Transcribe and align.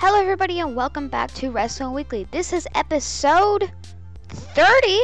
Hello, 0.00 0.20
everybody, 0.20 0.60
and 0.60 0.76
welcome 0.76 1.08
back 1.08 1.34
to 1.34 1.50
Redstone 1.50 1.92
Weekly. 1.92 2.24
This 2.30 2.52
is 2.52 2.68
episode 2.76 3.68
30. 4.28 5.00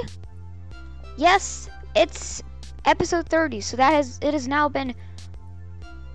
Yes, 1.16 1.68
it's 1.96 2.44
episode 2.84 3.28
30. 3.28 3.60
So 3.60 3.76
that 3.76 3.92
has 3.92 4.20
it 4.22 4.32
has 4.34 4.46
now 4.46 4.68
been 4.68 4.94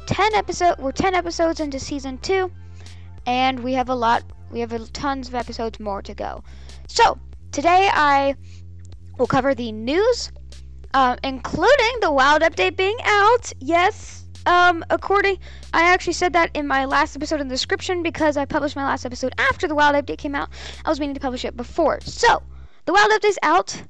10 0.05 0.33
episode. 0.33 0.77
We're 0.77 0.93
10 0.93 1.13
episodes 1.13 1.59
into 1.59 1.77
season 1.77 2.19
two, 2.19 2.49
and 3.25 3.59
we 3.59 3.73
have 3.73 3.89
a 3.89 3.93
lot. 3.93 4.23
We 4.49 4.61
have 4.61 4.93
tons 4.93 5.27
of 5.27 5.35
episodes 5.35 5.77
more 5.81 6.01
to 6.01 6.13
go. 6.13 6.41
So 6.87 7.19
today 7.51 7.89
I 7.91 8.33
will 9.17 9.27
cover 9.27 9.53
the 9.53 9.73
news, 9.73 10.31
uh, 10.93 11.17
including 11.25 11.99
the 11.99 12.13
wild 12.13 12.43
update 12.43 12.77
being 12.77 12.97
out. 13.03 13.51
Yes, 13.59 14.23
um, 14.45 14.83
according, 14.89 15.37
I 15.73 15.83
actually 15.83 16.13
said 16.13 16.33
that 16.33 16.51
in 16.53 16.67
my 16.67 16.85
last 16.85 17.15
episode 17.15 17.41
in 17.41 17.47
the 17.47 17.53
description 17.53 18.03
because 18.03 18.37
I 18.37 18.45
published 18.45 18.75
my 18.75 18.83
last 18.83 19.05
episode 19.05 19.33
after 19.37 19.67
the 19.67 19.75
Wild 19.75 19.95
Update 19.95 20.17
came 20.17 20.35
out. 20.35 20.49
I 20.85 20.89
was 20.89 20.99
meaning 20.99 21.15
to 21.15 21.19
publish 21.19 21.45
it 21.45 21.57
before. 21.57 21.99
So, 22.01 22.41
the 22.85 22.93
Wild 22.93 23.11
Update's 23.11 23.39
out. 23.43 23.81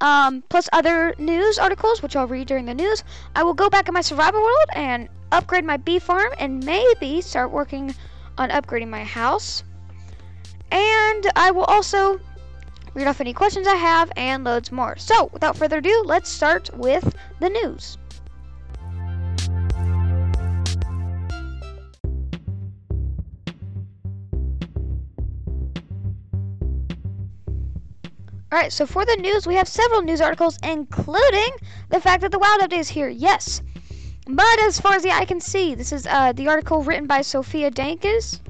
Um, 0.00 0.42
plus 0.50 0.68
other 0.74 1.14
news 1.18 1.58
articles, 1.58 2.02
which 2.02 2.16
I'll 2.16 2.26
read 2.26 2.48
during 2.48 2.66
the 2.66 2.74
news. 2.74 3.02
I 3.34 3.42
will 3.42 3.54
go 3.54 3.70
back 3.70 3.88
in 3.88 3.94
my 3.94 4.02
survival 4.02 4.42
world 4.42 4.68
and 4.74 5.08
upgrade 5.32 5.64
my 5.64 5.78
bee 5.78 5.98
farm 5.98 6.32
and 6.38 6.64
maybe 6.64 7.22
start 7.22 7.50
working 7.50 7.94
on 8.36 8.50
upgrading 8.50 8.88
my 8.88 9.04
house. 9.04 9.64
And 10.70 11.30
I 11.34 11.50
will 11.50 11.64
also 11.64 12.20
read 12.92 13.06
off 13.06 13.20
any 13.20 13.32
questions 13.32 13.66
I 13.66 13.76
have 13.76 14.12
and 14.16 14.44
loads 14.44 14.70
more. 14.70 14.96
So, 14.96 15.30
without 15.32 15.56
further 15.56 15.78
ado, 15.78 16.02
let's 16.04 16.30
start 16.30 16.70
with 16.74 17.14
the 17.40 17.48
news. 17.48 17.96
Alright, 28.52 28.72
so 28.72 28.86
for 28.86 29.04
the 29.04 29.16
news, 29.16 29.46
we 29.46 29.56
have 29.56 29.66
several 29.66 30.02
news 30.02 30.20
articles, 30.20 30.58
including 30.62 31.50
the 31.88 32.00
fact 32.00 32.22
that 32.22 32.30
the 32.30 32.38
Wild 32.38 32.60
Update 32.60 32.78
is 32.78 32.88
here. 32.88 33.08
Yes. 33.08 33.60
But 34.28 34.60
as 34.62 34.80
far 34.80 34.94
as 34.94 35.02
the 35.02 35.10
eye 35.10 35.24
can 35.24 35.40
see, 35.40 35.74
this 35.74 35.92
is 35.92 36.06
uh, 36.06 36.32
the 36.32 36.48
article 36.48 36.82
written 36.82 37.06
by 37.06 37.22
Sofia 37.22 37.70
Dankis. 37.70 38.40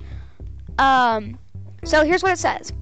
Um, 0.79 1.39
so 1.85 2.05
here's 2.05 2.23
what 2.23 2.33
it 2.33 2.39
says. 2.39 2.73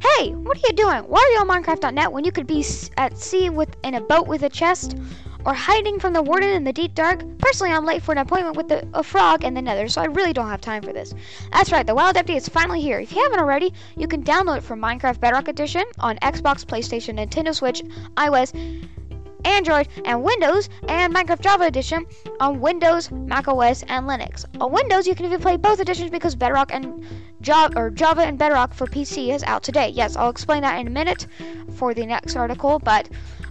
Hey, 0.00 0.32
what 0.32 0.56
are 0.56 0.60
you 0.66 0.72
doing? 0.74 1.02
Why 1.04 1.20
are 1.20 1.32
you 1.32 1.48
on 1.50 1.62
Minecraft.net 1.62 2.10
when 2.10 2.24
you 2.24 2.32
could 2.32 2.46
be 2.46 2.64
at 2.96 3.16
sea 3.16 3.50
with 3.50 3.76
in 3.84 3.94
a 3.94 4.00
boat 4.00 4.26
with 4.26 4.42
a 4.42 4.48
chest? 4.48 4.96
Or 5.44 5.54
hiding 5.54 5.98
from 5.98 6.12
the 6.12 6.22
warden 6.22 6.50
in 6.50 6.64
the 6.64 6.72
deep 6.72 6.94
dark. 6.94 7.22
Personally, 7.38 7.72
I'm 7.72 7.84
late 7.84 8.02
for 8.02 8.12
an 8.12 8.18
appointment 8.18 8.56
with 8.56 8.68
the, 8.68 8.86
a 8.94 9.02
frog 9.02 9.44
in 9.44 9.54
the 9.54 9.62
nether, 9.62 9.88
so 9.88 10.00
I 10.00 10.06
really 10.06 10.32
don't 10.32 10.48
have 10.48 10.60
time 10.60 10.82
for 10.82 10.92
this. 10.92 11.14
That's 11.52 11.72
right, 11.72 11.86
the 11.86 11.94
Wild 11.94 12.16
Update 12.16 12.36
is 12.36 12.48
finally 12.48 12.80
here. 12.80 12.98
If 12.98 13.12
you 13.12 13.22
haven't 13.22 13.40
already, 13.40 13.72
you 13.96 14.06
can 14.06 14.22
download 14.22 14.58
it 14.58 14.64
from 14.64 14.80
Minecraft 14.80 15.20
Bedrock 15.20 15.48
Edition 15.48 15.84
on 15.98 16.16
Xbox, 16.18 16.64
PlayStation, 16.64 17.18
Nintendo 17.18 17.54
Switch, 17.54 17.82
iOS, 18.16 18.54
Android, 19.44 19.88
and 20.04 20.22
Windows, 20.22 20.68
and 20.88 21.14
Minecraft 21.14 21.40
Java 21.40 21.64
Edition 21.64 22.06
on 22.40 22.60
Windows, 22.60 23.10
macOS, 23.10 23.82
and 23.84 24.06
Linux. 24.06 24.44
On 24.60 24.70
Windows, 24.70 25.06
you 25.06 25.14
can 25.14 25.26
even 25.26 25.40
play 25.40 25.56
both 25.56 25.80
editions 25.80 26.10
because 26.10 26.34
Bedrock 26.34 26.72
and 26.72 27.06
Java 27.40 27.78
or 27.78 27.90
Java 27.90 28.22
and 28.22 28.38
Bedrock 28.38 28.74
for 28.74 28.86
PC 28.86 29.34
is 29.34 29.42
out 29.44 29.62
today. 29.62 29.88
Yes, 29.88 30.16
I'll 30.16 30.30
explain 30.30 30.62
that 30.62 30.78
in 30.78 30.86
a 30.86 30.90
minute 30.90 31.26
for 31.74 31.94
the 31.94 32.04
next 32.04 32.36
article, 32.36 32.78
but 32.78 33.08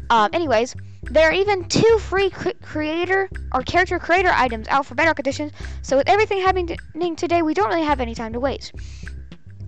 um, 0.10 0.30
anyways. 0.34 0.76
There 1.04 1.30
are 1.30 1.34
even 1.34 1.66
two 1.66 1.98
free 2.00 2.30
creator 2.30 3.30
or 3.54 3.62
character 3.64 4.00
creator 4.00 4.32
items 4.34 4.68
out 4.68 4.86
for 4.86 4.96
Bedrock 4.96 5.20
Edition, 5.20 5.52
so 5.82 5.98
with 5.98 6.10
everything 6.10 6.42
happening 6.42 7.16
today, 7.16 7.42
we 7.42 7.54
don't 7.54 7.70
really 7.70 7.84
have 7.84 8.00
any 8.00 8.14
time 8.14 8.34
to 8.34 8.40
waste. 8.40 8.74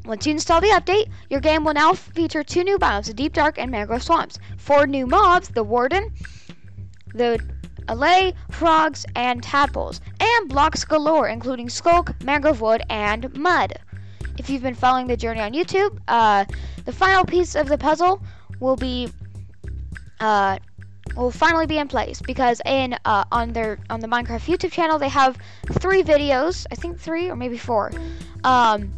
Once 0.05 0.25
you 0.25 0.33
install 0.33 0.59
the 0.59 0.67
update, 0.67 1.09
your 1.29 1.39
game 1.39 1.63
will 1.63 1.73
now 1.73 1.93
feature 1.93 2.43
two 2.43 2.63
new 2.63 2.77
biomes, 2.77 3.05
the 3.05 3.13
Deep 3.13 3.33
Dark 3.33 3.59
and 3.59 3.71
Mangrove 3.71 4.03
Swamps. 4.03 4.39
Four 4.57 4.87
new 4.87 5.05
mobs, 5.05 5.49
the 5.49 5.63
Warden, 5.63 6.11
the 7.13 7.39
Allay, 7.87 8.33
Frogs, 8.49 9.05
and 9.15 9.41
Tadpoles. 9.41 10.01
And 10.19 10.49
blocks 10.49 10.83
galore, 10.83 11.27
including 11.27 11.69
Skulk, 11.69 12.13
Mangrove 12.23 12.61
Wood, 12.61 12.81
and 12.89 13.35
Mud. 13.37 13.73
If 14.37 14.49
you've 14.49 14.63
been 14.63 14.75
following 14.75 15.07
the 15.07 15.17
journey 15.17 15.39
on 15.39 15.53
YouTube, 15.53 15.99
uh, 16.07 16.45
the 16.85 16.91
final 16.91 17.23
piece 17.23 17.55
of 17.55 17.67
the 17.67 17.77
puzzle 17.77 18.21
will 18.59 18.75
be 18.75 19.11
uh, 20.19 20.57
will 21.15 21.31
finally 21.31 21.65
be 21.65 21.77
in 21.77 21.87
place 21.87 22.21
because 22.21 22.61
in 22.65 22.95
uh, 23.05 23.23
on 23.31 23.53
their 23.53 23.79
on 23.89 23.99
the 23.99 24.07
Minecraft 24.07 24.45
YouTube 24.45 24.71
channel 24.71 24.97
they 24.97 25.09
have 25.09 25.37
three 25.79 26.03
videos, 26.03 26.65
I 26.71 26.75
think 26.75 26.99
three 26.99 27.29
or 27.29 27.35
maybe 27.35 27.57
four, 27.57 27.91
um, 28.43 28.91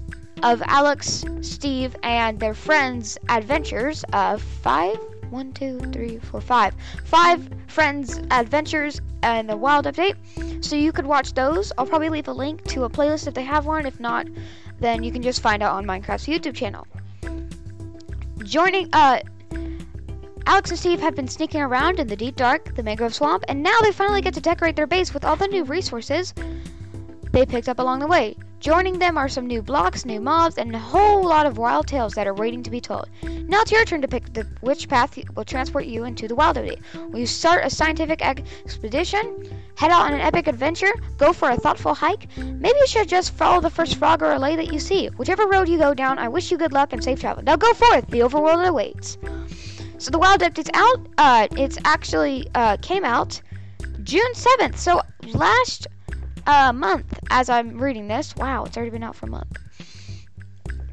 of 0.43 0.61
Alex, 0.65 1.23
Steve, 1.41 1.95
and 2.03 2.39
their 2.39 2.53
friends' 2.53 3.17
adventures. 3.29 4.03
Uh, 4.11 4.37
five, 4.37 4.97
one, 5.29 5.51
two, 5.53 5.79
three, 5.91 6.19
four, 6.19 6.41
five, 6.41 6.75
five 7.05 7.49
friends' 7.67 8.19
adventures 8.29 9.01
and 9.23 9.49
the 9.49 9.55
Wild 9.55 9.85
Update. 9.85 10.15
So 10.63 10.75
you 10.75 10.91
could 10.91 11.05
watch 11.05 11.33
those. 11.33 11.71
I'll 11.77 11.85
probably 11.85 12.09
leave 12.09 12.27
a 12.27 12.33
link 12.33 12.63
to 12.65 12.83
a 12.83 12.89
playlist 12.89 13.27
if 13.27 13.33
they 13.33 13.43
have 13.43 13.65
one. 13.65 13.85
If 13.85 13.99
not, 13.99 14.27
then 14.79 15.03
you 15.03 15.11
can 15.11 15.21
just 15.21 15.41
find 15.41 15.63
out 15.63 15.73
on 15.73 15.85
Minecraft's 15.85 16.27
YouTube 16.27 16.55
channel. 16.55 16.85
Joining, 18.43 18.89
uh, 18.91 19.21
Alex 20.45 20.69
and 20.69 20.79
Steve 20.79 20.99
have 20.99 21.15
been 21.15 21.27
sneaking 21.27 21.61
around 21.61 21.99
in 21.99 22.07
the 22.07 22.15
deep 22.15 22.35
dark, 22.35 22.75
the 22.75 22.83
mangrove 22.83 23.15
swamp, 23.15 23.43
and 23.47 23.63
now 23.63 23.79
they 23.81 23.91
finally 23.91 24.21
get 24.21 24.33
to 24.33 24.41
decorate 24.41 24.75
their 24.75 24.87
base 24.87 25.13
with 25.13 25.23
all 25.23 25.35
the 25.35 25.47
new 25.47 25.63
resources 25.63 26.33
they 27.31 27.45
picked 27.45 27.69
up 27.69 27.79
along 27.79 27.99
the 27.99 28.07
way. 28.07 28.35
Joining 28.59 28.99
them 28.99 29.17
are 29.17 29.27
some 29.27 29.47
new 29.47 29.61
blocks, 29.61 30.05
new 30.05 30.21
mobs, 30.21 30.57
and 30.57 30.73
a 30.73 30.79
whole 30.79 31.25
lot 31.25 31.45
of 31.45 31.57
wild 31.57 31.87
tales 31.87 32.13
that 32.13 32.27
are 32.27 32.33
waiting 32.33 32.61
to 32.63 32.69
be 32.69 32.79
told. 32.79 33.09
Now 33.23 33.61
it's 33.61 33.71
your 33.71 33.83
turn 33.83 34.01
to 34.01 34.07
pick 34.07 34.31
the, 34.33 34.47
which 34.61 34.87
path 34.87 35.17
will 35.35 35.43
transport 35.43 35.85
you 35.85 36.03
into 36.03 36.27
the 36.27 36.35
wild 36.35 36.57
update. 36.57 36.81
Will 37.09 37.19
you 37.19 37.25
start 37.25 37.65
a 37.65 37.69
scientific 37.69 38.21
expedition? 38.21 39.49
Head 39.75 39.91
out 39.91 40.03
on 40.03 40.13
an 40.13 40.21
epic 40.21 40.47
adventure? 40.47 40.91
Go 41.17 41.33
for 41.33 41.49
a 41.49 41.57
thoughtful 41.57 41.93
hike? 41.93 42.27
Maybe 42.37 42.77
you 42.79 42.87
should 42.87 43.09
just 43.09 43.33
follow 43.33 43.59
the 43.59 43.69
first 43.69 43.95
frog 43.95 44.21
or 44.21 44.31
allay 44.31 44.55
that 44.55 44.71
you 44.71 44.79
see. 44.79 45.07
Whichever 45.07 45.47
road 45.47 45.67
you 45.67 45.77
go 45.77 45.93
down, 45.93 46.19
I 46.19 46.27
wish 46.27 46.51
you 46.51 46.57
good 46.57 46.71
luck 46.71 46.93
and 46.93 47.03
safe 47.03 47.19
travel. 47.19 47.43
Now 47.43 47.55
go 47.55 47.73
forth! 47.73 48.07
The 48.07 48.19
overworld 48.19 48.65
awaits. 48.65 49.17
So 49.97 50.11
the 50.11 50.19
Wild 50.19 50.41
Update's 50.41 50.69
out. 50.73 51.07
Uh, 51.17 51.47
it's 51.57 51.77
actually 51.85 52.47
uh, 52.55 52.77
came 52.81 53.05
out 53.05 53.41
June 54.03 54.33
7th. 54.33 54.77
So 54.77 55.01
last 55.33 55.87
uh, 56.47 56.73
month, 56.73 57.19
as 57.29 57.49
I'm 57.49 57.81
reading 57.81 58.07
this. 58.07 58.35
Wow, 58.35 58.65
it's 58.65 58.75
already 58.75 58.91
been 58.91 59.03
out 59.03 59.15
for 59.15 59.27
a 59.27 59.29
month. 59.29 59.57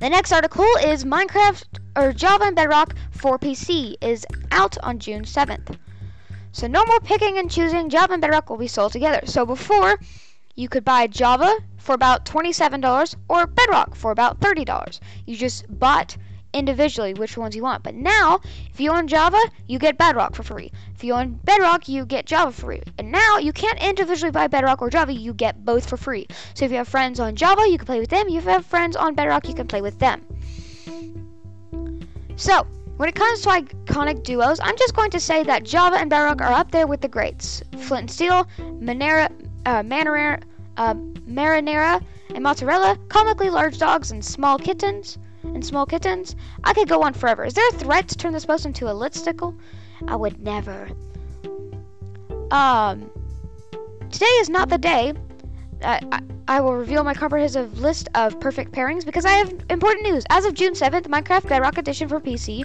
The 0.01 0.09
next 0.09 0.33
article 0.33 0.67
is 0.85 1.05
Minecraft 1.05 1.65
or 1.97 2.13
Java 2.13 2.45
and 2.45 2.57
Bedrock 2.57 2.95
for 3.11 3.39
PC 3.39 3.97
is 4.01 4.27
out 4.51 4.79
on 4.83 4.99
June 4.99 5.25
7th. 5.25 5.77
So 6.53 6.67
no 6.67 6.85
more 6.87 7.01
picking 7.01 7.39
and 7.39 7.51
choosing. 7.51 7.91
Java 7.91 8.15
and 8.15 8.23
Bedrock 8.23 8.49
will 8.49 8.57
be 8.57 8.69
sold 8.69 8.93
together. 8.93 9.21
So 9.27 9.45
before, 9.45 9.99
you 10.55 10.69
could 10.69 10.85
buy 10.85 11.07
Java 11.07 11.55
for 11.79 11.95
about 11.95 12.25
$27 12.25 13.15
or 13.29 13.47
Bedrock 13.47 13.95
for 13.95 14.11
about 14.11 14.41
$30. 14.41 15.01
You 15.27 15.37
just 15.37 15.67
bought 15.79 16.17
individually 16.53 17.15
which 17.15 17.37
ones 17.37 17.55
you 17.55 17.63
want. 17.63 17.83
But 17.83 17.95
now, 17.95 18.41
if 18.73 18.81
you 18.81 18.91
own 18.91 19.09
Java, 19.09 19.41
you 19.67 19.79
get 19.79 19.99
Bedrock 19.99 20.35
for 20.35 20.43
free. 20.43 20.73
If 20.95 21.05
you 21.05 21.15
own 21.15 21.39
Bedrock, 21.45 21.89
you 21.89 22.05
get 22.05 22.27
Java 22.27 22.53
for 22.53 22.61
free. 22.63 22.83
And 22.99 23.11
now 23.11 23.39
you 23.39 23.53
can't 23.53 23.83
individually 23.83 24.31
buy 24.31 24.47
Bedrock 24.49 24.83
or 24.83 24.91
Java, 24.91 25.13
you 25.13 25.33
get 25.33 25.65
both 25.65 25.89
for 25.89 25.97
free. 25.97 26.27
So 26.55 26.65
if 26.65 26.71
you 26.71 26.79
have 26.79 26.89
friends 26.89 27.21
on 27.21 27.37
Java, 27.37 27.69
you 27.69 27.79
can 27.79 27.87
play 27.87 28.01
with 28.01 28.11
them. 28.11 28.27
If 28.29 28.33
you 28.33 28.41
have 28.51 28.67
friends 28.67 28.97
on 28.97 29.15
Bedrock, 29.15 29.49
you 29.49 29.55
can 29.55 29.69
play 29.69 29.83
with 29.83 29.99
them. 29.99 30.25
So, 32.37 32.67
when 32.97 33.09
it 33.09 33.15
comes 33.15 33.43
to 33.43 33.49
iconic 33.49 34.23
duos, 34.25 34.61
I'm 34.61 34.77
just 34.77 34.95
going 34.95 35.11
to 35.13 35.21
say 35.21 35.43
that 35.45 35.65
Java 35.65 35.97
and 35.97 36.11
Bedrock 36.11 36.41
are 36.43 36.53
up 36.53 36.71
there 36.71 36.87
with 36.87 37.01
the 37.01 37.09
greats. 37.09 37.63
Flint 37.79 38.03
and 38.03 38.11
Steel, 38.11 38.47
Manera, 38.59 39.31
uh, 39.67 39.83
Marinara, 39.83 40.43
uh, 40.77 40.95
Marinara, 40.95 42.03
and 42.35 42.43
Mozzarella, 42.43 42.99
comically 43.09 43.51
large 43.51 43.79
dogs 43.79 44.11
and 44.11 44.25
small 44.25 44.59
kittens 44.59 45.19
and 45.61 45.67
small 45.67 45.85
kittens. 45.85 46.37
I 46.65 46.73
could 46.73 46.89
go 46.89 47.03
on 47.03 47.13
forever. 47.13 47.45
Is 47.45 47.53
there 47.53 47.69
a 47.69 47.73
threat 47.73 48.09
to 48.09 48.17
turn 48.17 48.33
this 48.33 48.47
post 48.47 48.65
into 48.65 48.89
a 48.89 48.95
litsticle? 48.95 49.55
I 50.09 50.17
would 50.17 50.41
never. 50.43 50.89
Um, 52.51 53.11
today 54.11 54.35
is 54.41 54.49
not 54.49 54.71
the 54.71 54.79
day. 54.79 55.13
Uh, 55.83 56.01
I, 56.13 56.21
I 56.49 56.61
will 56.63 56.77
reveal 56.77 57.05
my 57.05 57.13
comprehensive 57.13 57.79
list 57.79 58.09
of 58.15 58.41
perfect 58.41 58.73
pairings 58.73 59.05
because 59.05 59.27
I 59.27 59.33
have 59.33 59.53
important 59.69 60.05
news. 60.05 60.25
As 60.31 60.47
of 60.47 60.55
June 60.55 60.73
7th, 60.73 61.09
Minecraft 61.09 61.47
Bedrock 61.47 61.77
Edition 61.77 62.09
for 62.09 62.21
PC 62.21 62.65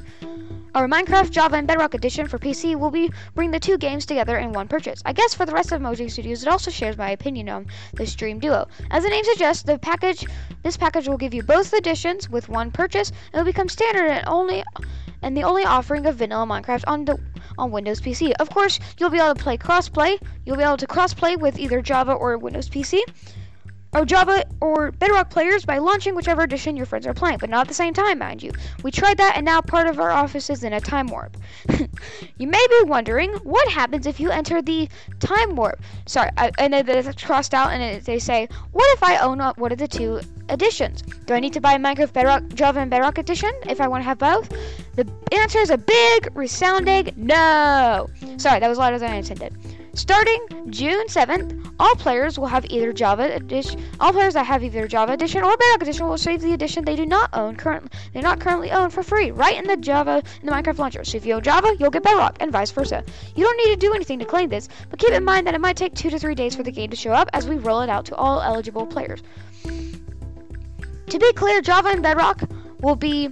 our 0.76 0.90
Minecraft, 0.90 1.32
Java, 1.32 1.56
and 1.56 1.66
Bedrock 1.66 1.94
Edition 1.94 2.28
for 2.28 2.38
PC 2.38 2.76
will 2.76 2.92
be 2.92 3.10
bring 3.34 3.50
the 3.50 3.60
two 3.62 3.78
games 3.78 4.06
together 4.06 4.38
in 4.38 4.52
one 4.52 4.68
purchase. 4.68 5.02
I 5.06 5.14
guess 5.14 5.34
for 5.34 5.46
the 5.46 5.54
rest 5.54 5.72
of 5.72 5.82
Mojang 5.82 6.12
Studios, 6.12 6.44
it 6.44 6.50
also 6.50 6.70
shares 6.70 6.98
my 6.98 7.12
opinion 7.12 7.48
on 7.48 7.68
this 7.94 8.14
dream 8.14 8.40
duo. 8.40 8.68
As 8.92 9.04
the 9.04 9.10
name 9.10 9.24
suggests, 9.24 9.64
the 9.64 9.80
package 9.80 10.28
this 10.64 10.76
package 10.76 11.08
will 11.08 11.18
give 11.18 11.34
you 11.34 11.44
both 11.44 11.74
editions 11.74 12.30
with 12.30 12.50
one 12.50 12.72
purchase, 12.72 13.14
and 13.32 13.40
will 13.40 13.46
become 13.46 13.70
standard 13.70 14.10
and 14.10 14.28
only 14.28 14.66
and 15.22 15.38
the 15.38 15.44
only 15.44 15.64
offering 15.64 16.06
of 16.08 16.16
vanilla 16.16 16.46
Minecraft 16.46 16.84
on 16.88 17.06
the 17.06 17.18
on 17.58 17.72
Windows 17.72 18.02
PC. 18.02 18.34
Of 18.34 18.50
course, 18.50 18.78
you'll 18.98 19.10
be 19.10 19.18
able 19.18 19.34
to 19.34 19.42
play 19.42 19.58
crossplay. 19.58 20.20
You'll 20.46 20.58
be 20.58 20.64
able 20.64 20.76
to 20.76 20.88
crossplay 20.88 21.40
with 21.40 21.58
either 21.58 21.82
Java 21.82 22.12
or 22.12 22.38
Windows 22.38 22.68
PC. 22.68 23.00
Or 23.96 24.06
Java 24.06 24.44
or 24.60 24.92
Bedrock 24.92 25.30
players 25.30 25.66
by 25.66 25.78
launching 25.78 26.16
whichever 26.16 26.44
edition 26.44 26.76
your 26.76 26.86
friends 26.86 27.08
are 27.08 27.14
playing, 27.14 27.38
but 27.38 27.50
not 27.50 27.62
at 27.62 27.68
the 27.70 27.74
same 27.74 27.94
time, 27.94 28.20
mind 28.20 28.44
you. 28.44 28.52
We 28.84 28.92
tried 28.92 29.18
that, 29.18 29.34
and 29.38 29.46
now 29.46 29.62
part 29.62 29.88
of 29.88 30.00
our 30.00 30.12
office 30.12 30.50
is 30.50 30.64
in 30.64 30.74
a 30.74 30.82
time 30.82 31.08
warp. 31.08 31.38
you 32.38 32.48
may 32.48 32.66
be 32.70 32.82
wondering 32.84 33.32
what 33.44 33.68
happens 33.70 34.06
if 34.06 34.20
you 34.20 34.32
enter 34.32 34.62
the 34.62 34.90
time 35.20 35.56
warp. 35.56 35.82
Sorry, 36.06 36.30
I, 36.38 36.52
and 36.58 36.74
it's 36.74 37.24
crossed 37.24 37.54
out, 37.54 37.72
and 37.72 37.82
it, 37.82 38.06
they 38.06 38.20
say, 38.20 38.50
"What 38.74 38.86
if 38.96 39.04
I 39.04 39.18
own 39.18 39.40
one 39.40 39.72
of 39.72 39.78
the 39.78 39.88
two 39.88 40.20
editions? 40.50 41.02
Do 41.02 41.34
I 41.34 41.40
need 41.40 41.54
to 41.54 41.62
buy 41.62 41.78
Minecraft 41.78 42.12
Bedrock, 42.12 42.50
Java, 42.50 42.82
and 42.82 42.92
Bedrock 42.92 43.18
edition 43.18 43.52
if 43.68 43.80
I 43.80 43.88
want 43.88 44.02
to 44.02 44.06
have 44.06 44.18
both?" 44.18 44.50
The 44.96 45.08
answer 45.32 45.60
is 45.60 45.70
a 45.70 45.78
big, 45.78 46.36
resounding 46.36 47.14
no. 47.16 48.10
Sorry, 48.38 48.60
that 48.60 48.68
was 48.68 48.78
louder 48.78 49.00
than 49.00 49.12
I 49.12 49.16
intended. 49.16 49.54
Starting 49.96 50.46
June 50.72 51.08
7th, 51.08 51.74
all 51.80 51.96
players 51.96 52.38
will 52.38 52.48
have 52.48 52.66
either 52.66 52.92
Java 52.92 53.34
edition. 53.34 53.82
All 54.02 54.12
players 54.12 54.34
that 54.34 54.46
have 54.46 54.62
either 54.62 54.90
Java 54.90 55.14
edition 55.14 55.42
or 55.42 55.56
Bedrock 55.56 55.84
edition 55.84 56.06
will 56.06 56.12
receive 56.12 56.42
the 56.42 56.52
edition 56.52 56.84
they 56.84 56.98
do 56.98 57.06
not 57.06 57.30
own 57.32 57.56
currently. 57.56 57.90
They 58.12 58.20
not 58.20 58.42
currently 58.42 58.72
own 58.72 58.90
for 58.90 59.04
free, 59.04 59.32
right 59.32 59.56
in 59.58 59.66
the 59.66 59.78
Java 59.78 60.22
in 60.42 60.48
the 60.48 60.52
Minecraft 60.52 60.80
launcher. 60.80 61.06
So 61.06 61.16
if 61.16 61.26
you 61.26 61.36
own 61.36 61.44
Java, 61.44 61.78
you'll 61.80 61.92
get 61.92 62.04
Bedrock, 62.04 62.36
and 62.42 62.52
vice 62.52 62.72
versa. 62.72 63.06
You 63.38 63.46
don't 63.46 63.56
need 63.56 63.74
to 63.74 63.80
do 63.80 63.94
anything 63.94 64.20
to 64.20 64.26
claim 64.26 64.50
this, 64.50 64.68
but 64.90 65.00
keep 65.00 65.14
in 65.14 65.24
mind 65.24 65.48
that 65.48 65.56
it 65.56 65.62
might 65.62 65.78
take 65.78 65.96
two 65.96 66.10
to 66.10 66.20
three 66.20 66.36
days 66.36 66.58
for 66.58 66.64
the 66.64 66.72
game 66.74 66.90
to 66.90 66.98
show 66.98 67.12
up 67.12 67.30
as 67.32 67.48
we 67.48 67.56
roll 67.56 67.80
it 67.80 67.90
out 67.90 68.04
to 68.08 68.16
all 68.16 68.42
eligible 68.42 68.86
players. 68.86 69.24
To 69.64 71.20
be 71.20 71.32
clear, 71.34 71.62
Java 71.62 71.88
and 71.88 72.04
Bedrock 72.04 72.42
will 72.82 72.98
be 72.98 73.32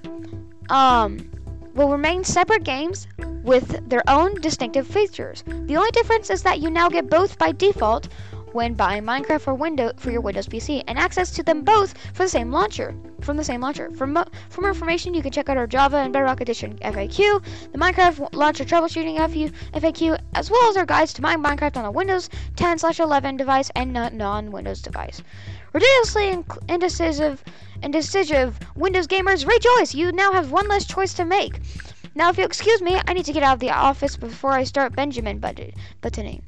um 0.69 1.29
will 1.73 1.89
remain 1.89 2.23
separate 2.23 2.63
games 2.63 3.07
with 3.43 3.89
their 3.89 4.03
own 4.07 4.39
distinctive 4.41 4.87
features. 4.87 5.43
The 5.47 5.75
only 5.75 5.91
difference 5.91 6.29
is 6.29 6.43
that 6.43 6.59
you 6.59 6.69
now 6.69 6.89
get 6.89 7.09
both 7.09 7.37
by 7.37 7.51
default 7.51 8.07
when 8.53 8.75
buying 8.75 9.03
Minecraft 9.03 9.41
for 9.41 9.55
Windows 9.55 9.93
for 9.97 10.11
your 10.11 10.21
Windows 10.21 10.47
PC, 10.47 10.83
and 10.87 10.97
access 10.97 11.31
to 11.31 11.43
them 11.43 11.63
both 11.63 11.97
for 12.13 12.23
the 12.23 12.29
same 12.29 12.51
launcher. 12.51 12.93
From 13.21 13.35
the 13.35 13.43
same 13.43 13.61
launcher. 13.61 13.89
For, 13.91 14.05
mo- 14.05 14.25
for 14.49 14.61
more 14.61 14.69
information, 14.69 15.13
you 15.13 15.23
can 15.23 15.31
check 15.31 15.49
out 15.49 15.57
our 15.57 15.65
Java 15.65 15.97
and 15.97 16.13
Bedrock 16.13 16.41
Edition 16.41 16.77
FAQ, 16.79 17.43
the 17.71 17.77
Minecraft 17.77 18.29
launcher 18.33 18.63
troubleshooting 18.63 19.17
FAQ, 19.17 20.19
as 20.35 20.51
well 20.51 20.69
as 20.69 20.77
our 20.77 20.85
guides 20.85 21.13
to 21.13 21.21
mine 21.21 21.41
Minecraft 21.41 21.77
on 21.77 21.85
a 21.85 21.91
Windows 21.91 22.29
10/11 22.55 23.37
device 23.37 23.71
and 23.75 23.91
non-Windows 23.91 24.81
device. 24.81 25.23
Ridiculously 25.73 26.43
indecisive, 26.69 27.43
indecisive 27.83 28.57
Windows 28.75 29.07
gamers, 29.07 29.45
rejoice! 29.45 29.93
You 29.93 30.11
now 30.11 30.31
have 30.31 30.51
one 30.51 30.67
less 30.67 30.85
choice 30.85 31.13
to 31.15 31.25
make. 31.25 31.59
Now, 32.15 32.29
if 32.29 32.37
you'll 32.37 32.47
excuse 32.47 32.81
me, 32.81 32.99
I 33.07 33.13
need 33.13 33.25
to 33.25 33.33
get 33.33 33.43
out 33.43 33.55
of 33.55 33.59
the 33.59 33.71
office 33.71 34.15
before 34.17 34.51
I 34.51 34.63
start 34.63 34.95
Benjamin 34.95 35.39
buttoning. 35.39 36.43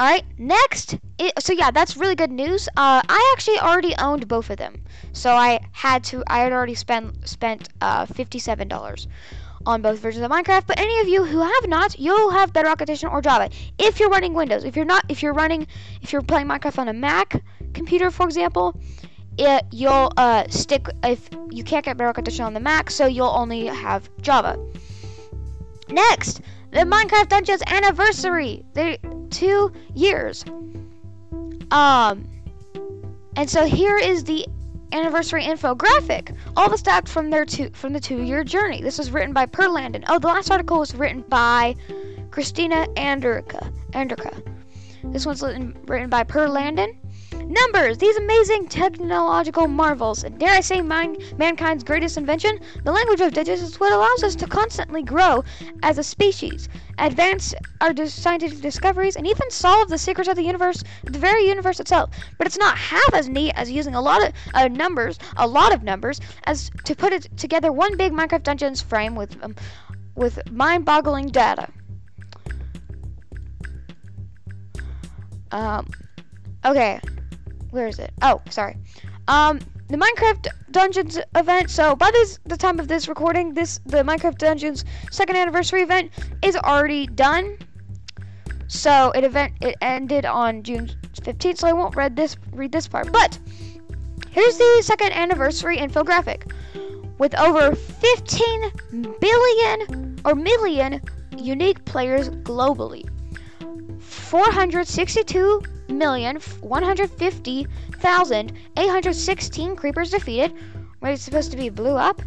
Alright, 0.00 0.24
next. 0.38 0.96
It, 1.18 1.32
so 1.40 1.52
yeah, 1.52 1.72
that's 1.72 1.96
really 1.96 2.14
good 2.14 2.30
news. 2.30 2.68
Uh, 2.76 3.02
I 3.08 3.34
actually 3.36 3.58
already 3.58 3.94
owned 3.98 4.28
both 4.28 4.48
of 4.50 4.56
them. 4.56 4.84
So 5.12 5.32
I 5.32 5.58
had 5.72 6.04
to, 6.04 6.22
I 6.28 6.38
had 6.38 6.52
already 6.52 6.76
spent, 6.76 7.28
spent 7.28 7.68
uh, 7.80 8.06
$57 8.06 9.06
on 9.66 9.82
both 9.82 9.98
versions 9.98 10.24
of 10.24 10.30
Minecraft. 10.30 10.68
But 10.68 10.78
any 10.78 11.00
of 11.00 11.08
you 11.08 11.24
who 11.24 11.40
have 11.40 11.68
not, 11.68 11.98
you'll 11.98 12.30
have 12.30 12.52
Bedrock 12.52 12.80
Edition 12.80 13.08
or 13.08 13.20
Java. 13.20 13.50
If 13.78 13.98
you're 13.98 14.08
running 14.08 14.34
Windows, 14.34 14.62
if 14.62 14.76
you're 14.76 14.84
not, 14.84 15.04
if 15.08 15.20
you're 15.20 15.34
running, 15.34 15.66
if 16.00 16.12
you're 16.12 16.22
playing 16.22 16.46
Minecraft 16.46 16.78
on 16.78 16.88
a 16.88 16.92
Mac 16.92 17.42
computer, 17.74 18.12
for 18.12 18.24
example, 18.24 18.80
it, 19.38 19.64
you'll 19.72 20.12
uh, 20.16 20.48
stick 20.48 20.88
if 21.04 21.28
you 21.50 21.64
can't 21.64 21.84
get 21.84 21.96
Bedrock 21.96 22.18
Edition 22.18 22.44
on 22.44 22.54
the 22.54 22.60
Mac, 22.60 22.90
so 22.90 23.06
you'll 23.06 23.26
only 23.26 23.66
have 23.66 24.10
Java. 24.20 24.58
Next, 25.88 26.40
the 26.70 26.80
Minecraft 26.80 27.28
Dungeons 27.28 27.62
anniversary. 27.66 28.64
They 28.74 28.98
two 29.30 29.72
years. 29.94 30.44
Um, 31.70 32.28
and 33.36 33.48
so 33.48 33.64
here 33.64 33.96
is 33.96 34.24
the 34.24 34.46
anniversary 34.92 35.44
infographic. 35.44 36.34
All 36.56 36.68
the 36.68 36.76
stats 36.76 37.08
from 37.08 37.30
their 37.30 37.44
two 37.44 37.70
from 37.70 37.92
the 37.92 38.00
two-year 38.00 38.44
journey. 38.44 38.82
This 38.82 38.98
was 38.98 39.10
written 39.10 39.32
by 39.32 39.46
Per 39.46 39.68
Landin. 39.68 40.04
Oh, 40.08 40.18
the 40.18 40.26
last 40.26 40.50
article 40.50 40.78
was 40.78 40.94
written 40.94 41.22
by 41.28 41.74
Christina 42.30 42.86
Anderka. 42.96 43.72
Anderka. 43.92 44.42
This 45.04 45.24
one's 45.24 45.42
written, 45.42 45.76
written 45.86 46.10
by 46.10 46.24
Per 46.24 46.48
Landin. 46.48 46.98
Numbers! 47.48 47.96
These 47.96 48.18
amazing 48.18 48.68
technological 48.68 49.68
marvels, 49.68 50.22
and 50.22 50.38
dare 50.38 50.52
I 50.52 50.60
say 50.60 50.82
mankind's 50.82 51.82
greatest 51.82 52.18
invention, 52.18 52.60
the 52.84 52.92
language 52.92 53.22
of 53.22 53.32
digits 53.32 53.62
is 53.62 53.80
what 53.80 53.90
allows 53.90 54.22
us 54.22 54.34
to 54.36 54.46
constantly 54.46 55.02
grow 55.02 55.42
as 55.82 55.96
a 55.96 56.02
species, 56.02 56.68
advance 56.98 57.54
our 57.80 57.94
scientific 58.06 58.60
discoveries, 58.60 59.16
and 59.16 59.26
even 59.26 59.50
solve 59.50 59.88
the 59.88 59.96
secrets 59.96 60.28
of 60.28 60.36
the 60.36 60.42
universe, 60.42 60.84
the 61.04 61.18
very 61.18 61.48
universe 61.48 61.80
itself. 61.80 62.10
But 62.36 62.46
it's 62.46 62.58
not 62.58 62.76
half 62.76 63.14
as 63.14 63.30
neat 63.30 63.54
as 63.56 63.70
using 63.70 63.94
a 63.94 64.02
lot 64.02 64.28
of 64.28 64.34
uh, 64.52 64.68
numbers, 64.68 65.18
a 65.38 65.46
lot 65.46 65.72
of 65.72 65.82
numbers, 65.82 66.20
as 66.44 66.70
to 66.84 66.94
put 66.94 67.14
it 67.14 67.28
together 67.38 67.72
one 67.72 67.96
big 67.96 68.12
Minecraft 68.12 68.42
Dungeons 68.42 68.82
frame 68.82 69.14
with, 69.14 69.42
um, 69.42 69.54
with 70.14 70.38
mind-boggling 70.50 71.28
data. 71.28 71.66
Um, 75.50 75.88
okay 76.62 77.00
where 77.70 77.86
is 77.86 77.98
it? 77.98 78.12
Oh, 78.22 78.40
sorry. 78.50 78.76
Um, 79.26 79.60
the 79.88 79.96
Minecraft 79.96 80.48
Dungeons 80.70 81.18
event. 81.34 81.70
So 81.70 81.96
by 81.96 82.10
this 82.10 82.38
the 82.44 82.56
time 82.56 82.78
of 82.78 82.88
this 82.88 83.08
recording, 83.08 83.54
this 83.54 83.80
the 83.86 83.98
Minecraft 83.98 84.38
Dungeons 84.38 84.84
second 85.10 85.36
anniversary 85.36 85.82
event 85.82 86.10
is 86.42 86.56
already 86.56 87.06
done. 87.06 87.58
So 88.66 89.10
it 89.14 89.24
event 89.24 89.54
it 89.60 89.76
ended 89.80 90.26
on 90.26 90.62
June 90.62 90.90
15th. 91.14 91.58
So 91.58 91.68
I 91.68 91.72
won't 91.72 91.96
read 91.96 92.16
this 92.16 92.36
read 92.52 92.72
this 92.72 92.86
part. 92.86 93.10
But 93.12 93.38
here's 94.30 94.58
the 94.58 94.82
second 94.82 95.12
anniversary 95.12 95.78
infographic 95.78 96.52
with 97.18 97.34
over 97.38 97.74
15 97.74 98.72
billion 99.20 100.20
or 100.24 100.34
million 100.34 101.00
unique 101.36 101.84
players 101.84 102.28
globally. 102.28 103.08
462 104.00 105.62
million 105.88 106.36
one 106.60 106.82
hundred 106.82 107.10
fifty 107.10 107.66
thousand 107.94 108.52
eight 108.76 108.88
hundred 108.88 109.14
sixteen 109.14 109.76
creepers 109.76 110.10
defeated. 110.10 110.54
Where 111.00 111.12
it's 111.12 111.22
supposed 111.22 111.50
to 111.52 111.56
be 111.56 111.68
blew 111.68 111.96
up. 111.96 112.20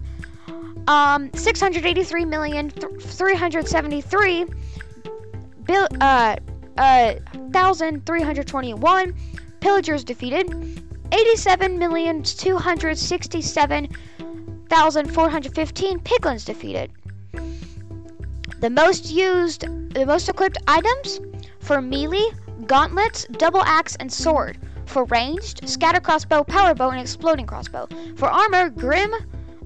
Um, 0.87 1.29
six 1.33 1.59
hundred 1.59 1.85
eighty-three 1.85 2.25
million 2.25 2.69
three 2.69 3.35
hundred 3.35 3.67
seventy-three 3.67 4.45
bill 5.63 5.87
uh 5.99 6.37
uh 6.77 7.13
thousand 7.51 8.05
three 8.05 8.21
hundred 8.21 8.47
twenty-one 8.47 9.13
pillagers 9.59 10.03
defeated. 10.03 10.49
Eighty-seven 11.11 11.77
million 11.77 12.23
two 12.23 12.57
hundred 12.57 12.97
sixty-seven 12.97 13.89
thousand 14.69 15.13
four 15.13 15.29
hundred 15.29 15.53
fifteen 15.53 15.99
piglins 15.99 16.45
defeated. 16.45 16.91
The 18.61 18.69
most 18.69 19.11
used, 19.11 19.61
the 19.93 20.05
most 20.05 20.29
equipped 20.29 20.57
items 20.67 21.19
for 21.59 21.81
melee 21.81 22.29
gauntlets, 22.67 23.25
double 23.31 23.61
axe, 23.61 23.95
and 23.97 24.11
sword. 24.11 24.57
For 24.85 25.05
ranged, 25.05 25.67
scatter 25.69 25.99
crossbow, 25.99 26.43
power 26.43 26.73
bow, 26.73 26.89
and 26.89 26.99
exploding 26.99 27.45
crossbow. 27.45 27.87
For 28.15 28.29
armor, 28.29 28.69
grim 28.69 29.13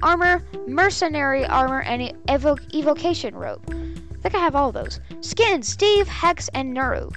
armor, 0.03 0.43
mercenary 0.67 1.45
armor, 1.45 1.81
and 1.81 2.13
evo- 2.27 2.59
evocation 2.73 3.35
robe. 3.35 3.63
I 3.69 4.17
think 4.21 4.35
I 4.35 4.39
have 4.39 4.55
all 4.55 4.71
those. 4.71 4.99
Skin, 5.21 5.63
Steve, 5.63 6.07
Hex, 6.07 6.49
and 6.53 6.75
Nuru. 6.75 7.11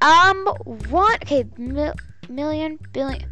Um, 0.00 0.46
one, 0.90 1.14
okay, 1.22 1.44
mil, 1.58 1.94
million, 2.28 2.78
billion, 2.92 3.24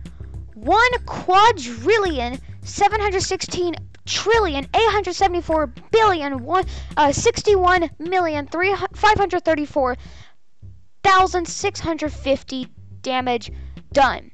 one 0.55 0.93
quadrillion, 1.07 2.39
716 2.63 3.75
trillion 4.11 4.65
eight 4.65 4.91
hundred 4.91 5.15
seventy 5.15 5.41
four 5.41 5.69
billion 5.93 6.43
one 6.43 6.65
uh, 6.97 7.13
sixty 7.13 7.55
one 7.55 7.89
million 7.99 8.47
three 8.47 8.75
five 8.95 9.17
hundred 9.17 9.45
thirty 9.45 9.65
four 9.65 9.97
thousand 11.05 11.47
six 11.47 11.79
hundred 11.81 12.13
fifty 12.13 12.67
damage 13.03 13.53
done. 13.93 14.31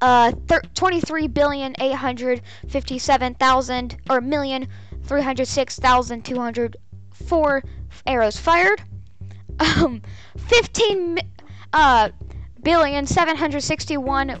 Uh, 0.00 0.30
thir- 0.46 0.62
23 0.74 1.26
billion 1.26 1.74
857,000 1.80 3.96
or 4.08 4.20
million 4.20 4.68
306,204 5.02 7.62
arrows 8.06 8.36
fired. 8.36 8.80
Um, 9.58 10.00
15 10.36 11.18
uh, 11.72 12.10
billion 12.62 13.06
761 13.06 14.40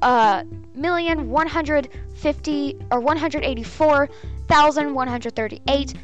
uh, 0.00 0.44
million 0.74 1.28
150 2.24 2.78
or 2.92 3.00
184,138 3.00 5.94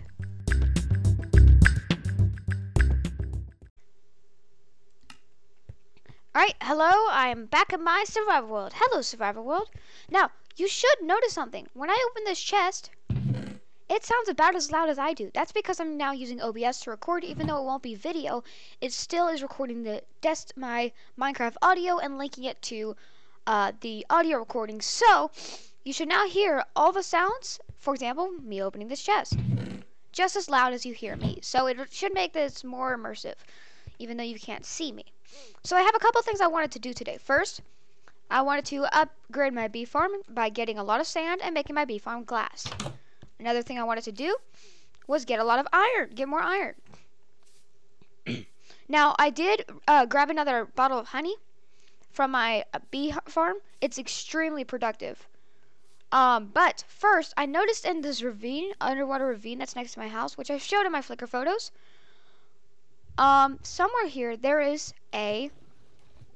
Alright, 6.35 6.55
hello, 6.61 6.89
I 7.11 7.27
am 7.27 7.45
back 7.45 7.73
in 7.73 7.83
my 7.83 8.05
survival 8.07 8.49
world. 8.49 8.73
Hello, 8.75 9.03
survival 9.03 9.43
world. 9.43 9.69
Now, 10.09 10.31
you 10.57 10.67
should 10.67 10.99
notice 11.03 11.31
something. 11.31 11.67
When 11.75 11.91
I 11.91 12.07
open 12.09 12.23
this 12.23 12.41
chest, 12.41 12.89
it 13.87 14.03
sounds 14.03 14.27
about 14.27 14.55
as 14.55 14.71
loud 14.71 14.89
as 14.89 14.97
I 14.97 15.13
do. 15.13 15.29
That's 15.31 15.51
because 15.51 15.79
I'm 15.79 15.95
now 15.95 16.11
using 16.11 16.41
OBS 16.41 16.79
to 16.81 16.89
record, 16.89 17.23
even 17.23 17.45
though 17.45 17.61
it 17.61 17.65
won't 17.65 17.83
be 17.83 17.93
video. 17.93 18.43
It 18.81 18.93
still 18.93 19.27
is 19.27 19.43
recording 19.43 19.83
the 19.83 20.01
desk, 20.21 20.53
my 20.55 20.91
Minecraft 21.19 21.57
audio 21.61 21.99
and 21.99 22.17
linking 22.17 22.45
it 22.45 22.63
to 22.63 22.95
uh, 23.45 23.73
the 23.81 24.07
audio 24.09 24.39
recording. 24.39 24.81
So, 24.81 25.29
you 25.85 25.93
should 25.93 26.09
now 26.09 26.27
hear 26.27 26.65
all 26.75 26.91
the 26.91 27.03
sounds, 27.03 27.59
for 27.77 27.93
example, 27.93 28.31
me 28.41 28.61
opening 28.61 28.87
this 28.87 29.03
chest, 29.03 29.37
just 30.11 30.35
as 30.35 30.49
loud 30.49 30.73
as 30.73 30.83
you 30.83 30.95
hear 30.95 31.15
me. 31.15 31.37
So 31.43 31.67
it 31.67 31.77
should 31.91 32.11
make 32.11 32.33
this 32.33 32.63
more 32.63 32.97
immersive, 32.97 33.35
even 33.99 34.17
though 34.17 34.23
you 34.23 34.39
can't 34.39 34.65
see 34.65 34.91
me. 34.91 35.05
So 35.63 35.77
I 35.77 35.81
have 35.83 35.93
a 35.95 35.99
couple 35.99 36.23
things 36.23 36.41
I 36.41 36.47
wanted 36.47 36.71
to 36.71 36.79
do 36.79 36.91
today. 36.91 37.19
First, 37.19 37.61
I 38.31 38.41
wanted 38.41 38.65
to 38.65 38.85
upgrade 38.97 39.53
my 39.53 39.67
bee 39.67 39.85
farm 39.85 40.11
by 40.27 40.49
getting 40.49 40.79
a 40.79 40.83
lot 40.83 40.99
of 40.99 41.05
sand 41.05 41.39
and 41.43 41.53
making 41.53 41.75
my 41.75 41.85
bee 41.85 41.99
farm 41.99 42.23
glass. 42.23 42.65
Another 43.39 43.61
thing 43.61 43.77
I 43.77 43.83
wanted 43.83 44.05
to 44.05 44.11
do 44.11 44.37
was 45.05 45.23
get 45.23 45.39
a 45.39 45.43
lot 45.43 45.59
of 45.59 45.67
iron, 45.71 46.09
get 46.15 46.27
more 46.27 46.41
iron. 46.41 46.73
now, 48.89 49.15
I 49.19 49.29
did 49.29 49.65
uh, 49.87 50.07
grab 50.07 50.31
another 50.31 50.65
bottle 50.65 50.97
of 50.97 51.09
honey 51.09 51.35
from 52.11 52.31
my 52.31 52.65
uh, 52.73 52.79
bee 52.89 53.13
farm. 53.27 53.57
It's 53.81 53.99
extremely 53.99 54.63
productive. 54.63 55.27
Um, 56.15 56.49
but 56.53 56.85
first, 56.87 57.33
I 57.35 57.45
noticed 57.45 57.83
in 57.83 57.99
this 57.99 58.23
ravine, 58.23 58.71
underwater 58.79 59.25
ravine 59.25 59.59
that's 59.59 59.75
next 59.75 59.95
to 59.95 59.99
my 59.99 60.07
house, 60.07 60.37
which 60.37 60.49
I 60.49 60.57
showed 60.57 60.85
in 60.85 60.93
my 60.93 61.01
Flickr 61.01 61.27
photos, 61.27 61.71
um, 63.17 63.59
somewhere 63.63 64.07
here 64.07 64.37
there 64.37 64.61
is 64.61 64.93
a 65.13 65.51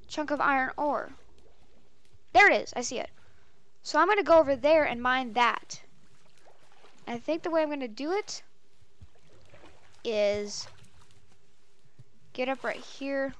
chunk 0.10 0.32
of 0.32 0.42
iron 0.42 0.72
ore. 0.76 1.12
There 2.34 2.52
it 2.52 2.62
is. 2.62 2.74
I 2.76 2.82
see 2.82 3.00
it. 3.00 3.10
So 3.82 4.00
I'm 4.00 4.08
going 4.08 4.18
to 4.18 4.24
go 4.24 4.38
over 4.38 4.54
there 4.54 4.84
and 4.84 5.02
mine 5.02 5.32
that. 5.32 5.82
I 7.08 7.18
think 7.18 7.44
the 7.44 7.50
way 7.50 7.62
I'm 7.62 7.70
going 7.70 7.80
to 7.80 7.88
do 7.88 8.12
it 8.12 8.44
is 10.04 10.68
get 12.34 12.50
up 12.50 12.66
right 12.66 12.76
here. 12.76 13.34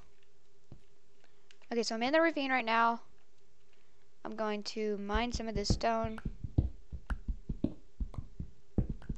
Okay, 1.70 1.82
so 1.82 1.96
I'm 1.96 2.02
in 2.02 2.14
the 2.14 2.20
ravine 2.22 2.50
right 2.50 2.64
now. 2.64 3.02
I'm 4.24 4.36
going 4.36 4.62
to 4.64 4.96
mine 4.98 5.32
some 5.32 5.48
of 5.48 5.54
this 5.54 5.68
stone. 5.68 6.20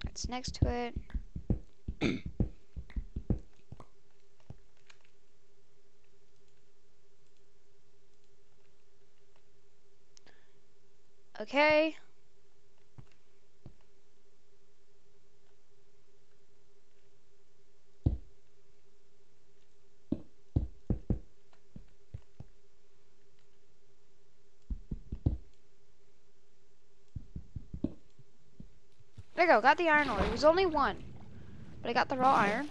That's 0.04 0.28
next 0.28 0.54
to 0.56 0.68
it. 0.68 0.94
okay. 11.40 11.96
There 29.42 29.48
we 29.48 29.54
go, 29.56 29.60
got 29.60 29.76
the 29.76 29.88
iron 29.88 30.08
ore. 30.08 30.20
It 30.20 30.30
was 30.30 30.44
only 30.44 30.66
one. 30.66 31.02
But 31.82 31.90
I 31.90 31.92
got 31.92 32.08
the 32.08 32.16
raw 32.16 32.32
iron. 32.32 32.68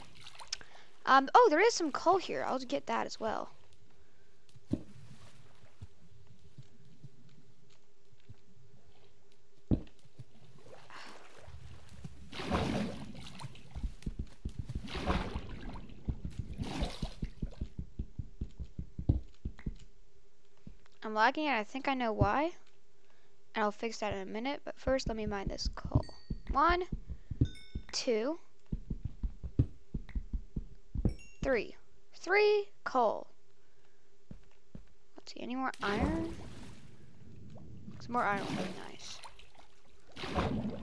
Um, 1.06 1.28
oh, 1.36 1.48
there 1.50 1.60
is 1.60 1.74
some 1.74 1.92
coal 1.92 2.16
here. 2.16 2.46
I'll 2.48 2.60
get 2.60 2.86
that 2.86 3.06
as 3.06 3.20
well. 3.20 3.50
I'm 21.04 21.14
lagging 21.14 21.48
and 21.48 21.58
I 21.58 21.66
think 21.66 21.90
I 21.90 21.96
know 21.96 22.14
why. 22.14 22.52
And 23.56 23.66
I'll 23.66 23.74
fix 23.74 23.98
that 23.98 24.14
in 24.14 24.22
a 24.22 24.26
minute, 24.26 24.62
but 24.64 24.80
first 24.80 25.10
let 25.10 25.18
me 25.18 25.26
mine 25.26 25.50
this 25.50 25.70
coal. 25.76 26.06
One, 26.52 26.84
two, 27.94 28.38
three. 31.42 31.76
Three 32.14 32.66
coal. 32.84 33.28
Let's 35.18 35.34
see, 35.34 35.40
any 35.42 35.56
more 35.56 35.72
iron? 35.82 36.36
Some 38.02 38.14
more 38.14 38.24
iron 38.24 38.46
would 38.48 38.58
be 38.58 38.64
nice. 38.90 40.82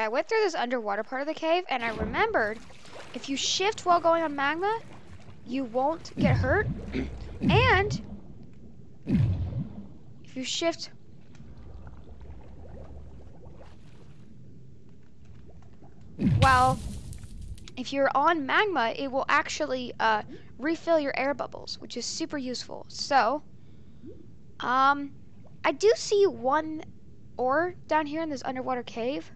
Okay, 0.00 0.06
I 0.06 0.08
went 0.08 0.28
through 0.30 0.40
this 0.40 0.54
underwater 0.54 1.02
part 1.02 1.20
of 1.20 1.28
the 1.28 1.34
cave, 1.34 1.64
and 1.68 1.84
I 1.84 1.90
remembered 1.90 2.58
if 3.12 3.28
you 3.28 3.36
shift 3.36 3.84
while 3.84 4.00
going 4.00 4.22
on 4.22 4.34
magma, 4.34 4.80
you 5.46 5.64
won't 5.64 6.18
get 6.18 6.38
hurt. 6.38 6.66
and 7.42 8.00
if 10.24 10.34
you 10.34 10.42
shift 10.42 10.88
while 16.38 16.78
if 17.76 17.92
you're 17.92 18.10
on 18.14 18.46
magma, 18.46 18.94
it 18.96 19.12
will 19.12 19.26
actually 19.28 19.92
uh, 20.00 20.22
refill 20.58 20.98
your 20.98 21.12
air 21.14 21.34
bubbles, 21.34 21.78
which 21.78 21.98
is 21.98 22.06
super 22.06 22.38
useful. 22.38 22.86
So, 22.88 23.42
um, 24.60 25.12
I 25.62 25.72
do 25.72 25.92
see 25.94 26.26
one 26.26 26.84
ore 27.36 27.74
down 27.86 28.06
here 28.06 28.22
in 28.22 28.30
this 28.30 28.42
underwater 28.46 28.82
cave. 28.82 29.30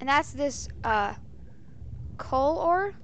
And 0.00 0.08
that's 0.08 0.32
this 0.32 0.68
uh, 0.82 1.14
coal 2.16 2.56
ore, 2.56 2.94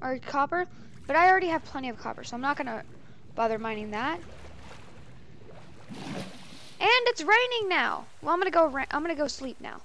or 0.00 0.18
copper. 0.18 0.66
But 1.06 1.16
I 1.16 1.28
already 1.28 1.48
have 1.48 1.64
plenty 1.64 1.88
of 1.88 1.98
copper, 1.98 2.24
so 2.24 2.34
I'm 2.34 2.40
not 2.40 2.56
going 2.56 2.66
to 2.66 2.82
bother 3.34 3.58
mining 3.58 3.90
that. 3.90 4.20
And 6.78 6.90
it's 7.06 7.22
raining 7.22 7.68
now. 7.68 8.06
Well, 8.22 8.32
I'm 8.32 8.40
going 8.40 8.50
to 8.50 8.54
go 8.54 8.84
I'm 8.90 9.06
to 9.06 9.14
go 9.14 9.28
sleep 9.28 9.60
now. 9.60 9.80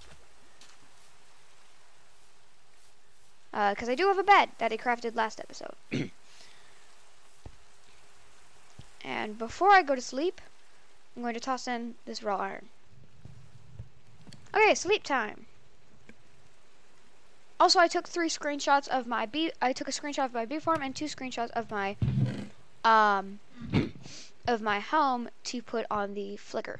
Because 3.51 3.89
uh, 3.89 3.91
I 3.91 3.95
do 3.95 4.07
have 4.07 4.17
a 4.17 4.23
bed 4.23 4.49
that 4.59 4.71
I 4.71 4.77
crafted 4.77 5.15
last 5.15 5.39
episode. 5.39 5.75
and 9.03 9.37
before 9.37 9.71
I 9.71 9.81
go 9.83 9.95
to 9.95 10.01
sleep, 10.01 10.39
I'm 11.15 11.21
going 11.21 11.33
to 11.33 11.39
toss 11.39 11.67
in 11.67 11.95
this 12.05 12.23
raw 12.23 12.37
iron. 12.37 12.69
Okay, 14.53 14.75
sleep 14.75 15.03
time. 15.03 15.45
Also, 17.61 17.77
I 17.77 17.87
took 17.87 18.07
three 18.07 18.27
screenshots 18.27 18.87
of 18.87 19.05
my 19.05 19.27
B. 19.27 19.51
I 19.61 19.71
took 19.71 19.87
a 19.87 19.91
screenshot 19.91 20.25
of 20.25 20.33
my 20.33 20.45
bee 20.45 20.57
farm 20.57 20.81
and 20.81 20.95
two 20.95 21.05
screenshots 21.05 21.51
of 21.51 21.69
my, 21.69 21.95
um, 22.83 23.39
of 24.47 24.63
my 24.63 24.79
home 24.79 25.29
to 25.43 25.61
put 25.61 25.85
on 25.91 26.15
the 26.15 26.37
Flickr. 26.37 26.77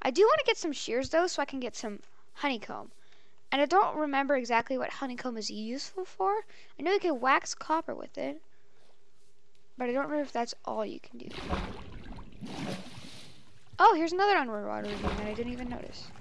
I 0.00 0.12
do 0.12 0.22
want 0.22 0.38
to 0.38 0.44
get 0.44 0.56
some 0.56 0.70
shears 0.70 1.08
though, 1.08 1.26
so 1.26 1.42
I 1.42 1.44
can 1.44 1.58
get 1.58 1.74
some 1.74 1.98
honeycomb. 2.34 2.92
And 3.50 3.60
I 3.60 3.64
don't 3.64 3.96
remember 3.96 4.36
exactly 4.36 4.78
what 4.78 4.90
honeycomb 4.90 5.36
is 5.36 5.50
useful 5.50 6.04
for. 6.04 6.44
I 6.78 6.82
know 6.82 6.92
you 6.92 7.00
can 7.00 7.18
wax 7.18 7.52
copper 7.56 7.92
with 7.92 8.16
it. 8.16 8.40
But 9.76 9.88
I 9.88 9.92
don't 9.92 10.04
remember 10.04 10.22
if 10.22 10.30
that's 10.32 10.54
all 10.64 10.86
you 10.86 11.00
can 11.00 11.18
do. 11.18 11.28
Oh, 13.80 13.94
here's 13.96 14.12
another 14.12 14.38
ravine 14.48 14.84
that 15.02 15.26
I 15.26 15.34
didn't 15.34 15.52
even 15.52 15.68
notice. 15.68 16.12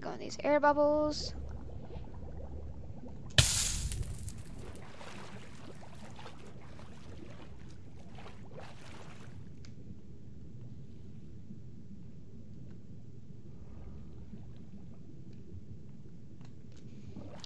Go 0.00 0.10
in 0.12 0.20
these 0.20 0.38
air 0.44 0.60
bubbles. 0.60 1.34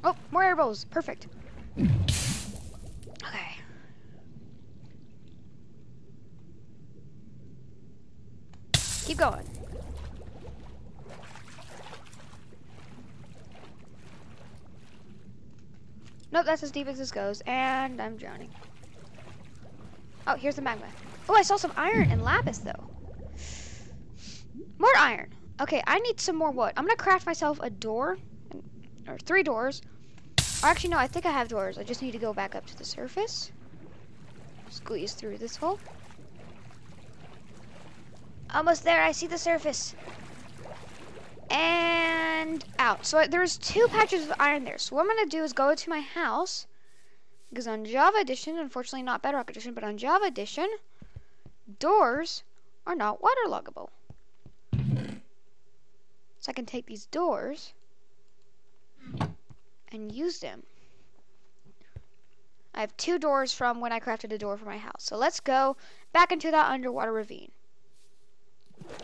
Oh, 0.04 0.16
more 0.30 0.42
air 0.42 0.56
bubbles. 0.56 0.84
Perfect. 0.84 1.28
Okay. 1.78 3.56
Keep 9.04 9.18
going. 9.18 9.51
Nope, 16.32 16.46
that's 16.46 16.62
as 16.62 16.70
deep 16.70 16.86
as 16.86 16.98
this 16.98 17.10
goes, 17.10 17.42
and 17.46 18.00
I'm 18.00 18.16
drowning. 18.16 18.50
Oh, 20.26 20.34
here's 20.34 20.56
the 20.56 20.62
magma. 20.62 20.86
Oh, 21.28 21.34
I 21.34 21.42
saw 21.42 21.56
some 21.56 21.72
iron 21.76 22.10
and 22.10 22.22
lapis, 22.22 22.58
though. 22.58 22.90
More 24.78 24.96
iron. 24.96 25.32
Okay, 25.60 25.82
I 25.86 25.98
need 26.00 26.18
some 26.18 26.36
more 26.36 26.50
wood. 26.50 26.72
I'm 26.76 26.84
gonna 26.84 26.96
craft 26.96 27.26
myself 27.26 27.60
a 27.62 27.68
door, 27.68 28.16
or 29.06 29.18
three 29.18 29.42
doors, 29.42 29.82
or 30.62 30.68
actually, 30.70 30.90
no, 30.90 30.98
I 30.98 31.06
think 31.06 31.26
I 31.26 31.30
have 31.30 31.48
doors. 31.48 31.76
I 31.76 31.82
just 31.82 32.00
need 32.02 32.12
to 32.12 32.18
go 32.18 32.32
back 32.32 32.54
up 32.54 32.64
to 32.66 32.76
the 32.76 32.84
surface. 32.84 33.52
Squeeze 34.70 35.12
through 35.12 35.36
this 35.36 35.56
hole. 35.56 35.78
Almost 38.54 38.84
there, 38.84 39.02
I 39.02 39.12
see 39.12 39.26
the 39.26 39.38
surface. 39.38 39.94
And 41.52 42.64
out. 42.78 43.06
So 43.06 43.24
there's 43.28 43.58
two 43.58 43.86
patches 43.88 44.24
of 44.24 44.32
iron 44.40 44.64
there. 44.64 44.78
So 44.78 44.96
what 44.96 45.02
I'm 45.02 45.08
going 45.08 45.28
to 45.28 45.36
do 45.36 45.44
is 45.44 45.52
go 45.52 45.74
to 45.74 45.90
my 45.90 46.00
house. 46.00 46.66
Because 47.50 47.68
on 47.68 47.84
Java 47.84 48.18
Edition, 48.18 48.58
unfortunately 48.58 49.02
not 49.02 49.20
Bedrock 49.20 49.50
Edition, 49.50 49.74
but 49.74 49.84
on 49.84 49.98
Java 49.98 50.24
Edition, 50.24 50.68
doors 51.78 52.42
are 52.86 52.96
not 52.96 53.20
waterloggable. 53.20 53.90
So 56.42 56.48
I 56.48 56.52
can 56.52 56.66
take 56.66 56.86
these 56.86 57.06
doors 57.06 57.74
and 59.92 60.10
use 60.10 60.40
them. 60.40 60.62
I 62.74 62.80
have 62.80 62.96
two 62.96 63.18
doors 63.18 63.52
from 63.52 63.80
when 63.80 63.92
I 63.92 64.00
crafted 64.00 64.32
a 64.32 64.38
door 64.38 64.56
for 64.56 64.64
my 64.64 64.78
house. 64.78 65.04
So 65.04 65.16
let's 65.16 65.40
go 65.40 65.76
back 66.12 66.32
into 66.32 66.50
that 66.50 66.70
underwater 66.70 67.12
ravine. 67.12 67.52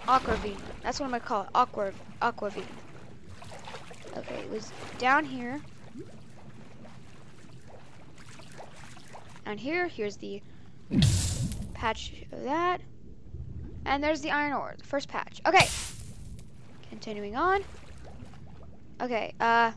Aquavine. 0.07 0.59
That's 0.83 1.01
what 1.01 1.07
I'm 1.07 1.13
to 1.13 1.21
call 1.21 1.43
it. 1.43 1.49
Aqua, 1.55 1.93
aquavine. 2.23 2.65
Okay, 4.17 4.37
it 4.37 4.51
was 4.51 4.73
down 4.99 5.25
here. 5.25 5.61
Down 9.45 9.59
here, 9.59 9.87
here's 9.87 10.17
the 10.17 10.43
patch 11.75 12.25
of 12.33 12.43
that. 12.45 12.81
And 13.85 14.03
there's 14.03 14.21
the 14.21 14.31
iron 14.31 14.53
ore, 14.53 14.75
the 14.77 14.85
first 14.85 15.09
patch. 15.09 15.41
Okay. 15.47 15.67
Continuing 16.91 17.37
on. 17.37 17.65
Okay, 19.01 19.33
uh, 19.41 19.73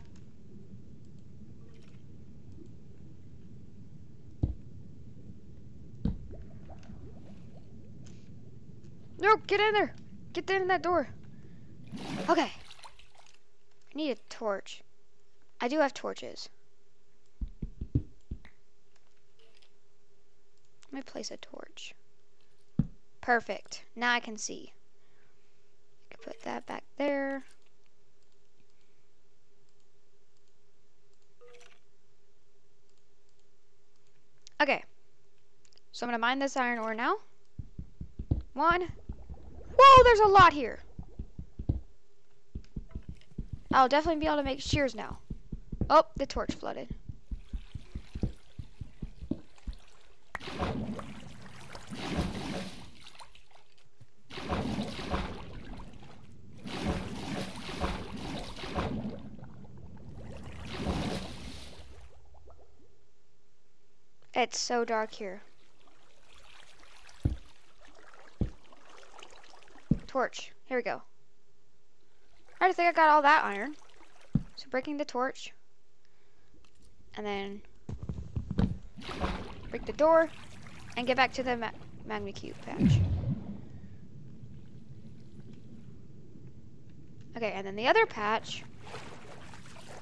No, 9.21 9.37
get 9.45 9.59
in 9.59 9.73
there. 9.73 9.93
Get 10.33 10.49
in 10.49 10.67
that 10.67 10.81
door. 10.81 11.09
Okay. 12.29 12.51
I 12.51 13.95
need 13.95 14.11
a 14.11 14.15
torch. 14.29 14.81
I 15.59 15.67
do 15.67 15.79
have 15.79 15.93
torches. 15.93 16.49
Let 20.91 20.93
me 20.93 21.01
place 21.01 21.31
a 21.31 21.37
torch. 21.37 21.93
Perfect. 23.19 23.83
Now 23.95 24.13
I 24.13 24.19
can 24.19 24.37
see. 24.37 24.73
I 26.09 26.15
can 26.15 26.23
put 26.23 26.41
that 26.43 26.65
back 26.65 26.83
there. 26.97 27.43
Okay. 34.61 34.83
So 35.91 36.05
I'm 36.05 36.09
going 36.09 36.17
to 36.17 36.21
mine 36.21 36.39
this 36.39 36.55
iron 36.55 36.79
ore 36.79 36.93
now. 36.93 37.15
One, 38.53 38.91
Whoa, 39.77 40.03
there's 40.03 40.19
a 40.19 40.27
lot 40.27 40.53
here. 40.53 40.79
I'll 43.73 43.87
definitely 43.87 44.19
be 44.19 44.25
able 44.25 44.37
to 44.37 44.43
make 44.43 44.59
shears 44.59 44.95
now. 44.95 45.19
Oh, 45.89 46.03
the 46.15 46.25
torch 46.25 46.53
flooded. 46.55 46.89
It's 64.33 64.57
so 64.59 64.83
dark 64.83 65.13
here. 65.13 65.43
torch. 70.11 70.51
Here 70.65 70.75
we 70.75 70.83
go. 70.83 71.01
I 72.59 72.73
think 72.73 72.89
I 72.89 72.91
got 72.91 73.09
all 73.09 73.21
that 73.21 73.45
iron. 73.45 73.75
So 74.57 74.67
breaking 74.69 74.97
the 74.97 75.05
torch. 75.05 75.53
And 77.15 77.25
then 77.25 77.61
break 79.69 79.85
the 79.85 79.93
door 79.93 80.29
and 80.97 81.07
get 81.07 81.15
back 81.15 81.31
to 81.33 81.43
the 81.43 81.55
ma 81.55 82.19
Cube 82.35 82.57
patch. 82.65 82.99
Okay, 87.37 87.53
and 87.53 87.65
then 87.65 87.77
the 87.77 87.87
other 87.87 88.05
patch, 88.05 88.65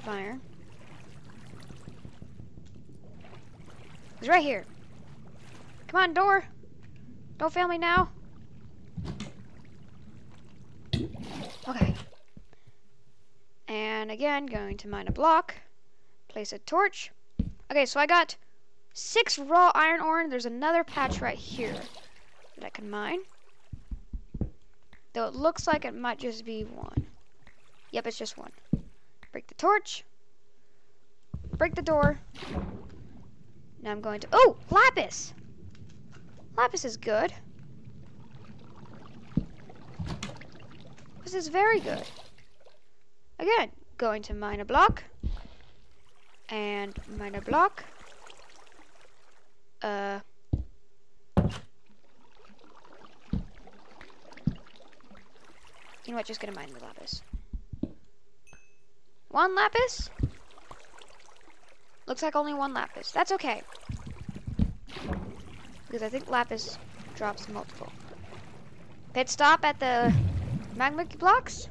fire, 0.03 0.39
is 4.21 4.27
right 4.27 4.41
here. 4.41 4.65
Come 5.87 6.01
on, 6.01 6.13
door. 6.15 6.43
Don't 7.37 7.53
fail 7.53 7.67
me 7.67 7.77
now. 7.77 8.09
Again, 14.19 14.45
going 14.47 14.75
to 14.75 14.89
mine 14.89 15.07
a 15.07 15.11
block. 15.13 15.55
Place 16.27 16.51
a 16.51 16.59
torch. 16.59 17.09
Okay, 17.71 17.85
so 17.85 18.01
I 18.01 18.05
got 18.05 18.35
six 18.93 19.39
raw 19.39 19.71
iron 19.73 20.01
ore. 20.01 20.19
And 20.19 20.29
there's 20.29 20.45
another 20.45 20.83
patch 20.83 21.21
right 21.21 21.37
here 21.37 21.73
that 22.57 22.65
I 22.65 22.69
can 22.69 22.89
mine. 22.89 23.19
Though 25.13 25.25
it 25.25 25.35
looks 25.35 25.67
like 25.67 25.85
it 25.85 25.95
might 25.95 26.19
just 26.19 26.43
be 26.43 26.63
one. 26.63 27.07
Yep, 27.91 28.07
it's 28.07 28.17
just 28.17 28.37
one. 28.37 28.51
Break 29.31 29.47
the 29.47 29.53
torch. 29.53 30.03
Break 31.57 31.75
the 31.75 31.81
door. 31.81 32.19
Now 33.81 33.91
I'm 33.91 34.01
going 34.01 34.19
to... 34.19 34.27
Oh! 34.33 34.57
Lapis! 34.69 35.33
Lapis 36.57 36.83
is 36.83 36.97
good. 36.97 37.31
This 41.23 41.33
is 41.33 41.47
very 41.47 41.79
good. 41.79 42.03
Again, 43.39 43.71
going 43.99 44.23
to 44.23 44.33
mine 44.33 44.61
a 44.61 44.65
block. 44.65 45.03
And 46.47 46.97
mine 47.19 47.35
a 47.35 47.41
block. 47.41 47.83
Uh... 49.83 50.19
You 56.05 56.13
know 56.13 56.17
what, 56.17 56.25
just 56.25 56.39
gonna 56.39 56.55
mine 56.55 56.69
the 56.73 56.83
lapis. 56.83 57.21
One 59.27 59.53
lapis? 59.53 60.09
Looks 62.07 62.23
like 62.23 62.35
only 62.35 62.55
one 62.55 62.73
lapis. 62.73 63.11
That's 63.11 63.31
okay. 63.33 63.61
Because 65.85 66.01
I 66.01 66.09
think 66.09 66.27
lapis 66.31 66.79
drops 67.15 67.47
multiple. 67.47 67.91
Pit 69.13 69.29
stop 69.29 69.63
at 69.63 69.79
the 69.79 70.11
magma 70.75 71.05
blocks. 71.19 71.69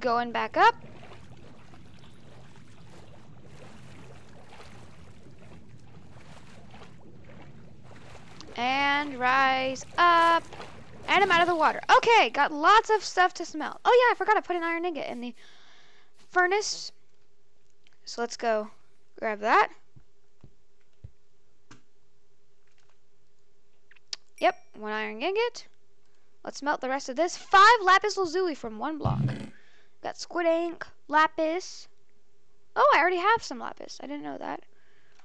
Going 0.00 0.32
back 0.32 0.56
up. 0.56 0.74
And 8.56 9.18
rise 9.18 9.84
up. 9.98 10.44
And 11.08 11.22
I'm 11.22 11.30
out 11.30 11.42
of 11.42 11.48
the 11.48 11.54
water. 11.54 11.80
Okay, 11.96 12.30
got 12.30 12.52
lots 12.52 12.90
of 12.90 13.04
stuff 13.04 13.34
to 13.34 13.44
smelt. 13.44 13.78
Oh 13.84 14.06
yeah, 14.08 14.12
I 14.12 14.16
forgot 14.16 14.36
I 14.36 14.40
put 14.40 14.56
an 14.56 14.62
iron 14.62 14.84
ingot 14.84 15.10
in 15.10 15.20
the 15.20 15.34
furnace. 16.30 16.92
So 18.04 18.20
let's 18.20 18.36
go 18.36 18.70
grab 19.18 19.40
that. 19.40 19.70
Yep, 24.38 24.56
one 24.78 24.92
iron 24.92 25.22
ingot. 25.22 25.66
Let's 26.44 26.62
melt 26.62 26.80
the 26.80 26.88
rest 26.88 27.08
of 27.08 27.16
this. 27.16 27.36
Five 27.36 27.80
lapis 27.82 28.16
lazuli 28.16 28.54
from 28.54 28.78
one 28.78 28.98
block. 28.98 29.20
Got 30.04 30.18
squid 30.18 30.44
ink, 30.44 30.86
lapis. 31.08 31.88
Oh, 32.76 32.92
I 32.94 32.98
already 32.98 33.16
have 33.16 33.42
some 33.42 33.58
lapis. 33.58 33.98
I 34.02 34.06
didn't 34.06 34.22
know 34.22 34.36
that. 34.36 34.60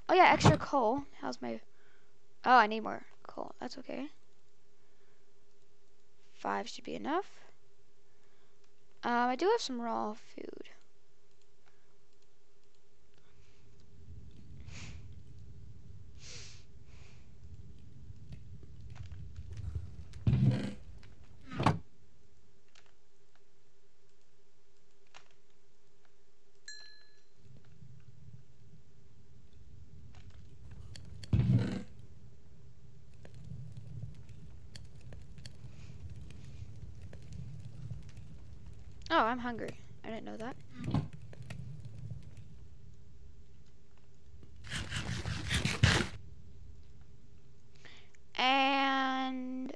Oh 0.08 0.14
yeah, 0.14 0.32
extra 0.32 0.56
coal. 0.56 1.02
How's 1.20 1.42
my... 1.42 1.60
Oh, 2.46 2.56
I 2.56 2.66
need 2.66 2.80
more 2.80 3.02
coal. 3.26 3.52
That's 3.60 3.76
okay. 3.76 4.08
Five 6.38 6.66
should 6.66 6.84
be 6.84 6.94
enough. 6.94 7.26
Um, 9.04 9.12
I 9.12 9.36
do 9.36 9.50
have 9.50 9.60
some 9.60 9.82
raw 9.82 10.14
food. 10.14 10.70
Oh, 39.12 39.24
I'm 39.40 39.44
hungry. 39.44 39.80
I 40.04 40.08
didn't 40.08 40.26
know 40.26 40.36
that. 40.36 40.54
And 48.36 49.74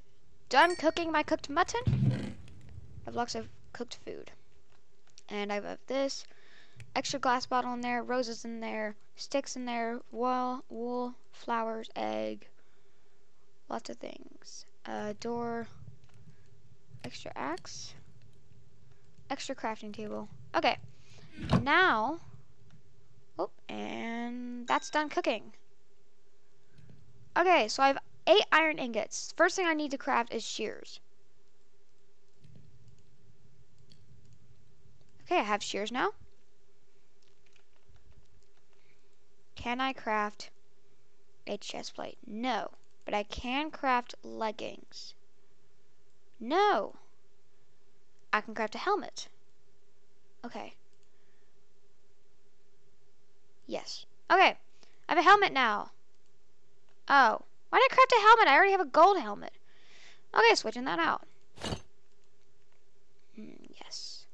done 0.50 0.77
cooking 0.77 1.11
my 1.11 1.22
cooked 1.22 1.48
mutton. 1.48 1.81
I 1.87 3.05
have 3.07 3.14
lots 3.14 3.35
of 3.35 3.48
cooked 3.72 3.96
food. 4.05 4.33
And 5.31 5.50
I 5.50 5.55
have 5.55 5.79
this 5.87 6.27
extra 6.94 7.18
glass 7.18 7.46
bottle 7.46 7.72
in 7.72 7.81
there, 7.81 8.03
roses 8.03 8.44
in 8.44 8.61
there, 8.61 8.94
sticks 9.16 9.57
in 9.57 9.64
there, 9.64 9.98
wool, 10.12 10.62
wool, 10.68 11.14
flowers, 11.33 11.88
egg, 11.96 12.46
lots 13.70 13.88
of 13.88 13.96
things. 13.96 14.66
Uh, 14.85 15.14
door, 15.20 15.66
extra 17.03 17.33
axe 17.35 17.94
extra 19.35 19.57
crafting 19.57 19.92
table. 19.92 20.29
Okay, 20.55 20.77
now, 21.61 22.20
oh, 23.37 23.51
and 23.68 24.64
that's 24.68 24.90
done 24.90 25.09
cooking. 25.09 25.53
Okay, 27.37 27.66
so 27.66 27.83
I 27.83 27.88
have 27.88 27.99
eight 28.29 28.44
iron 28.53 28.79
ingots. 28.79 29.35
First 29.37 29.57
thing 29.57 29.66
I 29.66 29.75
need 29.75 29.90
to 29.90 29.99
craft 29.99 30.33
is 30.33 30.44
shears. 30.44 31.01
Okay, 35.25 35.40
I 35.40 35.42
have 35.42 35.64
shears 35.64 35.90
now. 35.90 36.11
Can 39.57 39.81
I 39.81 39.92
craft 39.92 40.51
a 41.49 41.57
chest 41.57 41.97
plate? 41.97 42.18
No. 42.25 42.70
But 43.05 43.14
I 43.14 43.25
can 43.25 43.73
craft 43.73 44.14
leggings. 44.23 45.14
No. 46.38 46.94
I 48.35 48.40
can 48.40 48.53
craft 48.53 48.75
a 48.75 48.79
helmet. 48.79 49.29
Okay. 50.44 50.75
Yes. 53.68 54.07
Okay. 54.29 54.57
I 55.09 55.12
have 55.12 55.18
a 55.18 55.23
helmet 55.23 55.53
now. 55.53 55.92
Oh. 57.09 57.42
Why 57.70 57.79
did 57.79 57.92
I 57.92 57.94
craft 57.94 58.12
a 58.12 58.20
helmet? 58.20 58.49
I 58.49 58.57
already 58.57 58.73
have 58.73 58.81
a 58.81 58.87
gold 58.87 59.20
helmet. 59.20 59.53
Okay, 60.35 60.55
switching 60.57 60.85
that 60.85 60.99
out. 60.99 61.23
Mm, 63.38 63.70
yes. 63.81 64.27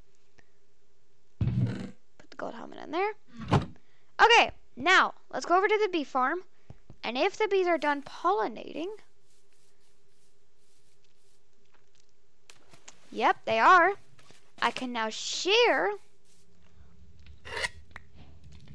Put 1.38 2.30
the 2.30 2.36
gold 2.38 2.54
helmet 2.54 2.78
in 2.82 2.92
there. 2.92 3.12
Okay, 3.52 4.50
now, 4.76 5.12
let's 5.30 5.44
go 5.44 5.58
over 5.58 5.68
to 5.68 5.78
the 5.82 5.90
bee 5.92 6.04
farm. 6.04 6.44
And 7.04 7.18
if 7.18 7.36
the 7.36 7.48
bees 7.48 7.66
are 7.66 7.76
done 7.76 8.00
pollinating, 8.00 8.88
Yep, 13.10 13.36
they 13.44 13.58
are. 13.58 13.92
I 14.62 14.70
can 14.70 14.92
now 14.92 15.08
share. 15.08 15.90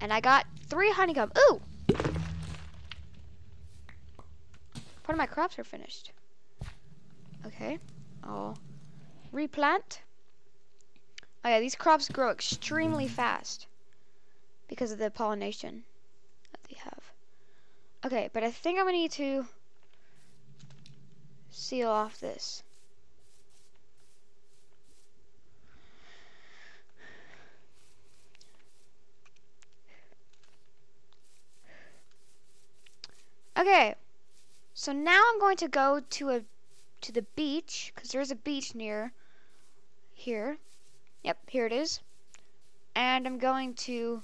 And 0.01 0.11
I 0.11 0.19
got 0.19 0.45
three 0.67 0.91
honeycomb. 0.91 1.31
Ooh! 1.37 1.61
Part 5.03 5.15
of 5.15 5.17
my 5.17 5.25
crops 5.25 5.57
are 5.57 5.63
finished. 5.63 6.11
Okay. 7.45 7.79
I'll 8.23 8.57
replant. 9.31 10.01
Oh 11.43 11.49
yeah, 11.49 11.59
these 11.59 11.75
crops 11.75 12.09
grow 12.09 12.31
extremely 12.31 13.07
fast 13.07 13.67
because 14.67 14.91
of 14.91 14.97
the 14.97 15.11
pollination 15.11 15.83
that 16.51 16.63
they 16.67 16.75
have. 16.79 17.03
Okay, 18.05 18.29
but 18.33 18.43
I 18.43 18.51
think 18.51 18.79
I'm 18.79 18.85
gonna 18.85 18.97
need 18.97 19.11
to 19.11 19.45
seal 21.51 21.89
off 21.89 22.19
this. 22.19 22.63
Okay, 33.57 33.95
so 34.73 34.91
now 34.91 35.23
I'm 35.31 35.39
going 35.39 35.55
to 35.57 35.69
go 35.69 36.01
to 36.01 36.29
a 36.29 36.41
to 37.01 37.11
the 37.11 37.21
beach 37.35 37.93
because 37.95 38.09
there's 38.11 38.31
a 38.31 38.35
beach 38.35 38.75
near 38.75 39.13
here. 40.13 40.57
Yep, 41.23 41.37
here 41.49 41.65
it 41.65 41.71
is. 41.71 42.01
And 42.95 43.25
I'm 43.25 43.37
going 43.37 43.73
to 43.85 44.23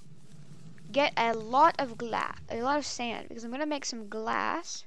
get 0.91 1.13
a 1.15 1.33
lot 1.33 1.75
of 1.79 1.97
glass, 1.97 2.39
a 2.49 2.61
lot 2.61 2.77
of 2.77 2.85
sand 2.85 3.29
because 3.29 3.43
I'm 3.43 3.51
going 3.51 3.61
to 3.61 3.65
make 3.65 3.85
some 3.85 4.09
glass. 4.09 4.83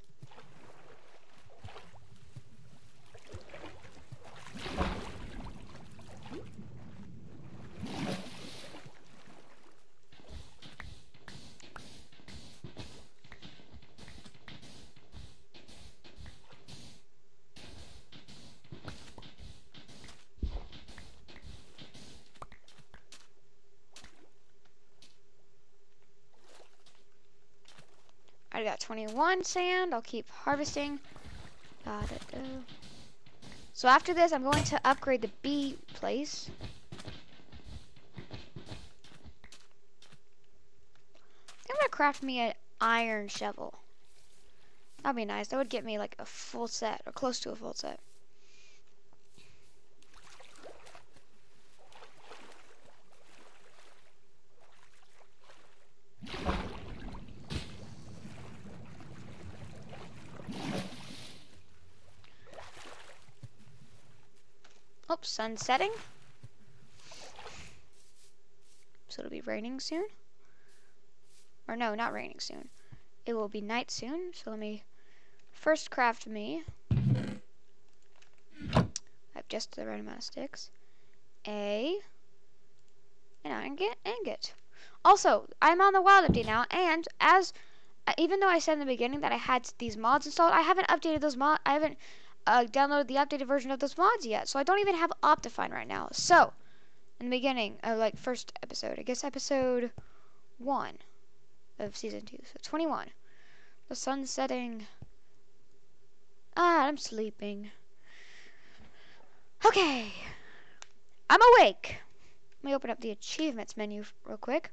Already 28.64 28.72
got 28.72 28.81
21 28.81 29.44
sand. 29.44 29.94
I'll 29.94 30.03
keep 30.03 30.29
harvesting. 30.31 30.98
Da. 31.85 32.00
Oh. 32.35 32.38
So 33.72 33.88
after 33.88 34.14
this, 34.14 34.33
I'm 34.33 34.42
going 34.42 34.64
to 34.64 34.81
upgrade 34.85 35.22
the 35.22 35.31
bee 35.42 35.77
place. 35.94 36.50
I'm 41.68 41.77
gonna 41.77 41.88
craft 41.90 42.22
me 42.22 42.38
an 42.40 42.55
iron 42.81 43.29
shovel. 43.29 43.74
That'd 45.03 45.16
be 45.16 45.24
nice. 45.24 45.48
That 45.48 45.57
would 45.57 45.68
get 45.68 45.85
me 45.85 45.98
like 45.98 46.16
a 46.18 46.24
full 46.24 46.68
set, 46.68 47.03
or 47.05 47.12
close 47.12 47.40
to 47.40 47.50
a 47.50 47.57
full 47.57 47.74
set. 47.74 48.00
Sun 65.24 65.56
setting. 65.56 65.90
So 69.08 69.20
it'll 69.20 69.30
be 69.30 69.40
raining 69.40 69.80
soon. 69.80 70.06
Or 71.68 71.76
no, 71.76 71.94
not 71.94 72.12
raining 72.12 72.40
soon. 72.40 72.68
It 73.26 73.34
will 73.34 73.48
be 73.48 73.60
night 73.60 73.90
soon. 73.90 74.32
So 74.34 74.50
let 74.50 74.58
me 74.58 74.82
first 75.52 75.90
craft 75.90 76.26
me. 76.26 76.64
I 76.90 78.84
have 79.34 79.48
just 79.48 79.76
the 79.76 79.87
right 79.87 80.00
amount 80.00 80.18
of 80.18 80.24
sticks. 80.24 80.70
A 81.46 81.98
an 83.44 83.64
ingot, 83.64 83.96
ingot. 84.04 84.54
Also, 85.04 85.46
I'm 85.60 85.80
on 85.80 85.92
the 85.92 86.00
wild 86.00 86.30
update 86.30 86.46
now, 86.46 86.64
and 86.70 87.06
as 87.20 87.52
uh, 88.06 88.12
even 88.18 88.40
though 88.40 88.48
I 88.48 88.58
said 88.58 88.74
in 88.74 88.78
the 88.80 88.87
beginning 88.87 89.20
that 89.20 89.32
I 89.32 89.37
had 89.37 89.70
these 89.78 89.96
mods 89.96 90.26
installed, 90.26 90.52
I 90.52 90.62
haven't 90.62 90.88
updated 90.88 91.20
those 91.20 91.37
mod. 91.37 91.60
I 91.64 91.74
haven't 91.74 91.98
uh, 92.46 92.64
downloaded 92.64 93.09
the 93.09 93.14
updated 93.14 93.46
version 93.46 93.70
of 93.70 93.80
those 93.80 93.96
mods 93.96 94.26
yet, 94.26 94.48
so 94.48 94.59
I 94.59 94.62
don't 94.62 94.80
even 94.80 94.94
have 94.94 95.12
Optifine 95.22 95.70
right 95.70 95.88
now. 95.88 96.09
So, 96.12 96.52
in 97.20 97.26
the 97.26 97.37
beginning, 97.37 97.78
uh, 97.83 97.96
like 97.96 98.16
first 98.16 98.52
episode, 98.62 98.98
I 98.98 99.02
guess 99.02 99.24
episode 99.24 99.90
one 100.59 100.98
of 101.78 101.96
season 101.96 102.22
two, 102.22 102.38
so 102.44 102.59
21. 102.62 103.09
The 103.88 103.94
sun's 103.94 104.30
setting. 104.30 104.87
Ah, 106.57 106.87
I'm 106.87 106.96
sleeping. 106.96 107.70
Okay, 109.64 110.12
I'm 111.28 111.40
awake. 111.54 111.96
Let 112.62 112.70
me 112.70 112.74
open 112.74 112.90
up 112.90 113.00
the 113.00 113.11
achievements 113.11 113.76
menu 113.76 114.04
real 114.26 114.37
quick. 114.37 114.72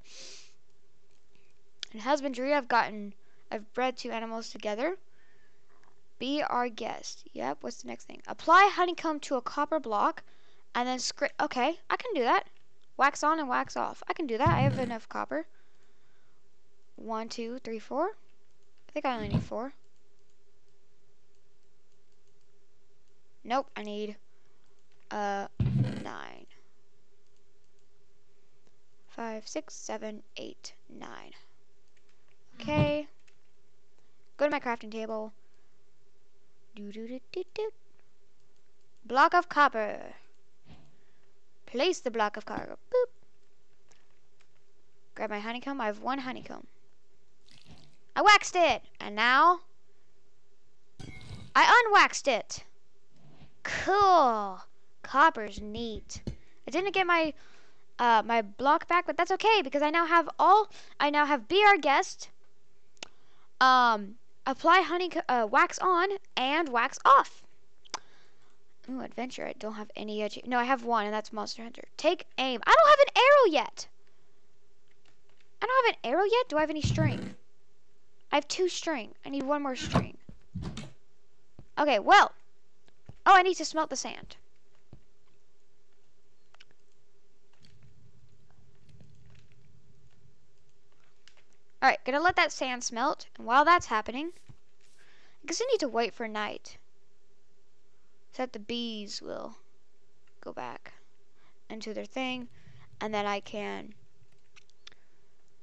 In 1.94 2.00
husbandry, 2.00 2.54
I've 2.54 2.68
gotten, 2.68 3.14
I've 3.52 3.74
bred 3.74 3.98
two 3.98 4.12
animals 4.12 4.50
together. 4.50 4.98
Bee 6.22 6.44
our 6.44 6.70
guest. 6.70 7.24
Yep, 7.34 7.58
what's 7.62 7.82
the 7.82 7.88
next 7.88 8.06
thing? 8.06 8.22
Apply 8.28 8.70
honeycomb 8.72 9.20
to 9.22 9.38
a 9.38 9.42
copper 9.42 9.80
block 9.80 10.22
and 10.76 10.88
then 10.88 11.00
script. 11.00 11.34
Okay, 11.42 11.80
I 11.90 11.98
can 11.98 12.14
do 12.14 12.22
that. 12.22 12.44
Wax 12.96 13.24
on 13.24 13.40
and 13.40 13.50
wax 13.50 13.76
off. 13.76 14.04
I 14.08 14.14
can 14.14 14.28
do 14.28 14.38
that. 14.38 14.48
I 14.48 14.60
have 14.60 14.78
enough 14.78 15.10
copper. 15.10 15.48
One, 16.96 17.28
two, 17.28 17.58
three, 17.64 17.80
four. 17.80 18.06
I 18.06 18.92
think 18.92 19.04
I 19.08 19.16
only 19.16 19.30
need 19.30 19.42
four. 19.42 19.74
Nope, 23.44 23.72
I 23.76 23.82
need 23.82 24.16
uh 25.10 25.48
nine. 26.04 26.46
Five, 29.08 29.48
six, 29.48 29.74
seven, 29.74 30.22
eight, 30.38 30.76
nine. 30.88 31.32
Okay. 32.62 33.08
Go 34.38 34.46
to 34.46 34.52
my 34.52 34.60
crafting 34.60 34.92
table. 34.92 35.32
Do 35.32 35.32
do 35.32 35.32
do 35.32 35.32
do 35.32 35.34
do. 35.34 35.42
Block 39.06 39.34
of 39.34 39.50
copper. 39.50 40.16
Place 41.66 42.00
the 42.00 42.12
block 42.12 42.38
of 42.38 42.46
copper. 42.46 42.78
Boop. 42.94 43.10
Grab 45.16 45.30
my 45.30 45.40
honeycomb. 45.40 45.82
I 45.82 45.88
have 45.88 46.00
one 46.00 46.20
honeycomb. 46.20 46.68
I 48.16 48.22
waxed 48.22 48.56
it, 48.56 48.82
and 49.00 49.16
now 49.16 49.62
I 51.56 51.64
unwaxed 51.64 52.28
it. 52.28 52.64
Cool. 53.64 54.62
Copper's 55.02 55.62
neat. 55.62 56.22
I 56.68 56.72
didn't 56.72 56.94
get 56.94 57.08
my 57.08 57.34
uh, 58.00 58.24
my 58.26 58.42
block 58.42 58.88
back, 58.88 59.06
but 59.06 59.18
that's 59.18 59.32
okay 59.32 59.62
because 59.64 59.82
I 59.82 59.90
now 59.90 60.06
have 60.06 60.30
all. 60.40 60.70
I 61.00 61.10
now 61.10 61.26
have 61.26 61.48
bee 61.48 61.64
our 61.64 61.78
guest. 61.78 62.30
Um, 63.60 64.16
Apply 64.52 64.82
honey 64.82 65.10
uh, 65.30 65.48
wax 65.50 65.80
on 65.80 66.10
and 66.36 66.68
wax 66.68 67.00
off. 67.06 67.42
Ooh, 68.90 69.00
adventure. 69.00 69.48
I 69.48 69.54
don't 69.54 69.76
have 69.76 69.90
any 69.96 70.22
edge. 70.22 70.38
No, 70.46 70.60
I 70.60 70.66
have 70.66 70.84
one, 70.84 71.06
and 71.06 71.14
that's 71.14 71.32
Monster 71.32 71.64
Hunter. 71.64 71.86
Take 71.96 72.28
aim. 72.38 72.60
I 72.68 72.76
don't 72.76 72.90
have 72.90 73.00
an 73.00 73.24
arrow 73.24 73.50
yet. 73.50 73.88
I 75.62 75.68
don't 75.68 75.86
have 75.86 75.96
an 75.96 76.12
arrow 76.12 76.26
yet. 76.26 76.50
Do 76.50 76.58
I 76.58 76.60
have 76.60 76.70
any 76.70 76.82
string? 76.82 77.36
I 78.30 78.36
have 78.36 78.48
two 78.50 78.68
string. 78.68 79.16
I 79.26 79.30
need 79.30 79.44
one 79.44 79.64
more 79.64 79.78
string. 79.78 80.18
Okay, 81.78 82.00
well. 82.00 82.34
Oh, 83.26 83.34
I 83.34 83.44
need 83.44 83.56
to 83.56 83.64
smelt 83.64 83.90
the 83.90 83.96
sand. 83.96 84.36
Alright, 91.82 92.04
gonna 92.06 92.20
let 92.20 92.36
that 92.36 92.52
sand 92.52 92.84
smelt. 92.84 93.28
And 93.38 93.48
while 93.48 93.66
that's 93.66 93.88
happening, 93.88 94.32
I 95.44 95.48
guess 95.48 95.62
I 95.62 95.66
need 95.72 95.80
to 95.80 95.88
wait 95.88 96.14
for 96.14 96.28
night. 96.28 96.78
So 98.34 98.44
that 98.44 98.54
the 98.54 98.60
bees 98.60 99.22
will 99.22 99.58
go 100.42 100.54
back 100.54 100.94
into 101.70 101.94
their 101.94 102.06
thing. 102.06 102.50
And 103.02 103.12
then 103.12 103.26
I 103.26 103.40
can 103.40 103.96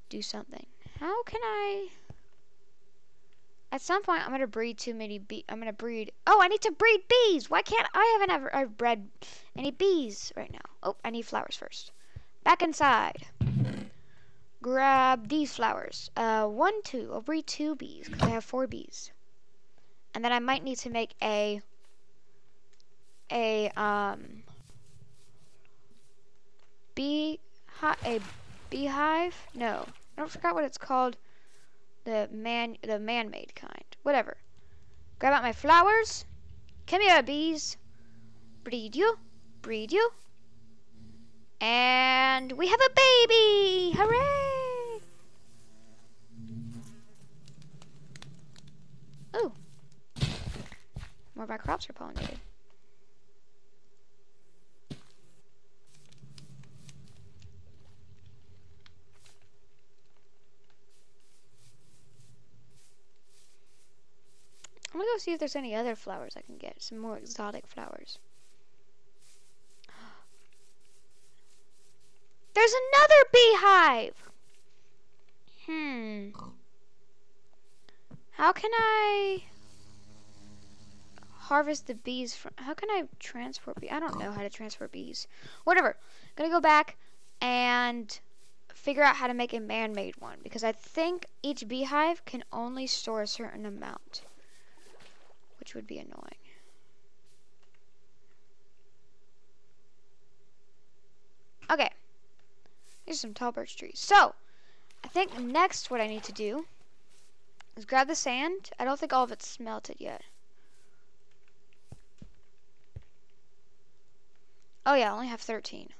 do 0.08 0.20
something. 0.20 0.66
How 0.98 1.22
can 1.22 1.40
I... 1.42 1.88
At 3.70 3.80
some 3.80 4.02
point, 4.02 4.24
I'm 4.24 4.32
gonna 4.32 4.48
breed 4.48 4.78
too 4.78 4.94
many 4.94 5.20
bee. 5.20 5.44
I'm 5.48 5.60
gonna 5.60 5.72
breed. 5.72 6.10
Oh, 6.26 6.40
I 6.42 6.48
need 6.48 6.62
to 6.62 6.72
breed 6.72 7.02
bees. 7.08 7.48
Why 7.48 7.62
can't 7.62 7.86
I 7.94 8.18
haven't 8.18 8.34
ever 8.34 8.56
I've 8.56 8.76
bred 8.76 9.08
any 9.56 9.70
bees 9.70 10.32
right 10.36 10.50
now? 10.50 10.58
Oh, 10.82 10.96
I 11.04 11.10
need 11.10 11.26
flowers 11.26 11.54
first. 11.54 11.92
Back 12.42 12.62
inside 12.62 13.26
grab 14.62 15.28
these 15.28 15.54
flowers. 15.54 16.10
Uh, 16.16 16.46
one, 16.46 16.82
two. 16.82 17.10
I'll 17.12 17.20
breed 17.20 17.46
two 17.46 17.76
bees 17.76 18.08
because 18.08 18.22
I 18.22 18.30
have 18.30 18.44
four 18.44 18.66
bees. 18.66 19.12
And 20.14 20.24
then 20.24 20.32
I 20.32 20.38
might 20.38 20.64
need 20.64 20.78
to 20.78 20.90
make 20.90 21.14
a 21.22 21.60
a 23.30 23.68
um 23.76 24.42
bee 26.94 27.40
a 27.82 28.20
beehive. 28.70 29.36
No, 29.54 29.84
I 30.16 30.20
don't 30.20 30.30
forgot 30.30 30.54
what 30.54 30.64
it's 30.64 30.78
called. 30.78 31.16
The 32.04 32.28
man 32.32 32.76
the 32.82 32.98
man-made 32.98 33.54
kind. 33.54 33.96
Whatever. 34.02 34.38
Grab 35.18 35.34
out 35.34 35.42
my 35.42 35.52
flowers. 35.52 36.24
Come 36.86 37.02
here, 37.02 37.22
bees. 37.22 37.76
Breed 38.64 38.96
you. 38.96 39.18
Breed 39.62 39.92
you. 39.92 40.10
And 41.60 42.52
we 42.52 42.68
have 42.68 42.80
a 42.80 42.90
baby! 42.94 43.96
Hooray! 43.96 45.00
Ooh. 49.36 49.52
More 51.34 51.44
of 51.44 51.50
our 51.50 51.58
crops 51.58 51.88
are 51.90 51.92
pollinated. 51.92 52.38
I'm 64.90 65.00
gonna 65.00 65.12
go 65.14 65.18
see 65.18 65.32
if 65.32 65.38
there's 65.38 65.54
any 65.54 65.74
other 65.74 65.94
flowers 65.94 66.34
I 66.36 66.40
can 66.40 66.56
get. 66.56 66.82
Some 66.82 66.98
more 66.98 67.16
exotic 67.16 67.66
flowers. 67.66 68.18
There's 72.58 72.74
another 72.92 73.24
beehive! 73.32 74.30
Hmm. 75.64 76.30
How 78.32 78.50
can 78.50 78.72
I 78.74 79.44
harvest 81.30 81.86
the 81.86 81.94
bees 81.94 82.34
from 82.34 82.50
how 82.56 82.74
can 82.74 82.90
I 82.90 83.04
transport 83.20 83.80
bees? 83.80 83.90
I 83.92 84.00
don't 84.00 84.18
know 84.18 84.32
how 84.32 84.42
to 84.42 84.50
transport 84.50 84.90
bees. 84.90 85.28
Whatever. 85.62 85.90
I'm 85.90 86.32
Gonna 86.34 86.50
go 86.50 86.60
back 86.60 86.96
and 87.40 88.18
figure 88.74 89.04
out 89.04 89.14
how 89.14 89.28
to 89.28 89.34
make 89.34 89.54
a 89.54 89.60
man-made 89.60 90.16
one 90.16 90.38
because 90.42 90.64
I 90.64 90.72
think 90.72 91.26
each 91.44 91.68
beehive 91.68 92.24
can 92.24 92.42
only 92.52 92.88
store 92.88 93.22
a 93.22 93.28
certain 93.28 93.66
amount, 93.66 94.22
which 95.60 95.76
would 95.76 95.86
be 95.86 95.98
annoying. 95.98 96.42
Okay. 101.70 101.90
Here's 103.08 103.20
some 103.20 103.32
tall 103.32 103.52
birch 103.52 103.74
trees. 103.74 103.98
So, 103.98 104.34
I 105.02 105.08
think 105.08 105.38
next 105.38 105.90
what 105.90 106.02
I 106.02 106.06
need 106.06 106.24
to 106.24 106.32
do 106.32 106.66
Let's 107.74 107.86
grab 107.86 108.06
the 108.06 108.14
sand. 108.14 108.68
I 108.78 108.84
don't 108.84 109.00
think 109.00 109.14
all 109.14 109.24
of 109.24 109.32
it's 109.32 109.48
smelted 109.48 109.96
yet. 109.98 110.24
Oh 114.84 114.92
yeah, 114.92 115.10
I 115.10 115.14
only 115.14 115.28
have 115.28 115.40
13. 115.40 115.94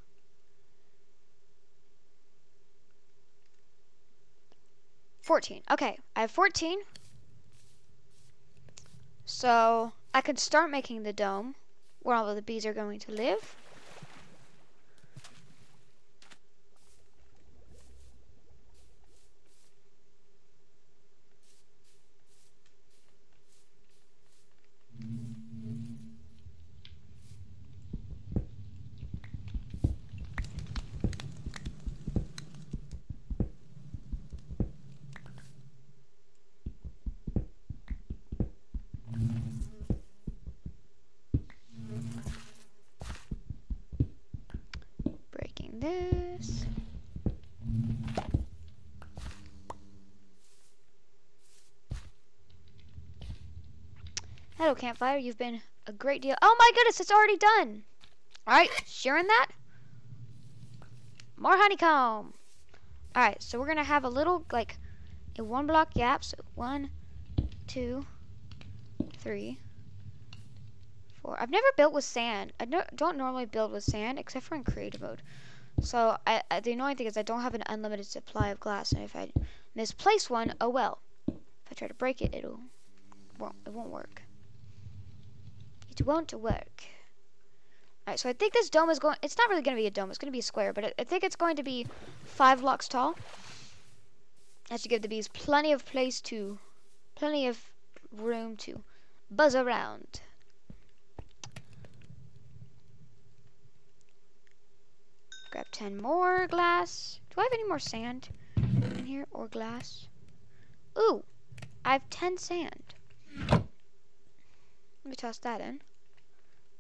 Fourteen. 5.23 5.63
Okay, 5.71 5.99
I 6.15 6.21
have 6.21 6.31
fourteen. 6.31 6.81
So 9.25 9.93
I 10.13 10.21
could 10.21 10.39
start 10.39 10.71
making 10.71 11.05
the 11.05 11.15
dome 11.15 11.55
where 12.01 12.17
all 12.17 12.29
of 12.29 12.37
the 12.37 12.43
bees 12.43 12.67
are 12.67 12.75
going 12.75 12.99
to 12.99 13.13
live. 13.13 13.57
This. 45.89 46.65
Hello, 54.57 54.75
campfire. 54.75 55.17
You've 55.19 55.39
been 55.39 55.63
a 55.87 55.93
great 55.93 56.21
deal. 56.21 56.37
Oh 56.43 56.57
my 56.59 56.71
goodness, 56.75 57.01
it's 57.01 57.11
already 57.11 57.37
done. 57.37 57.85
All 58.47 58.55
right, 58.55 58.71
sharing 58.87 59.27
that. 59.27 59.49
More 61.37 61.57
honeycomb. 61.57 62.35
All 63.15 63.23
right, 63.23 63.43
so 63.43 63.59
we're 63.59 63.69
gonna 63.69 63.85
have 63.85 64.05
a 64.05 64.09
little 64.09 64.45
like 64.53 64.79
a 65.39 65.45
one 65.45 65.67
block 65.67 65.95
gap. 65.95 66.25
So 66.25 66.37
one, 66.55 66.91
two, 67.67 68.05
three, 69.19 69.59
four. 71.23 71.41
I've 71.41 71.51
never 71.51 71.67
built 71.77 71.93
with 71.93 72.05
sand. 72.05 72.53
I 72.59 72.65
don't 72.65 73.17
normally 73.17 73.47
build 73.47 73.73
with 73.73 73.85
sand 73.85 74.19
except 74.19 74.45
for 74.45 74.57
in 74.57 74.65
creative 74.65 75.01
mode. 75.01 75.23
So 75.81 76.17
I, 76.27 76.43
I, 76.51 76.61
the 76.61 76.73
annoying 76.73 76.97
thing 76.97 77.07
is 77.07 77.17
I 77.17 77.23
don't 77.23 77.43
have 77.43 77.55
an 77.55 77.63
unlimited 77.67 78.07
supply 78.07 78.49
of 78.49 78.61
glass, 78.61 78.93
and 78.93 79.03
if 79.03 79.15
I 79.15 79.31
misplace 79.75 80.29
one, 80.29 80.55
oh 80.61 80.69
well. 80.69 80.99
If 81.29 81.73
I 81.73 81.75
try 81.75 81.89
to 81.89 81.95
break 81.95 82.21
it, 82.21 82.35
it'll 82.35 82.61
won't 83.39 83.55
it 83.67 83.73
won't 83.73 83.91
work. 83.91 84.23
It 85.91 86.05
won't 86.05 86.33
work. 86.35 86.85
Alright, 88.07 88.19
so 88.19 88.29
I 88.29 88.33
think 88.33 88.55
this 88.55 88.71
dome 88.71 88.89
is 88.89 88.99
going, 88.99 89.17
it's 89.23 89.37
not 89.37 89.51
really 89.51 89.61
going 89.61 89.77
to 89.77 89.83
be 89.83 89.87
a 89.87 89.91
dome, 89.91 90.09
it's 90.09 90.19
going 90.19 90.31
to 90.31 90.33
be 90.33 90.39
a 90.39 90.43
square, 90.43 90.73
but 90.73 90.85
I, 90.85 90.93
I 90.99 91.05
think 91.05 91.25
it's 91.25 91.37
going 91.37 91.57
to 91.57 91.63
be 91.63 91.87
five 92.25 92.63
blocks 92.63 92.89
tall. 92.89 93.17
That 94.71 94.81
should 94.81 94.89
give 94.89 95.03
the 95.03 95.09
bees 95.09 95.29
plenty 95.29 95.73
of 95.73 95.85
place 95.85 96.21
to, 96.23 96.59
plenty 97.15 97.47
of 97.47 97.61
room 98.17 98.57
to 98.59 98.83
buzz 99.31 99.55
around. 99.55 100.23
Grab 105.59 105.67
10 105.73 106.01
more 106.01 106.47
glass. 106.47 107.19
Do 107.35 107.41
I 107.41 107.43
have 107.43 107.53
any 107.53 107.67
more 107.67 107.81
sand 107.81 108.29
in 108.57 109.07
here 109.07 109.27
or 109.33 109.49
glass? 109.49 110.07
Ooh, 110.97 111.25
I 111.85 111.95
have 111.95 112.09
10 112.11 112.39
sand. 112.39 112.95
Let 113.51 113.65
me 115.05 115.17
toss 115.17 115.39
that 115.39 115.61
in. 115.61 115.81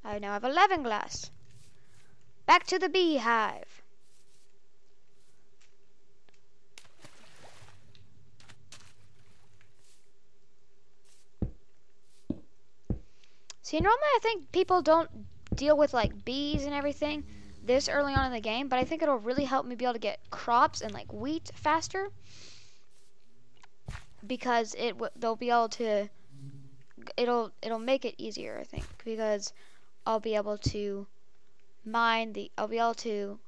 I 0.05 0.21
now 0.21 0.33
have 0.33 0.45
11 0.45 0.85
glass. 0.85 1.33
Back 2.47 2.69
to 2.69 2.79
the 2.79 2.89
beehive. 2.89 3.83
See, 13.63 13.81
normally 13.81 13.99
I 14.15 14.19
think 14.23 14.53
people 14.53 14.83
don't 14.83 15.11
deal 15.57 15.77
with 15.77 15.93
like 15.93 16.25
bees 16.25 16.65
and 16.65 16.73
everything 16.73 17.25
this 17.69 17.89
early 17.89 18.15
on 18.15 18.27
in 18.27 18.33
the 18.33 18.41
game, 18.41 18.69
but 18.69 18.81
I 18.81 18.85
think 18.85 19.03
it'll 19.03 19.19
really 19.19 19.45
help 19.45 19.65
me 19.65 19.77
be 19.77 19.85
able 19.85 19.93
to 19.95 20.01
get 20.01 20.19
crops 20.31 20.81
and 20.81 20.93
like 20.93 21.13
wheat 21.13 21.51
faster 21.55 22.09
because 24.27 24.75
it 24.77 24.97
they'll 25.17 25.37
be 25.37 25.51
able 25.51 25.69
to 25.69 26.09
it'll 27.17 27.53
it'll 27.63 27.79
make 27.79 28.05
it 28.05 28.15
easier 28.19 28.59
I 28.61 28.65
think 28.65 28.87
because 29.05 29.53
I'll 30.07 30.21
be 30.21 30.35
able 30.35 30.59
to 30.59 31.07
mine 31.85 32.33
the 32.33 32.51
I'll 32.59 32.69
be 32.69 32.79
able 32.79 32.95
to 32.95 33.39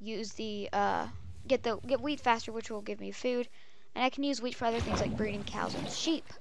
use 0.00 0.32
the 0.32 0.68
uh, 0.72 1.08
get 1.46 1.62
the 1.62 1.78
get 1.86 2.00
wheat 2.00 2.20
faster 2.20 2.52
which 2.52 2.70
will 2.70 2.82
give 2.82 3.00
me 3.00 3.10
food 3.10 3.48
and 3.94 4.04
I 4.04 4.10
can 4.10 4.24
use 4.24 4.42
wheat 4.42 4.54
for 4.54 4.66
other 4.66 4.80
things 4.80 5.00
like 5.00 5.16
breeding 5.16 5.44
cows 5.44 5.74
and 5.74 5.88
sheep. 5.88 6.32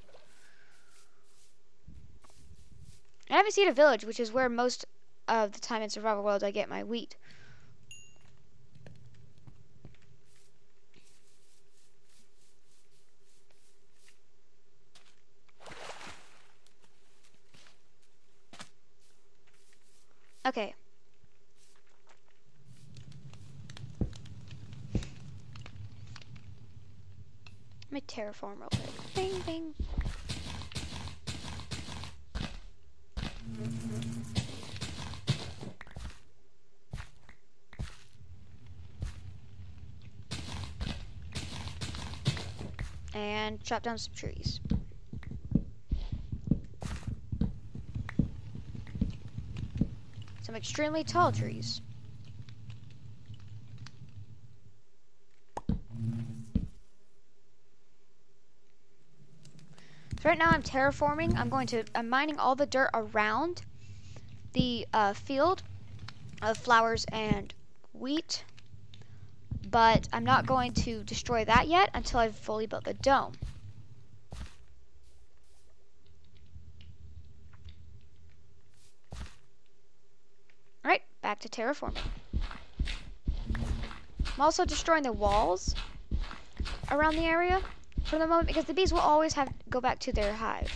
I 3.29 3.35
haven't 3.37 3.53
seen 3.53 3.67
a 3.67 3.73
village 3.73 4.03
which 4.05 4.19
is 4.19 4.31
where 4.31 4.49
most 4.49 4.85
of 5.27 5.51
the 5.51 5.59
time 5.59 5.81
in 5.81 5.89
survival 5.89 6.23
world 6.23 6.43
I 6.43 6.51
get 6.51 6.69
my 6.69 6.83
wheat. 6.83 7.15
Okay. 20.45 20.75
Let 27.85 27.91
me 27.91 28.01
terraform 28.01 28.59
real 28.59 28.69
quick. 28.69 29.13
Bing, 29.15 29.39
bing. 29.45 29.73
And 43.13 43.63
chop 43.63 43.83
down 43.83 43.97
some 43.97 44.13
trees. 44.13 44.59
some 50.53 50.57
extremely 50.57 51.03
tall 51.03 51.31
trees. 51.31 51.81
So 55.67 55.75
right 60.29 60.37
now 60.37 60.51
I'm 60.51 60.61
terraforming. 60.61 61.35
I'm 61.35 61.49
going 61.49 61.65
to, 61.67 61.83
I'm 61.95 62.07
mining 62.07 62.37
all 62.37 62.53
the 62.53 62.67
dirt 62.67 62.91
around 62.93 63.63
the 64.53 64.85
uh, 64.93 65.13
field 65.13 65.63
of 66.43 66.55
flowers 66.55 67.03
and 67.11 67.51
wheat. 67.93 68.43
But 69.73 70.07
I'm 70.13 70.23
not 70.23 70.45
going 70.45 70.71
to 70.85 71.03
destroy 71.03 71.45
that 71.45 71.67
yet 71.67 71.89
until 71.95 72.19
I've 72.19 72.35
fully 72.35 72.67
built 72.67 72.83
the 72.83 72.93
dome. 72.93 73.33
Alright, 80.85 81.01
back 81.23 81.39
to 81.39 81.49
terraforming. 81.49 81.97
I'm 83.55 84.41
also 84.41 84.63
destroying 84.63 85.01
the 85.01 85.11
walls 85.11 85.73
around 86.91 87.15
the 87.15 87.25
area 87.25 87.59
for 88.03 88.19
the 88.19 88.27
moment 88.27 88.49
because 88.49 88.65
the 88.65 88.75
bees 88.75 88.93
will 88.93 88.99
always 88.99 89.33
have 89.33 89.51
go 89.71 89.81
back 89.81 89.97
to 90.01 90.13
their 90.13 90.33
hive. 90.33 90.71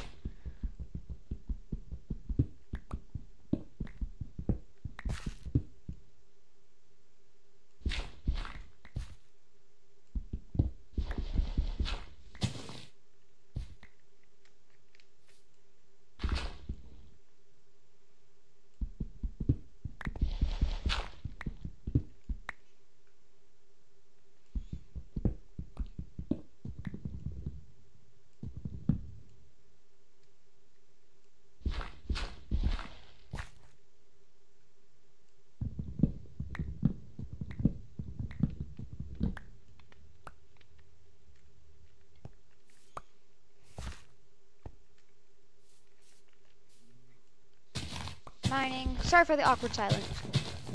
Sorry 49.08 49.24
for 49.24 49.38
the 49.38 49.44
awkward 49.44 49.74
silence. 49.74 50.06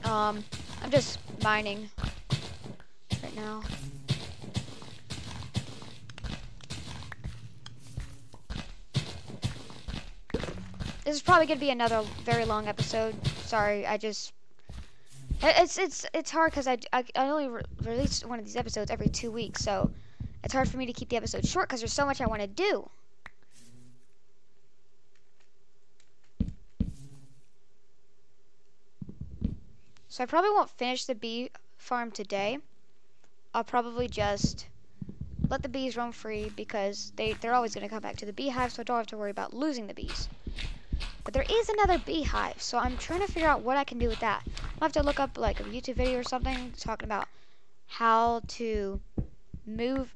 Um, 0.04 0.42
I'm 0.82 0.90
just 0.90 1.18
mining 1.44 1.90
right 3.22 3.36
now. 3.36 3.62
This 11.04 11.16
is 11.16 11.20
probably 11.20 11.44
gonna 11.44 11.60
be 11.60 11.68
another 11.68 12.02
very 12.24 12.46
long 12.46 12.68
episode. 12.68 13.14
Sorry, 13.44 13.86
I 13.86 13.98
just 13.98 14.32
it's 15.42 15.76
it's 15.76 16.06
it's 16.14 16.30
hard 16.30 16.52
because 16.52 16.66
I, 16.66 16.78
I, 16.94 17.04
I 17.14 17.28
only 17.28 17.48
re 17.48 17.62
release 17.84 18.24
one 18.24 18.38
of 18.38 18.46
these 18.46 18.56
episodes 18.56 18.90
every 18.90 19.10
two 19.10 19.30
weeks, 19.30 19.62
so 19.62 19.90
it's 20.42 20.54
hard 20.54 20.70
for 20.70 20.78
me 20.78 20.86
to 20.86 20.94
keep 20.94 21.10
the 21.10 21.16
episode 21.16 21.46
short 21.46 21.68
because 21.68 21.82
there's 21.82 21.92
so 21.92 22.06
much 22.06 22.22
I 22.22 22.26
want 22.26 22.40
to 22.40 22.48
do. 22.48 22.88
So 30.12 30.22
I 30.22 30.26
probably 30.26 30.50
won't 30.50 30.68
finish 30.68 31.06
the 31.06 31.14
bee 31.14 31.50
farm 31.78 32.10
today. 32.10 32.58
I'll 33.54 33.64
probably 33.64 34.08
just 34.08 34.66
let 35.48 35.62
the 35.62 35.70
bees 35.70 35.96
roam 35.96 36.12
free 36.12 36.52
because 36.54 37.14
they, 37.16 37.32
they're 37.32 37.54
always 37.54 37.74
going 37.74 37.88
to 37.88 37.90
come 37.90 38.02
back 38.02 38.18
to 38.18 38.26
the 38.26 38.32
beehive, 38.34 38.72
so 38.72 38.82
I 38.82 38.84
don't 38.84 38.98
have 38.98 39.06
to 39.06 39.16
worry 39.16 39.30
about 39.30 39.54
losing 39.54 39.86
the 39.86 39.94
bees. 39.94 40.28
But 41.24 41.32
there 41.32 41.46
is 41.50 41.70
another 41.70 41.96
beehive, 41.96 42.60
so 42.60 42.76
I'm 42.76 42.98
trying 42.98 43.20
to 43.20 43.26
figure 43.26 43.48
out 43.48 43.62
what 43.62 43.78
I 43.78 43.84
can 43.84 43.98
do 43.98 44.06
with 44.06 44.20
that. 44.20 44.42
I'll 44.54 44.88
have 44.88 44.92
to 44.92 45.02
look 45.02 45.18
up 45.18 45.38
like 45.38 45.60
a 45.60 45.62
YouTube 45.62 45.94
video 45.94 46.18
or 46.18 46.24
something 46.24 46.74
talking 46.76 47.08
about 47.08 47.26
how 47.86 48.42
to 48.48 49.00
move, 49.64 50.14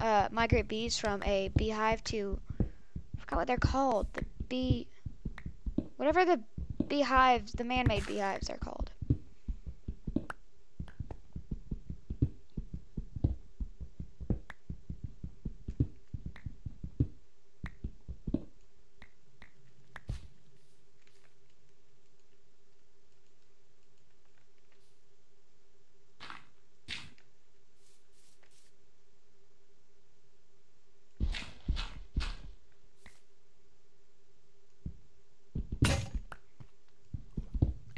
uh, 0.00 0.26
migrate 0.32 0.66
bees 0.66 0.98
from 0.98 1.22
a 1.22 1.52
beehive 1.56 2.02
to, 2.04 2.40
I 2.60 3.20
forgot 3.20 3.36
what 3.36 3.46
they're 3.46 3.56
called, 3.56 4.12
the 4.14 4.24
bee, 4.48 4.88
whatever 5.96 6.24
the 6.24 6.40
beehives, 6.88 7.52
the 7.52 7.62
man-made 7.62 8.04
beehives 8.04 8.48
they're 8.48 8.56
called. 8.56 8.90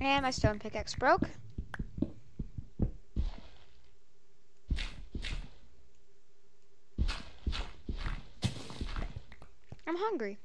And 0.01 0.22
my 0.22 0.30
stone 0.30 0.59
pickaxe 0.59 0.94
broke. 0.94 1.28
I'm 9.86 9.96
hungry. 9.96 10.38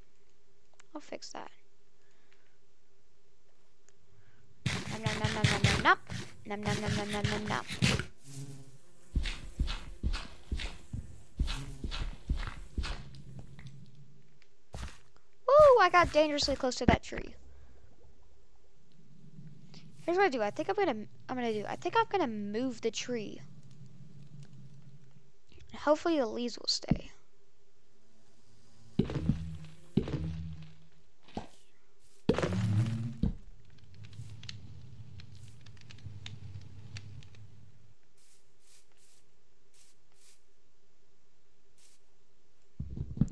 I'll 0.94 1.00
fix 1.00 1.30
that. 1.30 1.50
Nom 4.92 5.04
nom 5.04 5.20
nom 5.20 5.34
nom 5.34 5.44
nom 5.44 5.62
nom 5.64 5.84
nom. 5.84 5.98
Nom 6.46 6.62
nom 6.62 6.82
nom 6.82 6.96
nom 6.96 7.12
nom 7.12 7.24
nom 7.24 7.48
nom. 7.48 7.66
Ooh, 15.50 15.80
I 15.82 15.90
got 15.92 16.12
dangerously 16.12 16.56
close 16.56 16.76
to 16.76 16.86
that 16.88 17.04
tree. 17.04 17.36
Here's 20.06 20.18
what 20.18 20.28
I 20.28 20.30
do. 20.30 20.44
I 20.44 20.52
think 20.52 20.70
I'm 20.70 20.76
gonna 20.76 21.06
I'm 21.28 21.36
gonna 21.36 21.52
do. 21.52 21.66
I 21.68 21.76
think 21.78 21.96
I'm 21.98 22.06
gonna 22.10 22.28
move 22.28 22.82
the 22.82 22.92
tree. 22.92 23.42
Hopefully 25.74 26.20
the 26.20 26.28
leaves 26.28 26.60
will 26.60 26.68
stay. 26.68 27.10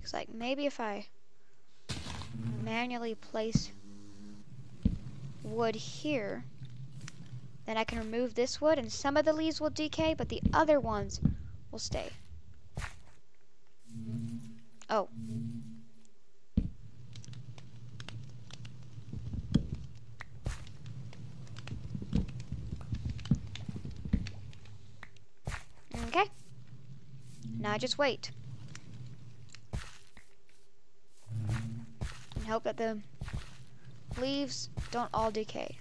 It's 0.01 0.11
like 0.11 0.33
maybe 0.33 0.65
if 0.65 0.79
I 0.79 1.05
manually 2.63 3.13
place 3.13 3.71
wood 5.43 5.75
here 5.75 6.43
then 7.65 7.77
I 7.77 7.83
can 7.83 7.97
remove 7.97 8.35
this 8.35 8.59
wood 8.59 8.77
and 8.77 8.91
some 8.91 9.15
of 9.15 9.25
the 9.25 9.33
leaves 9.33 9.61
will 9.61 9.69
decay, 9.69 10.13
but 10.13 10.29
the 10.29 10.41
other 10.53 10.79
ones 10.79 11.21
will 11.71 11.79
stay. 11.79 12.09
Oh. 14.89 15.07
Okay. 26.07 26.25
Now 27.59 27.71
I 27.71 27.77
just 27.77 27.97
wait. 27.97 28.31
And 32.35 32.45
hope 32.45 32.63
that 32.63 32.77
the 32.77 32.99
leaves 34.19 34.69
don't 34.91 35.09
all 35.13 35.31
decay. 35.31 35.77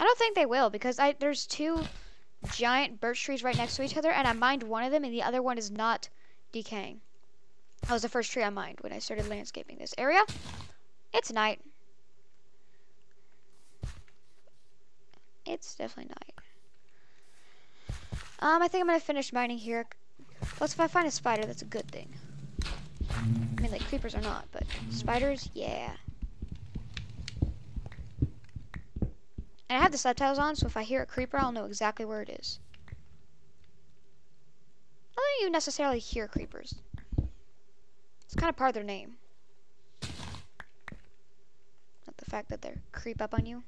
I 0.00 0.04
don't 0.04 0.18
think 0.18 0.34
they 0.34 0.46
will 0.46 0.70
because 0.70 0.98
I 0.98 1.14
there's 1.18 1.46
two 1.46 1.84
giant 2.54 3.00
birch 3.00 3.22
trees 3.22 3.44
right 3.44 3.56
next 3.56 3.76
to 3.76 3.82
each 3.82 3.98
other 3.98 4.10
and 4.10 4.26
I 4.26 4.32
mined 4.32 4.62
one 4.62 4.82
of 4.82 4.90
them 4.90 5.04
and 5.04 5.12
the 5.12 5.22
other 5.22 5.42
one 5.42 5.58
is 5.58 5.70
not 5.70 6.08
decaying. 6.52 7.02
That 7.82 7.92
was 7.92 8.02
the 8.02 8.08
first 8.08 8.32
tree 8.32 8.42
I 8.42 8.48
mined 8.48 8.78
when 8.80 8.94
I 8.94 8.98
started 8.98 9.28
landscaping 9.28 9.76
this 9.76 9.94
area. 9.98 10.22
It's 11.12 11.30
night. 11.30 11.60
It's 15.44 15.74
definitely 15.74 16.10
night. 16.10 16.34
Um, 18.38 18.62
I 18.62 18.68
think 18.68 18.80
I'm 18.80 18.86
gonna 18.86 19.00
finish 19.00 19.34
mining 19.34 19.58
here. 19.58 19.86
Plus, 20.40 20.72
if 20.72 20.80
I 20.80 20.86
find 20.86 21.06
a 21.06 21.10
spider, 21.10 21.44
that's 21.44 21.62
a 21.62 21.66
good 21.66 21.90
thing. 21.90 22.08
I 23.12 23.60
mean, 23.60 23.70
like, 23.70 23.84
creepers 23.84 24.14
are 24.14 24.22
not, 24.22 24.46
but 24.52 24.64
spiders, 24.90 25.50
yeah. 25.52 25.92
And 29.70 29.78
I 29.78 29.82
have 29.82 29.92
the 29.92 29.98
subtitles 29.98 30.40
on, 30.40 30.56
so 30.56 30.66
if 30.66 30.76
I 30.76 30.82
hear 30.82 31.02
a 31.02 31.06
creeper, 31.06 31.38
I'll 31.38 31.52
know 31.52 31.64
exactly 31.64 32.04
where 32.04 32.20
it 32.20 32.28
is. 32.28 32.58
I 32.88 32.92
don't 35.16 35.42
even 35.42 35.52
necessarily 35.52 36.00
hear 36.00 36.26
creepers. 36.26 36.74
It's 38.24 38.34
kind 38.34 38.50
of 38.50 38.56
part 38.56 38.70
of 38.70 38.74
their 38.74 38.82
name. 38.82 39.12
Not 42.04 42.16
the 42.16 42.24
fact 42.24 42.48
that 42.48 42.62
they 42.62 42.74
creep 42.90 43.22
up 43.22 43.32
on 43.32 43.46
you. 43.46 43.62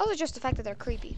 Also 0.00 0.16
just 0.16 0.34
the 0.34 0.40
fact 0.40 0.56
that 0.56 0.64
they're 0.64 0.74
creepy. 0.74 1.16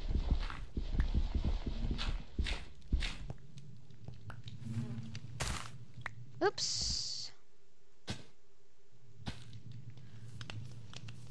Oops. 6.45 7.33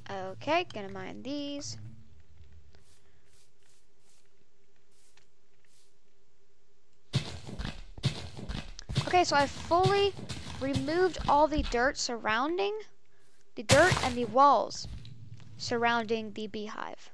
Okay, 0.09 0.65
gonna 0.73 0.89
mine 0.89 1.21
these. 1.21 1.77
Okay, 9.11 9.25
so 9.25 9.35
I 9.35 9.45
fully 9.45 10.13
removed 10.61 11.17
all 11.27 11.45
the 11.45 11.63
dirt 11.63 11.97
surrounding 11.97 12.73
the 13.55 13.63
dirt 13.63 13.93
and 14.05 14.15
the 14.15 14.23
walls 14.23 14.87
surrounding 15.57 16.31
the 16.31 16.47
beehive. 16.47 17.09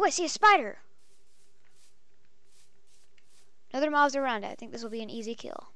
Oh, 0.00 0.04
I 0.04 0.08
see 0.08 0.24
a 0.24 0.30
spider. 0.30 0.78
Another 3.70 3.90
mobs 3.90 4.16
around. 4.16 4.46
I 4.46 4.54
think 4.54 4.72
this 4.72 4.82
will 4.82 4.88
be 4.88 5.02
an 5.02 5.10
easy 5.10 5.34
kill. 5.34 5.72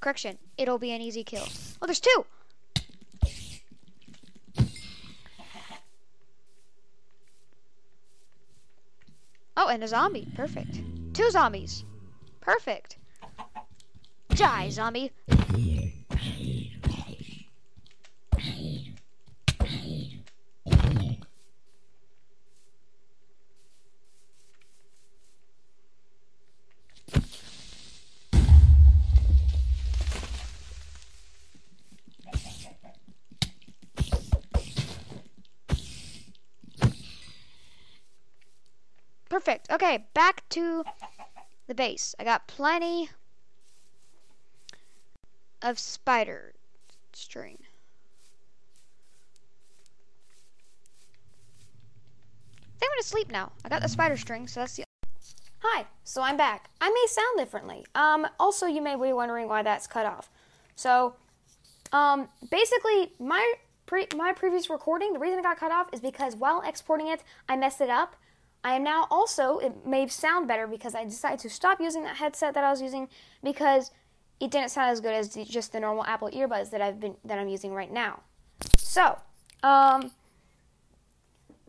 Correction. 0.00 0.36
It'll 0.56 0.78
be 0.78 0.90
an 0.90 1.00
easy 1.00 1.22
kill. 1.22 1.46
Oh, 1.80 1.86
there's 1.86 2.00
two! 2.00 2.26
Oh, 9.56 9.68
and 9.68 9.84
a 9.84 9.86
zombie. 9.86 10.26
Perfect. 10.34 10.80
Two 11.12 11.30
zombies. 11.30 11.84
Perfect. 12.40 12.98
Die, 14.30 14.70
zombie. 14.70 15.12
Perfect. 39.48 39.67
Okay, 39.80 40.06
back 40.12 40.42
to 40.48 40.82
the 41.68 41.74
base. 41.74 42.12
I 42.18 42.24
got 42.24 42.48
plenty 42.48 43.10
of 45.62 45.78
spider 45.78 46.54
string. 47.12 47.58
I 52.60 52.78
think 52.80 52.90
I'm 52.90 52.96
gonna 52.96 53.02
sleep 53.04 53.30
now. 53.30 53.52
I 53.64 53.68
got 53.68 53.80
the 53.80 53.88
spider 53.88 54.16
string, 54.16 54.48
so 54.48 54.58
that's 54.58 54.74
the. 54.74 54.82
Hi, 55.60 55.86
so 56.02 56.22
I'm 56.22 56.36
back. 56.36 56.70
I 56.80 56.88
may 56.90 57.06
sound 57.06 57.38
differently. 57.38 57.86
Um, 57.94 58.26
also, 58.40 58.66
you 58.66 58.82
may 58.82 58.96
be 58.96 59.12
wondering 59.12 59.46
why 59.46 59.62
that's 59.62 59.86
cut 59.86 60.06
off. 60.06 60.28
So, 60.74 61.14
um, 61.92 62.28
basically, 62.50 63.12
my 63.20 63.54
pre- 63.86 64.08
my 64.16 64.32
previous 64.32 64.68
recording, 64.70 65.12
the 65.12 65.20
reason 65.20 65.38
it 65.38 65.42
got 65.42 65.56
cut 65.56 65.70
off 65.70 65.88
is 65.92 66.00
because 66.00 66.34
while 66.34 66.62
exporting 66.62 67.06
it, 67.06 67.22
I 67.48 67.54
messed 67.54 67.80
it 67.80 67.90
up. 67.90 68.16
I 68.64 68.74
am 68.74 68.82
now 68.82 69.06
also, 69.10 69.58
it 69.58 69.86
may 69.86 70.06
sound 70.08 70.48
better 70.48 70.66
because 70.66 70.94
I 70.94 71.04
decided 71.04 71.38
to 71.40 71.50
stop 71.50 71.80
using 71.80 72.02
that 72.02 72.16
headset 72.16 72.54
that 72.54 72.64
I 72.64 72.70
was 72.70 72.82
using 72.82 73.08
because 73.42 73.92
it 74.40 74.50
didn't 74.50 74.70
sound 74.70 74.90
as 74.90 75.00
good 75.00 75.14
as 75.14 75.30
the, 75.30 75.44
just 75.44 75.72
the 75.72 75.80
normal 75.80 76.04
Apple 76.04 76.30
earbuds 76.30 76.70
that 76.70 76.80
I've 76.80 77.00
been 77.00 77.16
that 77.24 77.38
I'm 77.38 77.48
using 77.48 77.72
right 77.72 77.90
now. 77.90 78.20
So, 78.76 79.18
um, 79.62 80.10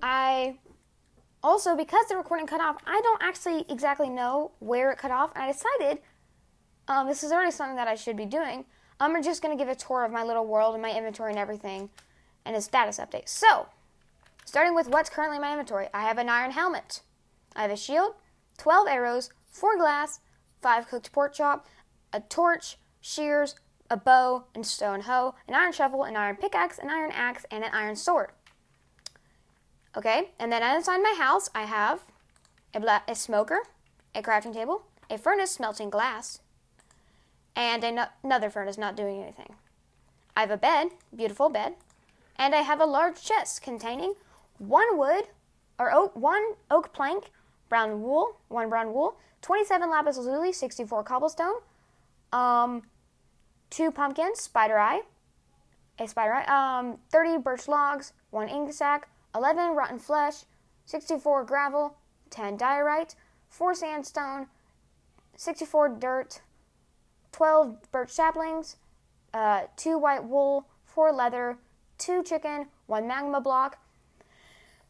I 0.01 0.57
also 1.43 1.75
because 1.75 2.07
the 2.07 2.15
recording 2.15 2.47
cut 2.47 2.61
off, 2.61 2.77
I 2.85 2.99
don't 3.03 3.21
actually 3.23 3.65
exactly 3.69 4.09
know 4.09 4.51
where 4.59 4.91
it 4.91 4.97
cut 4.97 5.11
off, 5.11 5.31
and 5.35 5.43
I 5.43 5.51
decided 5.51 5.99
um, 6.87 7.07
this 7.07 7.23
is 7.23 7.31
already 7.31 7.51
something 7.51 7.75
that 7.75 7.87
I 7.87 7.95
should 7.95 8.17
be 8.17 8.25
doing. 8.25 8.65
I'm 8.99 9.21
just 9.23 9.41
going 9.41 9.57
to 9.57 9.63
give 9.63 9.71
a 9.71 9.75
tour 9.75 10.03
of 10.03 10.11
my 10.11 10.23
little 10.23 10.45
world 10.45 10.73
and 10.73 10.81
my 10.81 10.91
inventory 10.91 11.31
and 11.31 11.39
everything, 11.39 11.89
and 12.45 12.55
a 12.55 12.61
status 12.61 12.99
update. 12.99 13.29
So, 13.29 13.67
starting 14.45 14.75
with 14.75 14.87
what's 14.87 15.09
currently 15.09 15.37
in 15.37 15.41
my 15.41 15.51
inventory, 15.51 15.87
I 15.93 16.01
have 16.03 16.17
an 16.17 16.29
iron 16.29 16.51
helmet, 16.51 17.01
I 17.55 17.63
have 17.63 17.71
a 17.71 17.77
shield, 17.77 18.13
12 18.57 18.87
arrows, 18.87 19.29
4 19.51 19.77
glass, 19.77 20.19
5 20.61 20.87
cooked 20.87 21.11
pork 21.11 21.33
chop, 21.33 21.67
a 22.13 22.19
torch, 22.19 22.77
shears, 23.01 23.55
a 23.89 23.97
bow, 23.97 24.45
and 24.53 24.65
stone 24.65 25.01
hoe, 25.01 25.35
an 25.47 25.55
iron 25.55 25.71
shovel, 25.71 26.03
an 26.03 26.15
iron 26.15 26.35
pickaxe, 26.35 26.77
an 26.77 26.89
iron 26.89 27.11
axe, 27.11 27.45
and 27.49 27.63
an 27.63 27.71
iron 27.73 27.95
sword. 27.95 28.31
Okay, 29.97 30.31
and 30.39 30.51
then 30.51 30.63
inside 30.75 30.99
my 30.99 31.15
house, 31.17 31.49
I 31.55 31.63
have 31.63 32.01
a, 32.73 32.79
bla- 32.79 33.03
a 33.07 33.15
smoker, 33.15 33.59
a 34.13 34.21
crafting 34.21 34.53
table, 34.53 34.83
a 35.09 35.17
furnace 35.17 35.51
smelting 35.51 35.89
glass, 35.89 36.41
and 37.55 37.81
no- 37.81 38.05
another 38.23 38.49
furnace 38.49 38.77
not 38.77 38.95
doing 38.95 39.21
anything. 39.21 39.55
I 40.35 40.41
have 40.41 40.51
a 40.51 40.57
bed, 40.57 40.89
beautiful 41.15 41.49
bed, 41.49 41.73
and 42.37 42.53
I 42.53 42.61
have 42.61 42.79
a 42.79 42.85
large 42.85 43.21
chest 43.23 43.61
containing 43.61 44.13
one 44.59 44.97
wood 44.97 45.25
or 45.79 45.91
oak, 45.91 46.15
one 46.15 46.43
oak 46.69 46.93
plank, 46.93 47.31
brown 47.69 48.01
wool, 48.01 48.37
one 48.49 48.69
brown 48.69 48.93
wool, 48.93 49.17
27 49.41 49.89
lapis 49.89 50.17
lazuli, 50.17 50.51
64 50.51 51.03
cobblestone, 51.03 51.55
um, 52.31 52.83
two 53.69 53.91
pumpkins, 53.91 54.39
spider 54.41 54.77
eye, 54.77 55.01
a 55.97 56.07
spider 56.07 56.33
eye, 56.33 56.79
um, 56.79 56.97
30 57.09 57.37
birch 57.39 57.67
logs, 57.67 58.13
one 58.29 58.49
ink 58.49 58.71
sac, 58.73 59.09
11 59.33 59.75
rotten 59.75 59.99
flesh, 59.99 60.43
64 60.85 61.45
gravel, 61.45 61.95
10 62.29 62.57
diorite, 62.57 63.15
4 63.49 63.73
sandstone, 63.73 64.47
64 65.35 65.89
dirt, 65.99 66.41
12 67.31 67.91
birch 67.91 68.09
saplings, 68.09 68.75
uh, 69.33 69.61
2 69.77 69.97
white 69.97 70.23
wool, 70.23 70.67
4 70.85 71.13
leather, 71.13 71.57
2 71.99 72.23
chicken, 72.23 72.67
1 72.87 73.07
magma 73.07 73.39
block, 73.39 73.77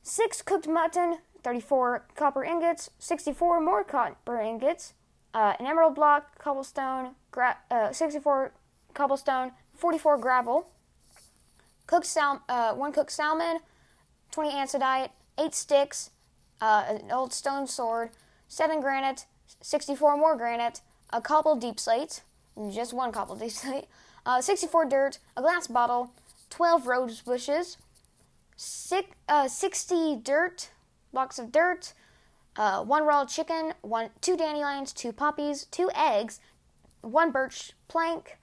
6 0.10 0.41
cooked 0.41 0.68
mutton, 0.68 1.20
34 1.43 2.07
copper 2.16 2.43
ingots, 2.43 2.89
64 2.97 3.62
more 3.62 3.84
copper 3.84 4.41
ingots, 4.41 4.93
uh, 5.36 5.53
an 5.60 5.68
emerald 5.68 5.93
block, 5.93 6.39
cobblestone, 6.39 7.12
gra- 7.30 7.60
uh, 7.70 7.93
64 7.93 8.51
cobblestone, 8.95 9.51
44 9.76 10.18
gravel, 10.18 10.68
cooked 11.86 12.07
sal- 12.07 12.41
uh, 12.49 12.74
one 12.74 12.91
cooked 12.91 13.12
salmon, 13.12 13.60
20 14.32 14.51
andesite, 14.51 15.10
8 15.38 15.53
sticks, 15.53 16.10
uh, 16.60 16.86
an 16.88 17.12
old 17.12 17.32
stone 17.32 17.68
sword, 17.68 18.10
7 18.47 18.82
granite, 18.82 19.28
64 19.62 20.18
more 20.18 20.36
granite, 20.36 20.82
a 21.14 21.22
cobble 21.22 21.55
deep 21.55 21.80
slate, 21.80 22.24
just 22.72 22.93
one 22.93 23.12
cobble 23.12 23.36
deep 23.36 23.51
slate, 23.62 23.86
uh, 24.26 24.41
64 24.41 24.86
dirt, 24.86 25.20
a 25.38 25.41
glass 25.43 25.68
bottle, 25.68 26.12
12 26.49 26.88
rose 26.88 27.22
bushes, 27.22 27.78
six, 28.60 29.07
uh, 29.30 29.47
60 29.47 30.18
dirt, 30.18 30.70
blocks 31.14 31.39
of 31.39 31.49
dirt, 31.49 31.93
uh, 32.57 32.84
one 32.84 33.05
raw 33.05 33.24
chicken, 33.24 33.74
one 33.82 34.10
two 34.20 34.36
dandelions, 34.36 34.91
two 34.91 35.14
poppies, 35.14 35.66
two 35.72 35.89
eggs, 35.95 36.41
one 37.01 37.32
birch 37.32 37.72
plank, 37.88 38.38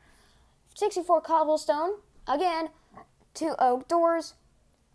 64 0.75 1.21
cobblestone, 1.21 1.97
again, 2.27 2.71
two 3.35 3.55
oak 3.59 3.87
doors, 3.89 4.35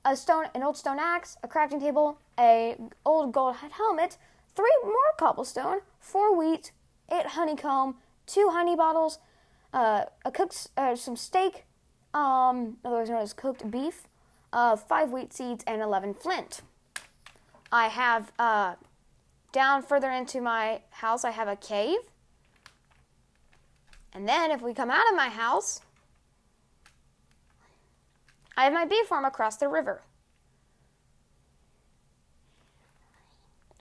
a 0.03 0.15
stone, 0.15 0.45
an 0.55 0.63
old 0.63 0.76
stone 0.76 0.97
axe, 0.97 1.38
a 1.43 1.47
crafting 1.47 1.80
table, 1.80 2.17
a 2.39 2.76
old 3.05 3.32
gold 3.32 3.57
helmet, 3.57 4.17
three 4.55 4.76
more 4.84 5.13
cobblestone, 5.19 5.82
four 5.99 6.36
wheat, 6.36 6.72
eight 7.11 7.28
honeycomb, 7.28 7.97
two 8.26 8.49
honey 8.51 8.76
bottles, 8.76 9.19
uh, 9.72 10.05
a 10.26 10.32
cooked, 10.32 10.69
uh, 10.76 10.95
some 10.95 11.15
steak, 11.15 11.65
um, 12.11 12.78
otherwise 12.84 13.09
known 13.09 13.22
as 13.22 13.34
cooked 13.34 13.69
beef, 13.69 14.07
uh, 14.54 14.76
five 14.76 15.12
wheat 15.12 15.34
seeds, 15.34 15.64
and 15.66 15.82
11 15.82 16.14
flint. 16.14 16.62
I 17.72 17.88
have, 17.88 18.32
uh, 18.38 18.76
down 19.52 19.84
further 19.84 20.12
into 20.12 20.41
my 20.41 20.82
house, 20.91 21.24
I 21.24 21.32
have 21.32 21.47
a 21.47 21.56
cave. 21.56 21.99
And 24.14 24.28
then 24.28 24.52
if 24.52 24.62
we 24.62 24.74
come 24.74 24.91
out 24.91 25.10
of 25.10 25.16
my 25.16 25.30
house, 25.30 25.82
I 28.58 28.66
have 28.66 28.74
my 28.74 28.86
bee 28.86 29.04
farm 29.08 29.26
across 29.26 29.58
the 29.58 29.68
river, 29.68 30.02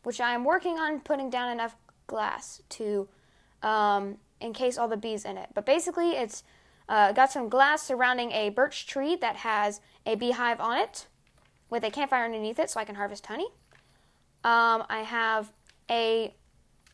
which 0.05 0.21
I 0.21 0.33
am 0.35 0.45
working 0.45 0.79
on 0.79 1.01
putting 1.01 1.31
down 1.31 1.51
enough 1.51 1.77
glass 2.07 2.63
to 2.71 3.09
um, 3.63 4.19
encase 4.41 4.79
all 4.79 4.89
the 4.89 4.97
bees 4.97 5.25
in 5.25 5.37
it. 5.37 5.51
But 5.55 5.67
basically, 5.67 6.13
it's 6.13 6.45
uh, 6.91 7.13
got 7.13 7.33
some 7.33 7.49
glass 7.49 7.83
surrounding 7.83 8.33
a 8.33 8.51
birch 8.51 8.87
tree 8.87 9.17
that 9.17 9.37
has 9.37 9.81
a 10.05 10.17
beehive 10.17 10.61
on 10.61 10.77
it 10.77 11.07
with 11.71 11.85
a 11.85 11.91
campfire 11.91 12.25
underneath 12.25 12.59
it 12.59 12.69
so 12.69 12.81
I 12.81 12.85
can 12.85 12.97
harvest 12.97 13.25
honey. 13.27 13.47
Um, 14.43 14.85
I 14.91 15.05
have 15.07 15.53
a 15.89 16.35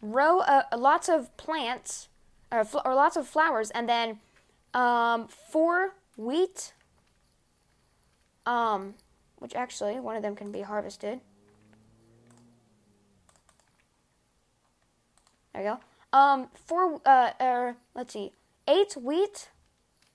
row 0.03 0.43
of 0.43 0.65
lots 0.79 1.09
of 1.09 1.35
plants 1.39 2.09
or, 2.53 2.65
fl- 2.65 2.79
or 2.85 2.95
lots 2.95 3.17
of 3.17 3.27
flowers 3.27 3.71
and 3.71 3.89
then 3.89 4.21
um, 4.75 5.29
four 5.29 5.95
wheat 6.17 6.75
um, 8.45 8.95
which 9.39 9.55
actually 9.55 9.99
one 9.99 10.15
of 10.15 10.23
them 10.23 10.37
can 10.37 10.53
be 10.53 10.61
harvested. 10.61 11.21
There 15.53 15.63
you 15.63 15.71
go. 16.13 16.19
Um, 16.19 16.49
four, 16.55 17.01
uh, 17.05 17.33
er, 17.41 17.77
let's 17.95 18.13
see, 18.13 18.33
eight 18.69 18.95
wheat, 18.95 19.49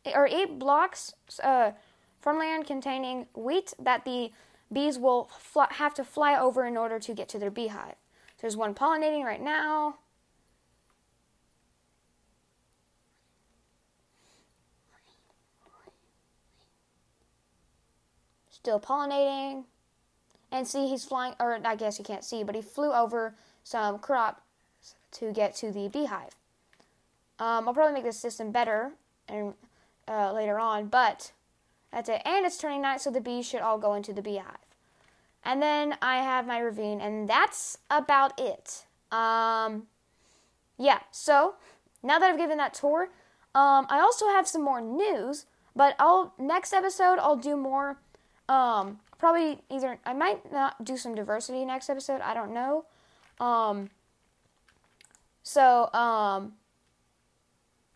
or 0.05 0.27
eight 0.27 0.57
blocks, 0.57 1.13
uh, 1.43 1.71
from 2.19 2.37
land 2.37 2.65
containing 2.65 3.27
wheat 3.33 3.73
that 3.79 4.05
the 4.05 4.31
bees 4.71 4.97
will 4.97 5.29
have 5.71 5.93
to 5.95 6.03
fly 6.03 6.39
over 6.39 6.65
in 6.65 6.77
order 6.77 6.99
to 6.99 7.13
get 7.13 7.27
to 7.29 7.39
their 7.39 7.51
beehive. 7.51 7.95
So 8.37 8.41
there's 8.43 8.57
one 8.57 8.73
pollinating 8.73 9.23
right 9.23 9.41
now. 9.41 9.95
still 18.61 18.79
pollinating. 18.79 19.63
And 20.51 20.67
see, 20.67 20.87
he's 20.87 21.03
flying, 21.03 21.33
or 21.39 21.59
I 21.65 21.75
guess 21.75 21.97
you 21.97 22.05
can't 22.05 22.23
see, 22.23 22.43
but 22.43 22.55
he 22.55 22.61
flew 22.61 22.91
over 22.91 23.35
some 23.63 23.99
crop 23.99 24.43
to 25.13 25.31
get 25.31 25.55
to 25.57 25.71
the 25.71 25.87
beehive. 25.87 26.35
Um, 27.39 27.67
I'll 27.67 27.73
probably 27.73 27.93
make 27.93 28.03
this 28.03 28.19
system 28.19 28.51
better 28.51 28.91
and 29.27 29.53
uh, 30.07 30.31
later 30.33 30.59
on, 30.59 30.87
but 30.87 31.31
that's 31.91 32.09
it. 32.09 32.21
And 32.25 32.45
it's 32.45 32.57
turning 32.57 32.81
night, 32.81 33.01
so 33.01 33.11
the 33.11 33.21
bees 33.21 33.45
should 33.45 33.61
all 33.61 33.77
go 33.77 33.93
into 33.93 34.13
the 34.13 34.21
beehive. 34.21 34.57
And 35.43 35.61
then 35.61 35.97
I 36.01 36.17
have 36.17 36.45
my 36.45 36.59
ravine, 36.59 37.01
and 37.01 37.27
that's 37.27 37.77
about 37.89 38.39
it. 38.39 38.85
Um, 39.11 39.87
yeah, 40.77 40.99
so 41.11 41.55
now 42.03 42.19
that 42.19 42.29
I've 42.29 42.37
given 42.37 42.57
that 42.57 42.73
tour, 42.73 43.09
um, 43.53 43.85
I 43.89 43.99
also 43.99 44.27
have 44.27 44.47
some 44.47 44.63
more 44.63 44.81
news, 44.81 45.45
but 45.75 45.95
I'll 45.99 46.33
next 46.37 46.73
episode 46.73 47.19
I'll 47.19 47.35
do 47.35 47.57
more. 47.57 47.97
Um, 48.47 48.99
probably 49.17 49.59
either 49.69 49.99
I 50.05 50.13
might 50.13 50.51
not 50.51 50.83
do 50.83 50.97
some 50.97 51.15
diversity 51.15 51.65
next 51.65 51.89
episode. 51.89 52.21
I 52.21 52.33
don't 52.33 52.53
know. 52.53 52.85
Um, 53.39 53.89
so 55.43 55.91
um, 55.93 56.53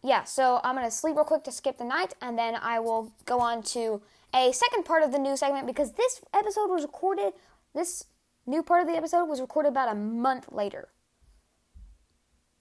yeah, 0.06 0.24
so 0.24 0.62
I'm 0.64 0.76
gonna 0.76 0.91
sleep 0.91 1.16
real 1.16 1.26
quick 1.26 1.43
to 1.45 1.51
skip 1.51 1.80
the 1.80 1.84
night, 1.84 2.14
and 2.22 2.38
then 2.38 2.56
I 2.56 2.80
will 2.80 3.12
go 3.26 3.39
on 3.39 3.64
to 3.64 4.01
a 4.34 4.51
second 4.51 4.86
part 4.86 5.01
of 5.01 5.12
the 5.12 5.18
news 5.18 5.39
segment 5.39 5.66
because 5.66 5.93
this 5.93 6.22
episode 6.32 6.70
was 6.70 6.84
recorded. 6.84 7.34
This 7.74 8.06
new 8.45 8.62
part 8.62 8.82
of 8.82 8.88
the 8.88 8.95
episode 8.95 9.26
was 9.26 9.41
recorded 9.41 9.70
about 9.70 9.91
a 9.91 9.95
month 9.95 10.49
later. 10.51 10.89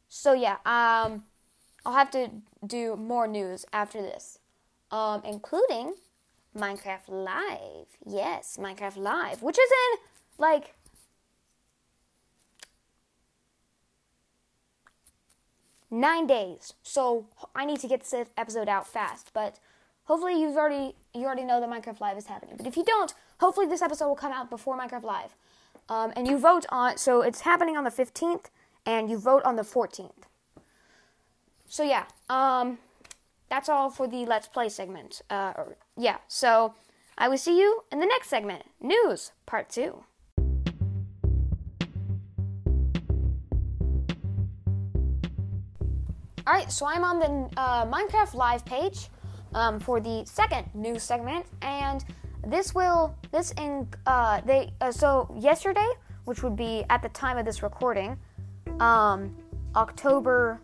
So 0.08 0.32
yeah, 0.32 0.56
um, 0.64 1.24
I'll 1.84 1.92
have 1.92 2.10
to 2.12 2.30
do 2.66 2.96
more 2.96 3.26
news 3.26 3.66
after 3.72 4.00
this, 4.00 4.38
um, 4.90 5.20
including 5.24 5.94
Minecraft 6.56 7.08
Live. 7.08 7.88
Yes, 8.06 8.56
Minecraft 8.58 8.96
Live, 8.96 9.42
which 9.42 9.58
is 9.58 9.70
in 9.70 9.98
like 10.38 10.76
nine 16.00 16.26
days. 16.26 16.74
So 16.82 17.26
I 17.54 17.64
need 17.64 17.80
to 17.80 17.88
get 17.88 18.00
this 18.00 18.28
episode 18.36 18.68
out 18.68 18.86
fast. 18.86 19.30
But 19.32 19.58
hopefully 20.04 20.40
you've 20.40 20.56
already 20.56 20.94
you 21.14 21.24
already 21.24 21.44
know 21.44 21.60
that 21.60 21.68
Minecraft 21.68 22.00
Live 22.00 22.18
is 22.18 22.26
happening. 22.26 22.56
But 22.56 22.66
if 22.66 22.76
you 22.76 22.84
don't, 22.84 23.14
hopefully 23.40 23.66
this 23.66 23.82
episode 23.82 24.08
will 24.08 24.16
come 24.16 24.32
out 24.32 24.50
before 24.50 24.78
Minecraft 24.78 25.04
Live. 25.04 25.36
Um, 25.88 26.12
and 26.16 26.26
you 26.26 26.38
vote 26.38 26.66
on 26.70 26.96
so 26.96 27.22
it's 27.22 27.42
happening 27.42 27.76
on 27.76 27.84
the 27.84 27.90
15th 27.90 28.46
and 28.86 29.10
you 29.10 29.18
vote 29.18 29.42
on 29.44 29.56
the 29.56 29.62
14th. 29.62 30.10
So 31.68 31.82
yeah, 31.82 32.04
um, 32.28 32.78
that's 33.48 33.68
all 33.68 33.90
for 33.90 34.06
the 34.06 34.24
Let's 34.24 34.48
Play 34.48 34.68
segment. 34.68 35.22
Uh, 35.30 35.52
or, 35.56 35.76
yeah, 35.96 36.18
so 36.28 36.74
I 37.16 37.28
will 37.28 37.38
see 37.38 37.58
you 37.58 37.84
in 37.92 38.00
the 38.00 38.06
next 38.06 38.28
segment, 38.28 38.64
News 38.80 39.32
Part 39.46 39.70
2. 39.70 40.04
All 46.46 46.52
right, 46.52 46.70
so 46.70 46.84
I'm 46.86 47.04
on 47.04 47.18
the 47.20 47.58
uh, 47.58 47.86
Minecraft 47.86 48.34
Live 48.34 48.66
page 48.66 49.08
um, 49.54 49.80
for 49.80 49.98
the 49.98 50.26
second 50.26 50.68
news 50.74 51.02
segment, 51.02 51.46
and 51.62 52.04
this 52.46 52.74
will 52.74 53.14
this 53.30 53.52
in 53.52 53.88
uh, 54.06 54.42
they 54.42 54.70
uh, 54.82 54.92
so 54.92 55.34
yesterday, 55.40 55.88
which 56.26 56.42
would 56.42 56.54
be 56.54 56.84
at 56.90 57.00
the 57.00 57.08
time 57.08 57.38
of 57.38 57.46
this 57.46 57.62
recording, 57.62 58.18
um, 58.78 59.34
October 59.74 60.60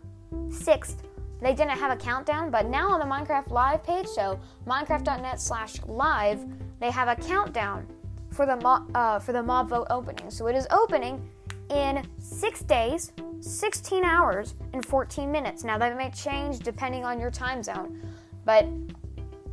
sixth. 0.51 1.01
They 1.41 1.55
didn't 1.55 1.79
have 1.79 1.91
a 1.91 1.95
countdown, 1.95 2.51
but 2.51 2.67
now 2.67 2.91
on 2.91 2.99
the 2.99 3.05
Minecraft 3.07 3.49
Live 3.49 3.83
page, 3.83 4.05
so 4.05 4.39
Minecraft.net/live, 4.67 6.45
they 6.79 6.91
have 6.91 7.07
a 7.07 7.15
countdown 7.15 7.87
for 8.29 8.45
the 8.45 8.57
mo- 8.57 8.85
uh, 8.93 9.17
for 9.17 9.31
the 9.31 9.41
mob 9.41 9.69
vote 9.69 9.87
opening. 9.89 10.29
So 10.29 10.45
it 10.45 10.55
is 10.55 10.67
opening 10.69 11.27
in 11.71 12.05
six 12.19 12.61
days, 12.61 13.13
16 13.39 14.03
hours, 14.03 14.55
and 14.73 14.85
14 14.85 15.31
minutes. 15.31 15.63
Now, 15.63 15.77
that 15.77 15.97
may 15.97 16.11
change 16.11 16.59
depending 16.59 17.05
on 17.05 17.19
your 17.19 17.31
time 17.31 17.63
zone, 17.63 18.01
but 18.45 18.67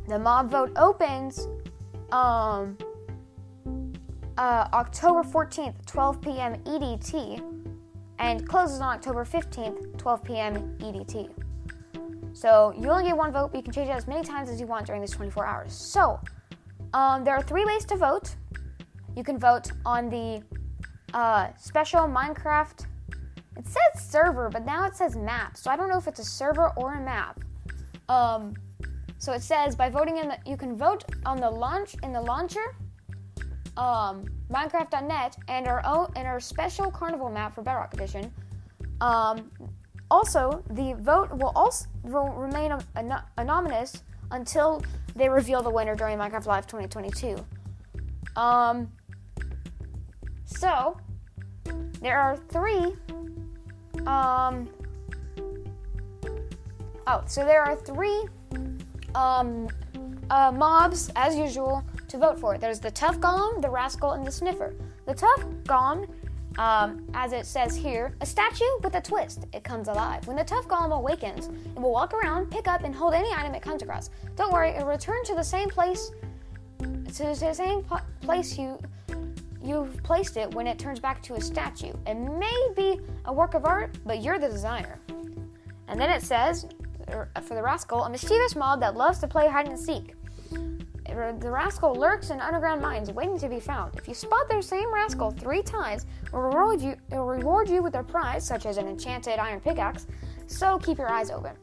the 0.07 0.19
mob 0.19 0.51
vote 0.51 0.71
opens 0.75 1.47
um, 2.11 2.77
uh, 4.37 4.67
October 4.73 5.23
14th, 5.23 5.85
12 5.85 6.21
p.m. 6.21 6.55
EDT, 6.63 7.43
and 8.19 8.47
closes 8.47 8.81
on 8.81 8.95
October 8.95 9.23
15th, 9.23 9.97
12 9.97 10.23
p.m. 10.23 10.77
EDT. 10.79 11.29
So 12.33 12.73
you 12.77 12.89
only 12.89 13.05
get 13.05 13.17
one 13.17 13.31
vote, 13.31 13.51
but 13.51 13.57
you 13.57 13.63
can 13.63 13.73
change 13.73 13.89
it 13.89 13.93
as 13.93 14.07
many 14.07 14.23
times 14.23 14.49
as 14.49 14.59
you 14.59 14.67
want 14.67 14.85
during 14.85 15.01
these 15.01 15.11
24 15.11 15.45
hours. 15.45 15.73
So 15.73 16.19
um, 16.93 17.23
there 17.23 17.35
are 17.35 17.41
three 17.41 17.65
ways 17.65 17.85
to 17.85 17.95
vote. 17.95 18.35
You 19.15 19.23
can 19.23 19.37
vote 19.37 19.71
on 19.85 20.09
the 20.09 20.43
uh, 21.13 21.47
special 21.57 22.01
Minecraft. 22.01 22.85
It 23.57 23.65
says 23.67 24.03
server, 24.09 24.49
but 24.49 24.65
now 24.65 24.85
it 24.85 24.95
says 24.95 25.15
map. 25.15 25.57
So 25.57 25.69
I 25.69 25.75
don't 25.75 25.89
know 25.89 25.97
if 25.97 26.07
it's 26.07 26.19
a 26.19 26.25
server 26.25 26.71
or 26.77 26.93
a 26.93 27.01
map. 27.01 27.39
Um, 28.07 28.53
so 29.17 29.33
it 29.33 29.41
says 29.41 29.75
by 29.75 29.89
voting 29.89 30.17
in 30.17 30.29
the, 30.29 30.37
you 30.45 30.55
can 30.55 30.77
vote 30.77 31.03
on 31.25 31.39
the 31.41 31.49
launch 31.49 31.95
in 32.03 32.13
the 32.13 32.21
launcher, 32.21 32.75
um, 33.75 34.25
Minecraft.net, 34.49 35.35
and 35.47 35.67
our 35.67 35.85
own 35.85 36.11
and 36.15 36.25
our 36.25 36.39
special 36.39 36.89
carnival 36.89 37.29
map 37.29 37.53
for 37.53 37.61
Bedrock 37.61 37.93
Edition. 37.93 38.31
Um, 39.01 39.51
also, 40.09 40.63
the 40.71 40.95
vote 40.99 41.31
will 41.37 41.51
also 41.55 41.85
will 42.03 42.29
remain 42.29 42.73
an- 42.95 43.21
anonymous 43.37 44.03
until 44.31 44.81
they 45.15 45.29
reveal 45.29 45.61
the 45.61 45.69
winner 45.69 45.95
during 45.95 46.17
Minecraft 46.17 46.45
Live 46.45 46.67
2022. 46.67 47.35
Um, 48.35 48.91
so, 50.59 50.97
there 52.01 52.19
are 52.19 52.35
three. 52.35 52.93
Um. 54.05 54.67
Oh, 57.07 57.23
so 57.25 57.45
there 57.45 57.63
are 57.63 57.77
three 57.77 58.27
um, 59.15 59.69
uh, 60.29 60.51
mobs, 60.51 61.11
as 61.15 61.37
usual, 61.37 61.81
to 62.09 62.17
vote 62.17 62.37
for. 62.37 62.57
There's 62.57 62.81
the 62.81 62.91
Tuff 62.91 63.19
Golem, 63.19 63.61
the 63.61 63.69
Rascal, 63.69 64.11
and 64.11 64.27
the 64.27 64.31
Sniffer. 64.31 64.75
The 65.05 65.13
Tuff 65.13 65.45
Golem, 65.63 66.09
um, 66.57 67.07
as 67.13 67.31
it 67.31 67.45
says 67.45 67.75
here, 67.75 68.13
a 68.19 68.25
statue 68.25 68.65
with 68.83 68.95
a 68.95 69.01
twist. 69.01 69.45
It 69.53 69.63
comes 69.63 69.87
alive. 69.87 70.27
When 70.27 70.35
the 70.35 70.43
Tuff 70.43 70.67
Golem 70.67 70.91
awakens, 70.91 71.47
it 71.47 71.79
will 71.79 71.93
walk 71.93 72.13
around, 72.13 72.51
pick 72.51 72.67
up, 72.67 72.83
and 72.83 72.93
hold 72.93 73.13
any 73.13 73.31
item 73.33 73.55
it 73.55 73.61
comes 73.61 73.81
across. 73.81 74.09
Don't 74.35 74.51
worry, 74.51 74.71
it 74.71 74.79
will 74.79 74.91
return 74.91 75.23
to 75.23 75.35
the 75.35 75.43
same 75.43 75.69
place, 75.69 76.11
to 76.79 77.23
the 77.23 77.53
same 77.53 77.85
place 78.21 78.57
you 78.57 78.77
you've 79.63 80.01
placed 80.03 80.37
it 80.37 80.53
when 80.53 80.67
it 80.67 80.79
turns 80.79 80.99
back 80.99 81.21
to 81.23 81.35
a 81.35 81.41
statue. 81.41 81.93
It 82.07 82.15
may 82.15 82.69
be 82.75 82.99
a 83.25 83.33
work 83.33 83.53
of 83.53 83.65
art, 83.65 83.97
but 84.05 84.21
you're 84.21 84.39
the 84.39 84.49
designer. 84.49 84.99
And 85.87 85.99
then 85.99 86.09
it 86.09 86.21
says, 86.21 86.67
er, 87.09 87.29
for 87.41 87.55
the 87.55 87.63
rascal, 87.63 88.03
a 88.03 88.09
mischievous 88.09 88.55
mob 88.55 88.79
that 88.81 88.95
loves 88.95 89.19
to 89.19 89.27
play 89.27 89.47
hide 89.47 89.67
and 89.67 89.77
seek. 89.77 90.15
Er, 91.09 91.35
the 91.39 91.49
rascal 91.49 91.95
lurks 91.95 92.29
in 92.29 92.39
underground 92.39 92.81
mines, 92.81 93.11
waiting 93.11 93.39
to 93.39 93.49
be 93.49 93.59
found. 93.59 93.95
If 93.95 94.07
you 94.07 94.13
spot 94.13 94.47
the 94.49 94.61
same 94.61 94.93
rascal 94.93 95.31
three 95.31 95.63
times, 95.63 96.05
it 96.25 96.33
will 96.33 96.41
reward 96.41 96.81
you, 96.81 96.95
will 97.11 97.25
reward 97.25 97.67
you 97.69 97.81
with 97.81 97.95
a 97.95 98.03
prize, 98.03 98.45
such 98.45 98.65
as 98.65 98.77
an 98.77 98.87
enchanted 98.87 99.39
iron 99.39 99.59
pickaxe. 99.59 100.05
So 100.47 100.77
keep 100.77 100.97
your 100.97 101.09
eyes 101.09 101.31
open. 101.31 101.55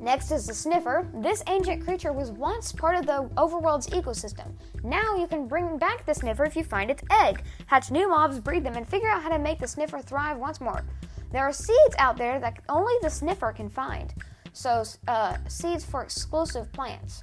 Next 0.00 0.30
is 0.30 0.46
the 0.46 0.54
sniffer. 0.54 1.08
This 1.14 1.42
ancient 1.46 1.84
creature 1.84 2.12
was 2.12 2.30
once 2.30 2.72
part 2.72 2.96
of 2.96 3.06
the 3.06 3.30
overworld's 3.38 3.88
ecosystem. 3.88 4.52
Now 4.84 5.16
you 5.16 5.26
can 5.26 5.48
bring 5.48 5.78
back 5.78 6.04
the 6.04 6.14
sniffer 6.14 6.44
if 6.44 6.54
you 6.54 6.64
find 6.64 6.90
its 6.90 7.02
egg, 7.10 7.42
hatch 7.66 7.90
new 7.90 8.08
mobs, 8.08 8.38
breed 8.38 8.64
them, 8.64 8.76
and 8.76 8.86
figure 8.86 9.08
out 9.08 9.22
how 9.22 9.30
to 9.30 9.38
make 9.38 9.58
the 9.58 9.66
sniffer 9.66 10.00
thrive 10.00 10.36
once 10.36 10.60
more. 10.60 10.84
There 11.32 11.42
are 11.42 11.52
seeds 11.52 11.96
out 11.98 12.16
there 12.16 12.38
that 12.40 12.58
only 12.68 12.94
the 13.02 13.10
sniffer 13.10 13.52
can 13.52 13.68
find. 13.68 14.12
So, 14.52 14.84
uh, 15.08 15.36
seeds 15.48 15.84
for 15.84 16.02
exclusive 16.02 16.72
plants. 16.72 17.22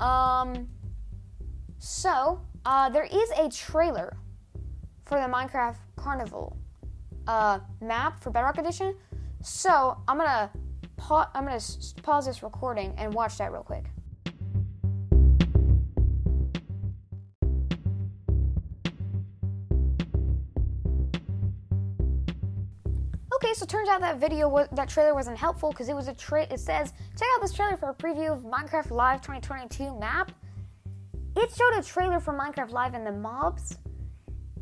Um, 0.00 0.68
so, 1.78 2.40
uh, 2.64 2.88
there 2.90 3.04
is 3.04 3.30
a 3.38 3.48
trailer 3.48 4.16
for 5.04 5.18
the 5.18 5.26
Minecraft 5.26 5.76
Carnival 5.96 6.56
uh, 7.26 7.58
map 7.80 8.20
for 8.20 8.30
Bedrock 8.30 8.58
Edition. 8.58 8.96
So, 9.42 9.98
I'm 10.06 10.18
gonna 10.18 10.50
pa- 10.98 11.30
I'm 11.34 11.44
gonna 11.44 11.56
s- 11.56 11.94
pause 12.02 12.26
this 12.26 12.42
recording 12.42 12.92
and 12.98 13.14
watch 13.14 13.38
that 13.38 13.52
real 13.52 13.62
quick. 13.62 13.86
Okay, 23.34 23.54
so 23.54 23.64
turns 23.64 23.88
out 23.88 24.00
that 24.00 24.18
video 24.18 24.48
was, 24.48 24.68
that 24.72 24.88
trailer 24.88 25.14
wasn't 25.14 25.38
helpful 25.38 25.70
because 25.70 25.88
it 25.88 25.94
was 25.94 26.08
a 26.08 26.14
tra- 26.14 26.52
it 26.52 26.58
says 26.60 26.92
check 27.16 27.28
out 27.36 27.40
this 27.40 27.52
trailer 27.52 27.76
for 27.76 27.90
a 27.90 27.94
preview 27.94 28.32
of 28.32 28.40
Minecraft 28.42 28.90
Live 28.90 29.20
2022 29.20 29.98
map. 29.98 30.32
It 31.36 31.50
showed 31.54 31.78
a 31.78 31.82
trailer 31.82 32.18
for 32.18 32.36
Minecraft 32.36 32.72
Live 32.72 32.94
and 32.94 33.06
the 33.06 33.12
mobs. 33.12 33.78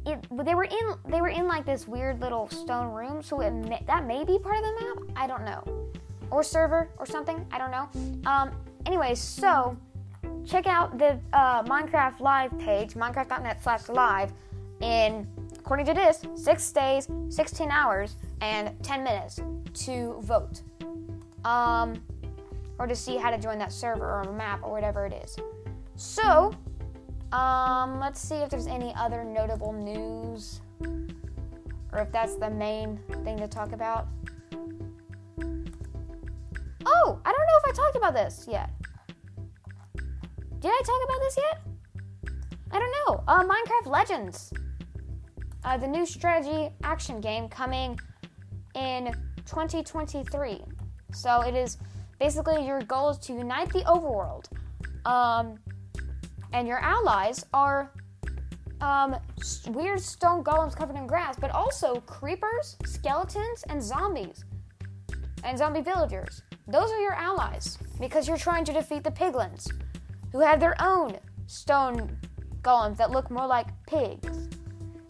It, 0.05 0.25
they 0.45 0.55
were 0.55 0.65
in 0.65 0.95
they 1.09 1.21
were 1.21 1.29
in 1.29 1.49
like 1.49 1.65
this 1.65 1.89
weird 1.89 2.21
little 2.21 2.49
stone 2.49 2.93
room, 2.93 3.23
so 3.23 3.41
it 3.41 3.87
that 3.87 4.07
may 4.07 4.25
be 4.25 4.39
part 4.39 4.57
of 4.59 4.63
the 4.63 4.85
map. 4.85 5.17
I 5.17 5.27
don't 5.27 5.45
know 5.45 5.86
or 6.31 6.43
server 6.43 6.89
or 6.99 7.07
something. 7.07 7.47
I 7.51 7.59
don't 7.59 7.71
know. 7.71 7.89
Um, 8.31 8.51
anyways, 8.87 9.19
so 9.19 9.77
check 10.47 10.67
out 10.67 10.99
the 10.99 11.19
uh, 11.33 11.63
Minecraft 11.65 12.21
Live 12.21 12.57
page, 12.59 12.95
minecraft.net 12.95 13.63
slash 13.63 13.89
live, 13.89 14.33
in, 14.81 15.27
according 15.59 15.87
to 15.87 15.95
this, 15.95 16.23
six 16.35 16.71
days, 16.73 17.09
16 17.29 17.71
hours, 17.71 18.17
and 18.41 18.75
10 18.83 19.03
minutes 19.03 19.41
to 19.75 20.17
vote. 20.21 20.63
Um, 21.45 22.03
or 22.79 22.87
to 22.87 22.95
see 22.95 23.17
how 23.17 23.31
to 23.31 23.39
join 23.39 23.59
that 23.59 23.73
server 23.73 24.05
or 24.21 24.33
map 24.33 24.61
or 24.63 24.71
whatever 24.71 25.07
it 25.07 25.13
is. 25.25 25.37
So, 25.97 26.53
Um, 27.33 27.99
let's 27.99 28.21
see 28.21 28.37
if 28.37 28.51
there's 28.51 28.69
any 28.69 28.95
other 28.95 29.25
notable 29.25 29.73
news, 29.73 30.61
or 31.93 31.99
if 31.99 32.13
that's 32.13 32.37
the 32.37 32.49
main 32.51 33.01
thing 33.25 33.37
to 33.39 33.49
talk 33.49 33.73
about. 33.73 34.07
Oh, 36.87 37.21
I 37.25 37.33
don't 37.33 37.47
know 37.47 37.59
if 37.65 37.71
I 37.71 37.73
talked 37.73 37.97
about 37.97 38.15
this 38.15 38.47
yet. 38.49 38.71
Did 40.61 40.71
I 40.71 40.83
talk 40.85 41.01
about 41.05 41.21
this 41.21 41.37
yet? 41.37 41.61
I 42.71 42.79
don't 42.79 42.93
know. 42.93 43.25
Uh, 43.27 43.45
Minecraft 43.45 43.91
Legends, 43.91 44.53
uh, 45.65 45.77
the 45.77 45.87
new 45.87 46.07
strategy 46.07 46.71
action 46.85 47.21
game 47.21 47.49
coming 47.49 47.99
in 48.77 49.13
2023. 49.47 50.63
So 51.13 51.41
it 51.41 51.55
is 51.55 51.79
basically 52.21 52.65
your 52.65 52.81
goal 52.83 53.11
is 53.11 53.19
to 53.19 53.33
unite 53.33 53.73
the 53.73 53.81
overworld. 53.81 54.47
Um, 55.07 55.59
and 56.53 56.69
your 56.69 56.79
allies 56.79 57.45
are 57.53 57.93
um, 58.81 59.17
weird 59.69 60.01
stone 60.01 60.45
golems 60.45 60.77
covered 60.77 60.97
in 60.97 61.07
grass, 61.07 61.37
but 61.39 61.51
also 61.51 62.01
creepers, 62.01 62.77
skeletons, 62.85 63.65
and 63.69 63.83
zombies, 63.83 64.45
and 65.45 65.59
zombie 65.59 65.81
villagers. 65.81 66.43
Those 66.69 66.91
are 66.91 67.01
your 67.01 67.15
allies 67.15 67.79
because 68.01 68.27
you're 68.27 68.37
trying 68.37 68.65
to 68.65 68.73
defeat 68.73 69.05
the 69.05 69.11
piglins, 69.11 69.71
who 70.33 70.41
have 70.41 70.59
their 70.59 70.75
own 70.81 71.17
stone 71.47 72.19
golems 72.63 72.97
that 72.97 73.11
look 73.11 73.31
more 73.31 73.47
like 73.47 73.69
pigs. 73.87 74.49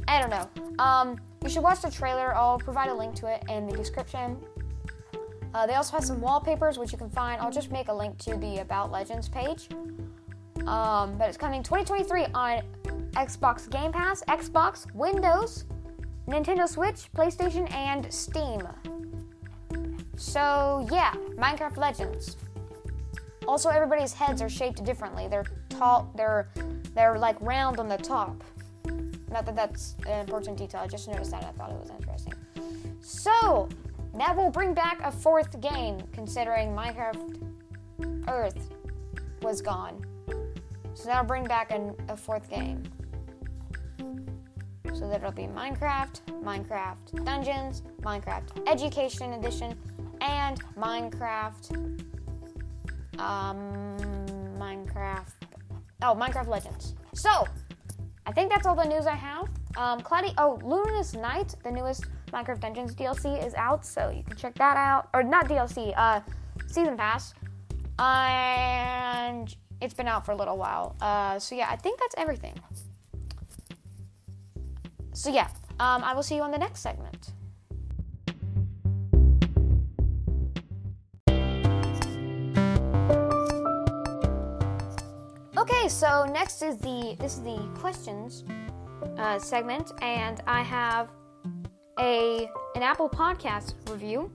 I 0.06 0.20
don't 0.20 0.30
know. 0.30 0.48
Um, 0.82 1.18
you 1.42 1.48
should 1.48 1.62
watch 1.62 1.80
the 1.80 1.90
trailer. 1.90 2.34
I'll 2.34 2.58
provide 2.58 2.90
a 2.90 2.94
link 2.94 3.14
to 3.16 3.26
it 3.26 3.42
in 3.48 3.66
the 3.66 3.76
description. 3.76 4.36
Uh, 5.54 5.66
they 5.66 5.74
also 5.74 5.92
have 5.92 6.04
some 6.04 6.20
wallpapers, 6.20 6.78
which 6.78 6.92
you 6.92 6.98
can 6.98 7.08
find. 7.08 7.40
I'll 7.40 7.50
just 7.50 7.70
make 7.70 7.88
a 7.88 7.94
link 7.94 8.18
to 8.18 8.36
the 8.36 8.58
About 8.58 8.92
Legends 8.92 9.28
page. 9.28 9.68
Um, 10.66 11.16
but 11.16 11.28
it's 11.28 11.38
coming 11.38 11.62
2023 11.62 12.26
on 12.34 12.62
Xbox 13.12 13.70
Game 13.70 13.92
Pass, 13.92 14.22
Xbox, 14.24 14.92
Windows, 14.94 15.64
Nintendo 16.28 16.68
Switch, 16.68 17.10
PlayStation, 17.16 17.72
and 17.72 18.12
Steam. 18.12 18.60
So 20.16 20.86
yeah, 20.90 21.12
Minecraft 21.36 21.76
Legends. 21.76 22.36
Also, 23.46 23.68
everybody's 23.68 24.12
heads 24.12 24.42
are 24.42 24.48
shaped 24.48 24.84
differently. 24.84 25.28
They're 25.28 25.44
tall. 25.68 26.10
They're 26.16 26.48
they're 26.94 27.18
like 27.18 27.36
round 27.40 27.78
on 27.78 27.88
the 27.88 27.98
top. 27.98 28.42
Not 29.30 29.44
that 29.46 29.54
that's 29.54 29.94
an 30.06 30.20
important 30.20 30.56
detail. 30.56 30.80
I 30.80 30.86
just 30.86 31.08
noticed 31.08 31.30
that. 31.30 31.44
I 31.44 31.52
thought 31.52 31.70
it 31.70 31.78
was 31.78 31.90
interesting. 31.90 32.34
So 33.00 33.68
that 34.14 34.36
will 34.36 34.50
bring 34.50 34.72
back 34.72 35.00
a 35.02 35.12
fourth 35.12 35.60
game, 35.60 36.00
considering 36.12 36.70
Minecraft 36.70 37.42
Earth 38.28 38.70
was 39.42 39.60
gone. 39.60 40.04
So 40.94 41.04
that'll 41.04 41.24
bring 41.24 41.44
back 41.44 41.70
an, 41.70 41.94
a 42.08 42.16
fourth 42.16 42.48
game. 42.48 42.82
So 44.94 45.08
that'll 45.08 45.30
be 45.30 45.42
Minecraft, 45.42 46.20
Minecraft 46.42 47.24
Dungeons, 47.24 47.82
Minecraft 48.00 48.66
Education 48.66 49.34
Edition, 49.34 49.76
and 50.20 50.62
Minecraft. 50.76 51.76
Um, 53.18 53.96
Minecraft. 54.58 55.32
Oh, 56.02 56.14
Minecraft 56.14 56.48
Legends. 56.48 56.94
So, 57.14 57.46
I 58.26 58.32
think 58.32 58.50
that's 58.50 58.66
all 58.66 58.74
the 58.74 58.84
news 58.84 59.06
I 59.06 59.14
have. 59.14 59.48
Um, 59.76 60.00
Cloudy. 60.00 60.32
Oh, 60.38 60.58
Luminous 60.62 61.14
Night, 61.14 61.54
the 61.62 61.70
newest 61.70 62.04
Minecraft 62.32 62.60
Dungeons 62.60 62.94
DLC, 62.94 63.44
is 63.44 63.54
out, 63.54 63.84
so 63.84 64.10
you 64.10 64.22
can 64.22 64.36
check 64.36 64.54
that 64.56 64.76
out. 64.76 65.08
Or 65.14 65.22
not 65.22 65.48
DLC, 65.48 65.94
uh, 65.96 66.20
Season 66.66 66.96
Pass. 66.96 67.34
And 67.98 69.54
it's 69.80 69.94
been 69.94 70.08
out 70.08 70.26
for 70.26 70.32
a 70.32 70.36
little 70.36 70.58
while. 70.58 70.96
Uh, 71.00 71.38
so 71.38 71.54
yeah, 71.54 71.68
I 71.70 71.76
think 71.76 72.00
that's 72.00 72.14
everything. 72.18 72.54
So 75.12 75.30
yeah, 75.30 75.48
um, 75.80 76.04
I 76.04 76.14
will 76.14 76.22
see 76.22 76.36
you 76.36 76.42
on 76.42 76.50
the 76.50 76.58
next 76.58 76.80
segment. 76.80 77.32
Okay, 85.86 85.92
so 85.92 86.24
next 86.24 86.62
is 86.62 86.78
the 86.78 87.16
this 87.20 87.34
is 87.34 87.42
the 87.42 87.58
questions 87.78 88.42
uh, 89.18 89.38
segment, 89.38 89.92
and 90.02 90.42
I 90.44 90.60
have 90.62 91.12
a 92.00 92.50
an 92.74 92.82
Apple 92.82 93.08
Podcast 93.08 93.74
review 93.88 94.32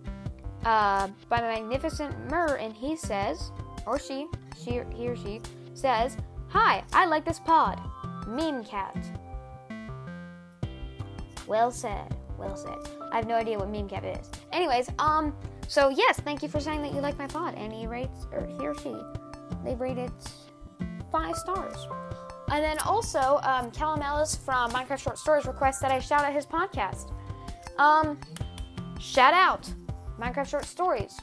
uh, 0.64 1.10
by 1.28 1.42
the 1.42 1.48
Magnificent 1.48 2.32
Mur, 2.32 2.56
and 2.56 2.74
he 2.74 2.96
says, 2.96 3.52
or 3.86 4.00
she, 4.00 4.28
she, 4.64 4.80
he 4.96 5.10
or 5.10 5.18
she 5.18 5.42
says, 5.74 6.16
"Hi, 6.48 6.86
I 6.94 7.06
like 7.06 7.26
this 7.26 7.42
pod, 7.42 7.82
Meme 8.30 8.64
Cat." 8.64 8.96
Well 11.48 11.70
said, 11.70 12.16
well 12.38 12.56
said. 12.56 12.80
I 13.12 13.18
have 13.18 13.28
no 13.28 13.36
idea 13.36 13.60
what 13.60 13.70
Meme 13.70 13.90
Cat 13.90 14.06
is. 14.06 14.32
Anyways, 14.54 14.88
um, 15.00 15.36
so 15.68 15.90
yes, 15.90 16.18
thank 16.22 16.44
you 16.44 16.48
for 16.48 16.62
saying 16.62 16.82
that 16.84 16.94
you 16.94 17.02
like 17.02 17.18
my 17.18 17.28
pod, 17.28 17.56
and 17.56 17.74
he 17.74 17.88
rates, 17.88 18.26
or 18.32 18.46
he 18.46 18.66
or 18.66 18.74
she, 18.74 18.96
they 19.66 19.76
rated 19.76 20.14
five 21.12 21.36
stars. 21.36 21.88
And 22.50 22.64
then 22.64 22.78
also, 22.80 23.40
um, 23.44 23.72
Callum 23.72 24.02
Ellis 24.02 24.36
from 24.36 24.72
Minecraft 24.72 25.00
Short 25.00 25.18
Stories 25.18 25.46
requests 25.46 25.80
that 25.80 25.92
I 25.92 26.00
shout 26.00 26.24
out 26.24 26.34
his 26.34 26.46
podcast. 26.46 27.12
Um, 27.78 28.20
shout 29.00 29.34
out 29.34 29.70
Minecraft 30.20 30.48
Short 30.48 30.66
Stories. 30.66 31.18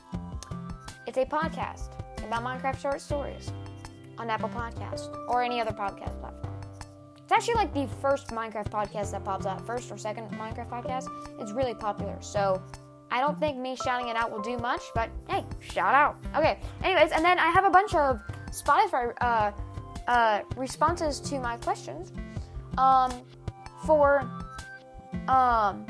It's 1.06 1.18
a 1.18 1.24
podcast 1.24 1.92
about 2.26 2.42
Minecraft 2.42 2.78
short 2.78 3.00
stories 3.00 3.50
on 4.18 4.28
Apple 4.28 4.48
Podcast 4.50 5.14
or 5.28 5.42
any 5.42 5.60
other 5.60 5.72
podcast 5.72 6.20
platform. 6.20 6.54
It's 7.16 7.32
actually 7.32 7.54
like 7.54 7.72
the 7.74 7.86
first 8.00 8.28
Minecraft 8.28 8.70
podcast 8.70 9.12
that 9.12 9.24
pops 9.24 9.46
up, 9.46 9.64
first 9.66 9.90
or 9.90 9.98
second 9.98 10.30
Minecraft 10.32 10.68
podcast. 10.68 11.06
It's 11.40 11.52
really 11.52 11.74
popular, 11.74 12.16
so 12.20 12.62
I 13.10 13.20
don't 13.20 13.38
think 13.38 13.58
me 13.58 13.76
shouting 13.76 14.08
it 14.08 14.16
out 14.16 14.30
will 14.30 14.42
do 14.42 14.58
much, 14.58 14.82
but 14.94 15.10
hey, 15.28 15.44
shout 15.60 15.94
out. 15.94 16.16
Okay, 16.36 16.58
anyways, 16.82 17.12
and 17.12 17.24
then 17.24 17.38
I 17.38 17.50
have 17.50 17.64
a 17.64 17.70
bunch 17.70 17.94
of 17.94 18.20
Spotify 18.50 19.12
uh, 19.20 19.52
uh, 20.08 20.40
responses 20.56 21.20
to 21.20 21.38
my 21.38 21.56
questions. 21.58 22.12
Um, 22.76 23.12
for 23.86 24.28
um, 25.28 25.86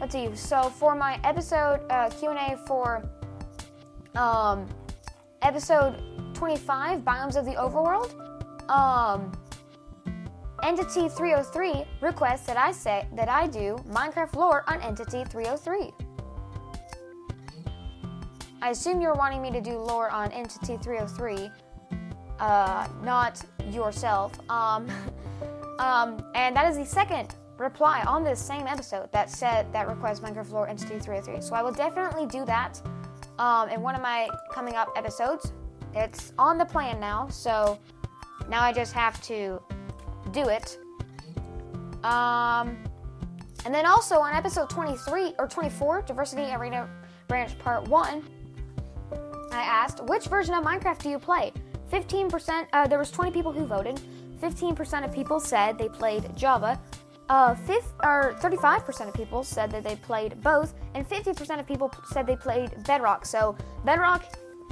let's 0.00 0.12
see. 0.12 0.28
So 0.34 0.70
for 0.70 0.94
my 0.94 1.18
episode 1.24 1.80
uh, 1.90 2.10
Q 2.10 2.30
and 2.30 2.38
A 2.38 2.56
for 2.66 3.02
um, 4.14 4.68
episode 5.42 6.02
25, 6.34 7.00
Biomes 7.00 7.36
of 7.36 7.44
the 7.44 7.52
Overworld, 7.52 8.14
um, 8.70 9.32
Entity 10.62 11.08
303 11.08 11.84
requests 12.00 12.46
that 12.46 12.56
I 12.56 12.72
say 12.72 13.06
that 13.14 13.28
I 13.28 13.46
do 13.46 13.76
Minecraft 13.88 14.34
lore 14.34 14.64
on 14.68 14.80
Entity 14.80 15.24
303. 15.24 15.92
I 18.62 18.70
assume 18.70 19.00
you're 19.00 19.14
wanting 19.14 19.42
me 19.42 19.50
to 19.52 19.60
do 19.60 19.78
lore 19.78 20.10
on 20.10 20.32
Entity 20.32 20.78
303, 20.78 21.50
uh, 22.40 22.86
not 23.02 23.42
yourself. 23.70 24.38
Um, 24.50 24.88
um, 25.78 26.22
and 26.34 26.54
that 26.56 26.68
is 26.70 26.76
the 26.76 26.84
second 26.84 27.34
reply 27.58 28.02
on 28.06 28.22
this 28.22 28.40
same 28.40 28.66
episode 28.66 29.10
that 29.12 29.30
said 29.30 29.72
that 29.72 29.88
requests 29.88 30.20
Minecraft 30.20 30.52
lore 30.52 30.68
Entity 30.68 30.98
303. 30.98 31.40
So 31.40 31.54
I 31.54 31.62
will 31.62 31.72
definitely 31.72 32.26
do 32.26 32.44
that 32.44 32.80
um, 33.38 33.68
in 33.68 33.80
one 33.80 33.94
of 33.94 34.02
my 34.02 34.28
coming 34.52 34.74
up 34.74 34.88
episodes. 34.96 35.52
It's 35.94 36.32
on 36.38 36.58
the 36.58 36.64
plan 36.64 37.00
now, 37.00 37.28
so 37.28 37.78
now 38.48 38.60
I 38.60 38.72
just 38.72 38.92
have 38.92 39.20
to 39.22 39.62
do 40.32 40.48
it. 40.48 40.78
Um, 42.04 42.76
and 43.64 43.74
then 43.74 43.86
also 43.86 44.20
on 44.20 44.34
episode 44.34 44.68
23 44.70 45.34
or 45.38 45.48
24, 45.48 46.02
Diversity 46.02 46.52
Arena 46.52 46.88
Branch 47.26 47.58
Part 47.58 47.88
1, 47.88 48.22
I 49.52 49.62
asked, 49.62 50.04
which 50.04 50.26
version 50.26 50.54
of 50.54 50.62
Minecraft 50.64 51.02
do 51.02 51.08
you 51.08 51.18
play? 51.18 51.52
15%, 51.90 52.66
uh, 52.72 52.86
there 52.86 52.98
was 52.98 53.10
20 53.10 53.30
people 53.30 53.52
who 53.52 53.64
voted. 53.64 54.00
15% 54.42 55.04
of 55.04 55.12
people 55.12 55.40
said 55.40 55.78
they 55.78 55.88
played 55.88 56.34
Java. 56.36 56.80
Uh, 57.28 57.54
fifth, 57.54 57.92
or 58.04 58.34
35% 58.40 59.08
of 59.08 59.14
people 59.14 59.42
said 59.42 59.70
that 59.70 59.82
they 59.82 59.96
played 59.96 60.40
both, 60.42 60.74
and 60.94 61.08
50% 61.08 61.58
of 61.58 61.66
people 61.66 61.92
said 62.12 62.26
they 62.26 62.36
played 62.36 62.70
Bedrock. 62.84 63.26
So 63.26 63.56
Bedrock 63.84 64.24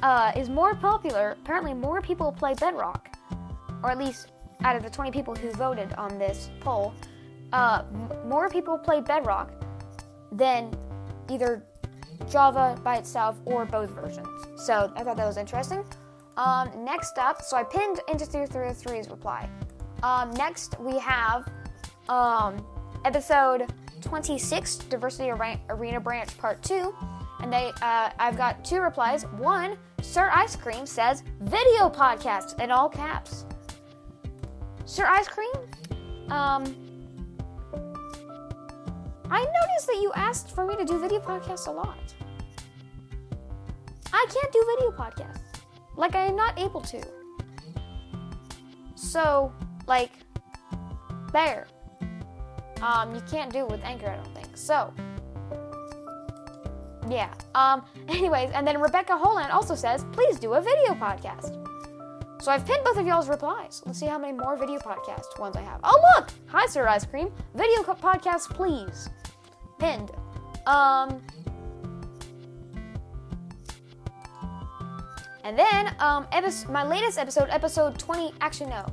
uh, 0.03 0.33
is 0.37 0.49
more 0.49 0.75
popular. 0.75 1.37
Apparently, 1.43 1.75
more 1.75 2.01
people 2.01 2.31
play 2.31 2.55
Bedrock, 2.55 3.17
or 3.83 3.91
at 3.91 3.99
least 3.99 4.33
out 4.63 4.77
of 4.77 4.83
the 4.83 4.91
20 4.91 5.11
people 5.11 5.35
who 5.35 5.51
voted 5.53 5.93
on 5.95 6.17
this 6.19 6.51
poll, 6.61 6.95
uh, 7.53 7.83
m- 7.93 8.29
more 8.29 8.49
people 8.49 8.79
play 8.79 9.01
Bedrock 9.01 9.51
than 10.31 10.73
either 11.29 11.65
Java 12.31 12.79
by 12.85 12.97
itself 12.97 13.37
or 13.47 13.65
both 13.65 13.91
versions. 13.91 14.29
So 14.57 14.93
I 14.97 15.03
thought 15.03 15.17
that 15.17 15.27
was 15.27 15.37
interesting. 15.37 15.85
Um, 16.37 16.85
next 16.85 17.19
up, 17.19 17.43
so 17.43 17.57
I 17.57 17.63
pinned 17.63 18.01
Entity 18.09 18.39
303's 18.39 19.09
reply. 19.09 19.49
Um, 20.03 20.31
next, 20.33 20.79
we 20.81 20.99
have 20.99 21.49
um, 22.09 22.65
episode 23.05 23.73
26, 24.01 24.77
Diversity 24.77 25.31
Arena 25.31 26.01
Branch 26.01 26.37
Part 26.39 26.63
2. 26.63 26.95
And 27.41 27.53
they, 27.53 27.73
uh, 27.83 28.11
I've 28.19 28.37
got 28.37 28.65
two 28.65 28.81
replies. 28.81 29.25
One, 29.25 29.77
Sir 30.03 30.31
Ice 30.33 30.57
Cream 30.57 30.87
says, 30.87 31.23
video 31.41 31.89
podcast 31.89 32.61
in 32.61 32.71
all 32.71 32.89
caps. 32.89 33.45
Sir 34.87 35.07
Ice 35.07 35.29
Cream, 35.29 35.53
um, 36.31 36.65
I 39.31 39.41
noticed 39.41 39.87
that 39.87 39.99
you 40.01 40.13
asked 40.15 40.51
for 40.55 40.67
me 40.67 40.77
to 40.77 40.85
do 40.85 40.99
video 40.99 41.21
podcasts 41.21 41.67
a 41.67 41.71
lot. 41.71 41.99
I 44.13 44.27
can't 44.31 44.53
do 44.53 44.65
video 44.77 44.91
podcasts. 44.93 45.44
Like, 45.97 46.15
I 46.15 46.27
am 46.27 46.37
not 46.37 46.59
able 46.59 46.81
to. 46.83 47.03
So, 48.95 49.53
like, 49.87 50.13
there. 51.33 51.67
Um, 52.83 53.15
you 53.15 53.23
can't 53.31 53.53
do 53.53 53.61
it 53.61 53.71
with 53.71 53.83
Anchor, 53.85 54.09
I 54.09 54.17
don't 54.17 54.35
think. 54.35 54.57
So, 54.57 54.93
yeah. 57.09 57.33
Um, 57.55 57.85
anyways, 58.09 58.51
and 58.51 58.67
then 58.67 58.81
Rebecca 58.81 59.17
Holland 59.17 59.51
also 59.51 59.75
says, 59.75 60.05
please 60.13 60.39
do 60.39 60.55
a 60.55 60.61
video 60.61 60.95
podcast. 60.95 61.61
So 62.43 62.53
I've 62.53 62.67
pinned 62.67 62.85
both 62.85 62.99
of 62.99 63.07
y'all's 63.07 63.29
replies. 63.29 63.83
Let's 63.87 63.99
see 63.99 64.07
how 64.07 64.19
many 64.19 64.37
more 64.37 64.57
video 64.57 64.79
podcast 64.79 65.39
ones 65.39 65.57
I 65.57 65.63
have. 65.63 65.81
Oh, 65.83 65.99
look! 66.15 66.29
Hi, 66.49 66.67
Sir 66.67 66.87
Ice 66.87 67.07
Cream. 67.07 67.33
Video 67.55 67.83
podcast, 67.83 68.51
please. 68.51 69.09
Pinned. 69.79 70.11
Um, 70.67 71.23
and 75.45 75.59
then, 75.59 75.95
um, 75.99 76.27
episode, 76.33 76.71
my 76.71 76.83
latest 76.85 77.19
episode, 77.19 77.49
episode 77.51 77.99
20, 77.99 78.33
actually, 78.41 78.71
no. 78.71 78.87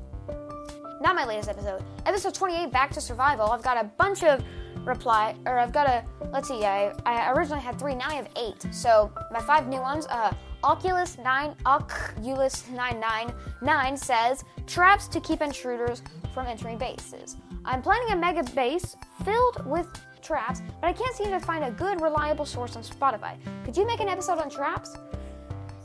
Not 1.02 1.16
my 1.16 1.26
latest 1.26 1.50
episode. 1.50 1.84
Episode 2.06 2.34
28, 2.36 2.72
Back 2.72 2.92
to 2.92 3.02
Survival. 3.02 3.50
I've 3.50 3.64
got 3.64 3.84
a 3.84 3.86
bunch 3.98 4.24
of 4.24 4.44
reply, 4.86 5.36
or 5.46 5.58
I've 5.58 5.72
got 5.72 5.88
a, 5.88 6.04
let's 6.32 6.50
see, 6.50 6.66
I, 6.66 6.94
I 7.06 7.32
originally 7.32 7.62
had 7.62 7.80
three, 7.80 7.96
now 7.96 8.10
I 8.10 8.16
have 8.16 8.28
eight. 8.36 8.66
So 8.74 9.12
my 9.32 9.40
five 9.40 9.68
new 9.68 9.80
ones, 9.80 10.06
uh, 10.08 10.34
Oculus 10.64 11.18
9, 11.18 11.56
Oculus 11.66 12.70
999 12.70 13.98
says, 13.98 14.44
traps 14.68 15.08
to 15.08 15.20
keep 15.22 15.42
intruders 15.42 16.04
from 16.34 16.48
entering 16.48 16.78
bases. 16.78 17.38
I'm 17.66 17.82
planning 17.82 18.12
a 18.12 18.16
mega 18.16 18.44
base 18.52 18.96
filled 19.24 19.66
with 19.66 19.88
traps, 20.22 20.62
but 20.82 20.88
I 20.88 20.94
can't 20.94 21.16
seem 21.16 21.30
to 21.32 21.40
find 21.40 21.64
a 21.64 21.72
good, 21.72 22.02
reliable 22.02 22.46
source 22.46 22.76
on 22.76 22.84
Spotify. 22.84 23.38
Could 23.66 23.76
you 23.78 23.88
make 23.88 24.02
an 24.02 24.10
episode 24.10 24.40
on 24.40 24.50
traps? 24.50 24.98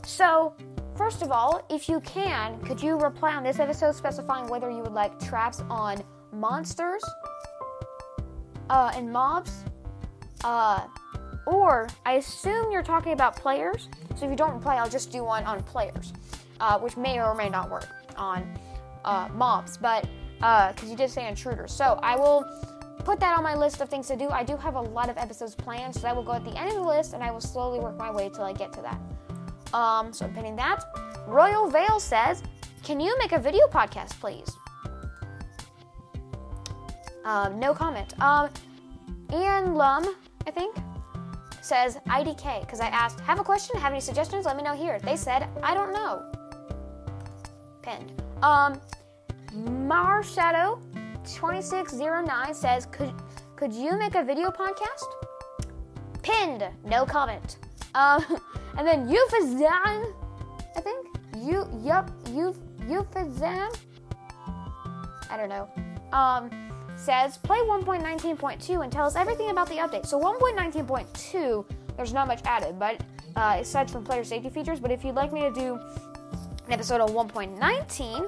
So, 0.07 0.53
first 0.95 1.21
of 1.21 1.33
all, 1.33 1.65
if 1.69 1.89
you 1.89 1.99
can, 1.99 2.61
could 2.61 2.81
you 2.81 2.97
reply 2.97 3.35
on 3.35 3.43
this 3.43 3.59
episode 3.59 3.93
specifying 3.93 4.47
whether 4.47 4.71
you 4.71 4.77
would 4.77 4.93
like 4.93 5.19
traps 5.19 5.61
on 5.69 6.01
monsters 6.31 7.03
uh, 8.69 8.93
and 8.95 9.11
mobs? 9.11 9.65
Uh, 10.45 10.87
or 11.45 11.89
I 12.05 12.13
assume 12.13 12.71
you're 12.71 12.83
talking 12.83 13.11
about 13.11 13.35
players. 13.35 13.89
So 14.15 14.23
if 14.23 14.31
you 14.31 14.37
don't 14.37 14.53
reply, 14.53 14.77
I'll 14.77 14.89
just 14.89 15.11
do 15.11 15.25
one 15.25 15.43
on 15.43 15.61
players, 15.63 16.13
uh, 16.61 16.79
which 16.79 16.95
may 16.95 17.19
or 17.19 17.35
may 17.35 17.49
not 17.49 17.69
work 17.69 17.89
on 18.15 18.57
uh, 19.03 19.27
mobs, 19.33 19.75
but 19.75 20.07
because 20.37 20.83
uh, 20.83 20.87
you 20.87 20.95
did 20.95 21.09
say 21.09 21.27
intruders. 21.27 21.73
So 21.73 21.99
I 22.01 22.15
will 22.15 22.45
put 22.99 23.19
that 23.19 23.37
on 23.37 23.43
my 23.43 23.55
list 23.55 23.81
of 23.81 23.89
things 23.89 24.07
to 24.07 24.15
do. 24.15 24.29
I 24.29 24.45
do 24.45 24.55
have 24.55 24.75
a 24.75 24.81
lot 24.81 25.09
of 25.09 25.17
episodes 25.17 25.53
planned, 25.53 25.93
so 25.93 26.07
I 26.07 26.13
will 26.13 26.23
go 26.23 26.31
at 26.31 26.45
the 26.45 26.57
end 26.57 26.69
of 26.69 26.75
the 26.75 26.87
list 26.87 27.13
and 27.13 27.21
I 27.21 27.29
will 27.29 27.41
slowly 27.41 27.79
work 27.79 27.97
my 27.97 28.09
way 28.09 28.29
till 28.29 28.45
I 28.45 28.53
get 28.53 28.71
to 28.71 28.81
that. 28.83 29.01
Um, 29.73 30.13
so 30.13 30.25
I'm 30.25 30.33
pinning 30.33 30.55
that. 30.55 30.83
Royal 31.27 31.69
Vale 31.69 31.99
says, 31.99 32.43
"Can 32.83 32.99
you 32.99 33.17
make 33.19 33.31
a 33.31 33.39
video 33.39 33.67
podcast, 33.67 34.19
please?" 34.19 34.49
Um, 37.25 37.59
no 37.59 37.73
comment. 37.73 38.19
Um, 38.21 38.49
Ian 39.33 39.75
Lum, 39.75 40.15
I 40.45 40.51
think, 40.51 40.75
says 41.61 41.97
IDK 42.07 42.61
because 42.61 42.79
I 42.79 42.87
asked, 42.87 43.19
"Have 43.21 43.39
a 43.39 43.43
question? 43.43 43.77
Have 43.79 43.91
any 43.91 44.01
suggestions? 44.01 44.45
Let 44.45 44.55
me 44.55 44.63
know 44.63 44.73
here." 44.73 44.99
They 44.99 45.17
said, 45.17 45.49
"I 45.61 45.73
don't 45.73 45.91
know." 45.91 46.23
Pinned. 47.81 48.11
Um, 48.41 48.79
Mar 49.53 50.23
Shadow 50.23 50.79
2609 51.25 52.53
says, 52.53 52.85
"Could 52.85 53.13
could 53.57 53.73
you 53.73 53.97
make 53.97 54.15
a 54.15 54.23
video 54.23 54.49
podcast?" 54.49 55.09
Pinned. 56.21 56.63
No 56.85 57.05
comment. 57.05 57.57
Um, 57.95 58.23
and 58.77 58.87
then 58.87 59.07
Eufazan, 59.07 60.13
I 60.75 60.81
think. 60.81 61.07
You, 61.37 61.67
yup, 61.83 62.09
Euf, 62.25 62.55
Eufazan. 62.87 63.75
I 65.29 65.37
don't 65.37 65.49
know. 65.49 65.69
Um, 66.13 66.49
says 66.95 67.37
play 67.37 67.57
1.19.2 67.57 68.83
and 68.83 68.91
tell 68.91 69.05
us 69.05 69.15
everything 69.15 69.49
about 69.49 69.67
the 69.69 69.75
update. 69.75 70.05
So 70.05 70.19
1.19.2, 70.19 71.65
there's 71.95 72.13
not 72.13 72.27
much 72.27 72.41
added, 72.45 72.79
but 72.79 73.01
uh, 73.35 73.57
aside 73.59 73.89
from 73.89 74.03
player 74.03 74.23
safety 74.23 74.49
features. 74.49 74.79
But 74.79 74.91
if 74.91 75.03
you'd 75.03 75.15
like 75.15 75.31
me 75.31 75.41
to 75.41 75.51
do 75.51 75.75
an 76.65 76.71
episode 76.71 77.01
on 77.01 77.09
1.19, 77.09 78.19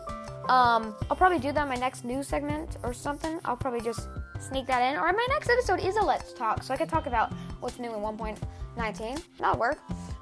um, 0.49 0.95
I'll 1.09 1.17
probably 1.17 1.39
do 1.39 1.51
that 1.51 1.63
in 1.63 1.69
my 1.69 1.75
next 1.75 2.05
news 2.05 2.27
segment 2.27 2.77
or 2.83 2.93
something. 2.93 3.39
I'll 3.45 3.57
probably 3.57 3.81
just 3.81 4.07
sneak 4.39 4.67
that 4.67 4.81
in. 4.81 4.99
Or 4.99 5.11
my 5.11 5.27
next 5.29 5.49
episode 5.49 5.79
is 5.79 5.95
a 5.95 6.01
Let's 6.01 6.33
Talk, 6.33 6.63
so 6.63 6.73
I 6.73 6.77
could 6.77 6.89
talk 6.89 7.05
about 7.05 7.33
what's 7.59 7.79
new 7.79 7.93
in 7.93 8.01
1.19. 8.01 9.21
That'll 9.39 9.59
work. 9.59 9.79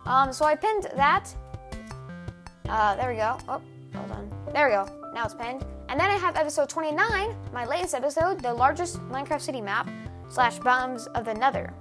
Um, 0.08 0.32
so 0.32 0.45
I 0.45 0.55
pinned 0.55 0.88
that. 0.95 1.36
Uh, 2.70 2.95
there 2.95 3.10
we 3.10 3.18
go. 3.18 3.38
Oh, 3.49 3.62
hold 3.93 4.12
on. 4.12 4.32
There 4.53 4.68
we 4.68 4.74
go. 4.74 4.88
Now 5.14 5.26
it's 5.26 5.34
pinned. 5.34 5.66
And 5.89 5.99
then 5.99 6.10
I 6.10 6.14
have 6.14 6.36
episode 6.38 6.70
29, 6.70 7.36
my 7.53 7.66
latest 7.66 7.93
episode, 7.93 8.41
the 8.41 8.53
largest 8.53 8.99
Minecraft 9.10 9.41
city 9.41 9.62
map 9.62 9.89
slash 10.30 10.60
bombs 10.60 11.08
of 11.08 11.26
the 11.26 11.34
nether. 11.34 11.74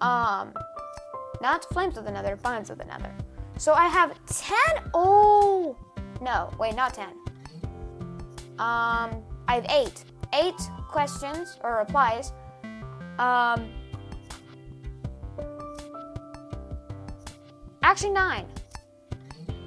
Um, 0.00 0.52
not 1.42 1.64
flames 1.72 1.98
of 1.98 2.04
the 2.04 2.10
nether, 2.10 2.36
bombs 2.36 2.70
of 2.70 2.78
the 2.78 2.84
nether. 2.84 3.14
So 3.58 3.72
I 3.74 3.88
have 3.88 4.14
10. 4.26 4.90
Oh, 4.94 5.76
no, 6.20 6.50
wait, 6.58 6.74
not 6.76 6.94
10. 6.94 7.08
Um, 8.58 9.22
I 9.46 9.54
have 9.54 9.66
eight. 9.70 10.04
Eight 10.34 10.60
questions 10.88 11.58
or 11.62 11.78
replies. 11.78 12.32
Um, 13.18 13.70
actually, 17.88 18.10
nine. 18.10 18.46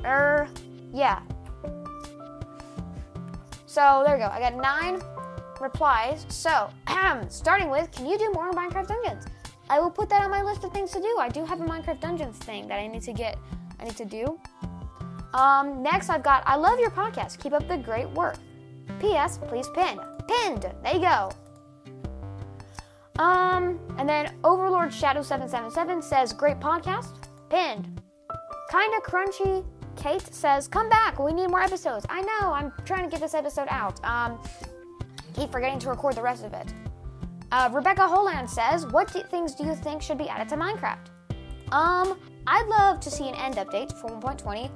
Er, 0.06 0.48
yeah, 0.94 1.22
so 3.72 4.04
there 4.06 4.18
we 4.18 4.22
go. 4.22 4.28
I 4.28 4.42
got 4.42 4.54
nine 4.54 5.02
replies. 5.62 6.26
So, 6.28 6.70
starting 7.30 7.70
with, 7.70 7.90
can 7.94 8.06
you 8.06 8.18
do 8.18 8.30
more 8.34 8.52
Minecraft 8.52 8.90
Dungeons? 8.90 9.26
I 9.70 9.80
will 9.80 9.90
put 9.90 10.10
that 10.10 10.22
on 10.22 10.30
my 10.30 10.42
list 10.42 10.66
of 10.66 10.74
things 10.74 10.92
to 10.92 11.00
do. 11.00 11.18
I 11.18 11.30
do 11.30 11.46
have 11.46 11.62
a 11.62 11.64
Minecraft 11.64 12.02
Dungeons 12.02 12.38
thing 12.38 12.68
that 12.68 12.80
I 12.80 12.88
need 12.88 13.02
to 13.04 13.14
get, 13.14 13.38
I 13.80 13.86
need 13.86 13.96
to 13.96 14.04
do. 14.04 14.38
Um, 15.34 15.82
next, 15.82 16.10
I've 16.10 16.22
got, 16.22 16.44
I 16.46 16.58
love 16.58 16.82
your 16.82 16.90
podcast. 16.92 17.40
Keep 17.40 17.54
up 17.54 17.66
the 17.70 17.78
great 17.78 18.10
work. 18.10 18.36
P.S. 19.00 19.38
Please 19.38 19.70
pin. 19.74 19.98
Pinned. 20.28 20.70
There 20.84 20.94
you 20.94 21.00
go. 21.00 21.32
Um, 23.24 23.80
and 23.98 24.10
then 24.10 24.36
Overlord 24.44 24.94
Shadow 24.94 25.22
777 25.22 26.02
says, 26.02 26.34
great 26.34 26.60
podcast. 26.60 27.30
Pinned. 27.50 28.01
Kinda 28.72 29.02
crunchy 29.04 29.66
Kate 29.98 30.34
says, 30.34 30.68
"Come 30.68 30.88
back. 30.88 31.20
We 31.20 31.34
need 31.34 31.50
more 31.50 31.62
episodes." 31.62 32.06
I 32.10 32.22
know. 32.22 32.54
I'm 32.54 32.72
trying 32.86 33.04
to 33.04 33.10
get 33.10 33.20
this 33.20 33.34
episode 33.34 33.68
out. 33.70 34.04
Um, 34.06 34.40
keep 35.34 35.52
forgetting 35.52 35.80
to 35.80 35.90
record 35.90 36.16
the 36.16 36.22
rest 36.22 36.46
of 36.46 36.54
it. 36.54 36.74
Uh, 37.52 37.70
Rebecca 37.72 38.08
Holland 38.08 38.50
says, 38.50 38.88
"What 38.88 39.12
do, 39.12 39.22
things 39.24 39.54
do 39.56 39.66
you 39.66 39.76
think 39.76 40.02
should 40.02 40.18
be 40.18 40.30
added 40.30 40.48
to 40.50 40.56
Minecraft?" 40.56 41.10
Um, 41.72 42.18
I'd 42.48 42.68
love 42.68 43.00
to 43.02 43.12
see 43.12 43.28
an 43.28 43.36
end 43.36 43.56
update 43.56 43.92
for 43.92 44.10
1.20. 44.10 44.72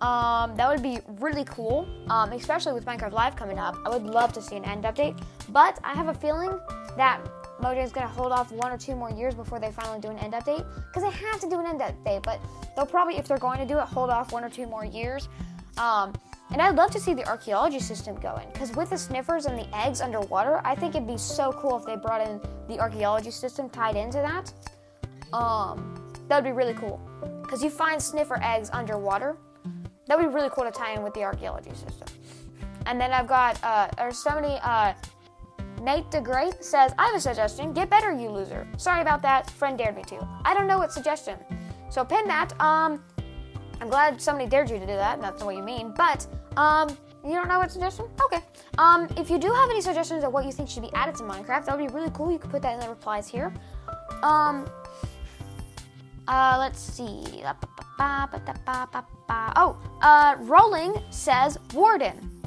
Um, 0.00 0.54
that 0.56 0.68
would 0.68 0.82
be 0.82 1.00
really 1.18 1.44
cool. 1.44 1.86
Um, 2.08 2.32
especially 2.32 2.72
with 2.72 2.84
Minecraft 2.84 3.12
Live 3.12 3.34
coming 3.34 3.58
up, 3.58 3.76
I 3.84 3.88
would 3.90 4.04
love 4.04 4.32
to 4.34 4.42
see 4.42 4.56
an 4.56 4.64
end 4.64 4.84
update. 4.84 5.20
But 5.48 5.78
I 5.82 5.92
have 5.92 6.08
a 6.08 6.14
feeling 6.14 6.58
that 6.96 7.20
Going 7.60 8.06
to 8.06 8.06
hold 8.06 8.32
off 8.32 8.52
one 8.52 8.70
or 8.70 8.78
two 8.78 8.94
more 8.94 9.10
years 9.10 9.34
before 9.34 9.58
they 9.58 9.72
finally 9.72 10.00
do 10.00 10.08
an 10.08 10.18
end 10.18 10.32
update 10.32 10.64
because 10.86 11.02
they 11.02 11.10
have 11.10 11.40
to 11.40 11.48
do 11.48 11.58
an 11.58 11.66
end 11.66 11.80
update. 11.80 12.22
But 12.22 12.40
they'll 12.76 12.86
probably, 12.86 13.16
if 13.16 13.26
they're 13.26 13.38
going 13.38 13.58
to 13.58 13.66
do 13.66 13.78
it, 13.78 13.84
hold 13.84 14.10
off 14.10 14.32
one 14.32 14.44
or 14.44 14.50
two 14.50 14.66
more 14.66 14.84
years. 14.84 15.28
Um, 15.76 16.12
and 16.50 16.62
I'd 16.62 16.76
love 16.76 16.90
to 16.92 17.00
see 17.00 17.14
the 17.14 17.26
archaeology 17.26 17.80
system 17.80 18.16
going 18.20 18.48
because 18.52 18.74
with 18.74 18.90
the 18.90 18.98
sniffers 18.98 19.46
and 19.46 19.58
the 19.58 19.76
eggs 19.76 20.00
underwater, 20.00 20.60
I 20.64 20.74
think 20.74 20.94
it'd 20.94 21.06
be 21.06 21.18
so 21.18 21.52
cool 21.52 21.76
if 21.76 21.84
they 21.84 21.96
brought 21.96 22.26
in 22.26 22.40
the 22.68 22.80
archaeology 22.80 23.30
system 23.30 23.68
tied 23.68 23.96
into 23.96 24.18
that. 24.18 24.52
Um, 25.32 26.12
that 26.28 26.36
would 26.36 26.48
be 26.48 26.52
really 26.52 26.74
cool 26.74 27.00
because 27.42 27.62
you 27.62 27.70
find 27.70 28.00
sniffer 28.00 28.38
eggs 28.42 28.70
underwater. 28.72 29.36
That 30.06 30.18
would 30.18 30.28
be 30.28 30.34
really 30.34 30.50
cool 30.50 30.64
to 30.64 30.70
tie 30.70 30.94
in 30.94 31.02
with 31.02 31.14
the 31.14 31.22
archaeology 31.22 31.70
system. 31.70 32.08
And 32.86 33.00
then 33.00 33.12
I've 33.12 33.28
got 33.28 33.62
uh, 33.62 33.88
there's 33.96 34.16
so 34.16 34.34
many 34.34 34.58
uh, 34.62 34.94
Nate 35.82 36.10
DeGreat 36.10 36.62
says, 36.62 36.92
I 36.98 37.06
have 37.06 37.14
a 37.14 37.20
suggestion. 37.20 37.72
Get 37.72 37.88
better, 37.90 38.12
you 38.12 38.30
loser. 38.30 38.66
Sorry 38.76 39.00
about 39.00 39.22
that. 39.22 39.50
Friend 39.50 39.76
dared 39.78 39.96
me 39.96 40.02
to. 40.04 40.26
I 40.44 40.54
don't 40.54 40.66
know 40.66 40.78
what 40.78 40.92
suggestion. 40.92 41.38
So 41.90 42.04
pin 42.04 42.26
that. 42.26 42.52
Um, 42.60 43.02
I'm 43.80 43.88
glad 43.88 44.20
somebody 44.20 44.48
dared 44.48 44.70
you 44.70 44.78
to 44.78 44.86
do 44.86 44.94
that. 44.94 45.20
That's 45.20 45.42
what 45.42 45.54
you 45.56 45.62
mean. 45.62 45.94
But, 45.96 46.26
um, 46.56 46.88
you 47.24 47.32
don't 47.32 47.48
know 47.48 47.58
what 47.58 47.70
suggestion? 47.70 48.06
Okay. 48.22 48.42
Um, 48.78 49.08
if 49.16 49.30
you 49.30 49.38
do 49.38 49.52
have 49.52 49.70
any 49.70 49.80
suggestions 49.80 50.24
of 50.24 50.32
what 50.32 50.44
you 50.44 50.52
think 50.52 50.68
should 50.68 50.82
be 50.82 50.92
added 50.94 51.14
to 51.16 51.22
Minecraft, 51.24 51.66
that 51.66 51.76
would 51.76 51.86
be 51.86 51.92
really 51.92 52.10
cool. 52.10 52.30
You 52.32 52.38
could 52.38 52.50
put 52.50 52.62
that 52.62 52.74
in 52.74 52.80
the 52.80 52.88
replies 52.88 53.28
here. 53.28 53.52
Um, 54.22 54.68
uh, 56.26 56.56
let's 56.58 56.80
see. 56.80 57.24
Oh, 58.00 59.76
uh, 60.02 60.36
Rolling 60.40 60.94
says 61.10 61.58
Warden. 61.72 62.37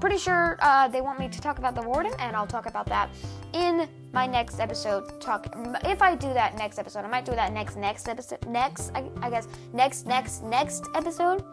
Pretty 0.00 0.18
sure 0.18 0.58
uh, 0.60 0.88
they 0.88 1.00
want 1.00 1.18
me 1.18 1.28
to 1.28 1.40
talk 1.40 1.58
about 1.58 1.74
the 1.74 1.82
warden, 1.82 2.12
and 2.18 2.36
I'll 2.36 2.46
talk 2.46 2.66
about 2.66 2.86
that 2.86 3.10
in 3.52 3.88
my 4.12 4.26
next 4.26 4.60
episode. 4.60 5.20
Talk 5.20 5.54
if 5.84 6.02
I 6.02 6.14
do 6.14 6.32
that 6.32 6.56
next 6.56 6.78
episode, 6.78 7.04
I 7.04 7.08
might 7.08 7.24
do 7.24 7.32
that 7.32 7.52
next 7.52 7.76
next 7.76 8.08
episode. 8.08 8.46
Next, 8.46 8.90
I, 8.94 9.10
I 9.22 9.30
guess 9.30 9.48
next 9.72 10.06
next 10.06 10.42
next 10.44 10.84
episode. 10.94 11.44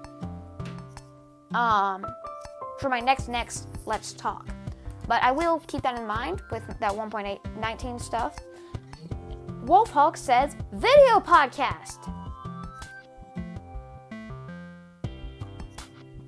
Um, 1.53 2.05
for 2.79 2.89
my 2.89 2.99
next 2.99 3.27
next 3.27 3.67
let's 3.85 4.13
talk. 4.13 4.47
But 5.07 5.21
I 5.21 5.31
will 5.31 5.59
keep 5.67 5.81
that 5.81 5.97
in 5.97 6.07
mind 6.07 6.41
with 6.51 6.63
that 6.79 6.91
1.819 6.91 7.99
stuff. 7.99 8.37
Wolfhawk 9.65 10.17
says 10.17 10.55
video 10.71 11.19
podcast. 11.19 12.09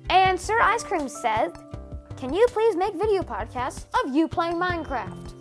And 0.08 0.40
Sir 0.40 0.58
Ice 0.60 0.82
Cream 0.82 1.08
says, 1.08 1.52
Can 2.16 2.32
you 2.32 2.46
please 2.50 2.76
make 2.76 2.94
video 2.94 3.22
podcasts 3.22 3.84
of 4.02 4.14
you 4.14 4.26
playing 4.26 4.56
Minecraft? 4.56 5.32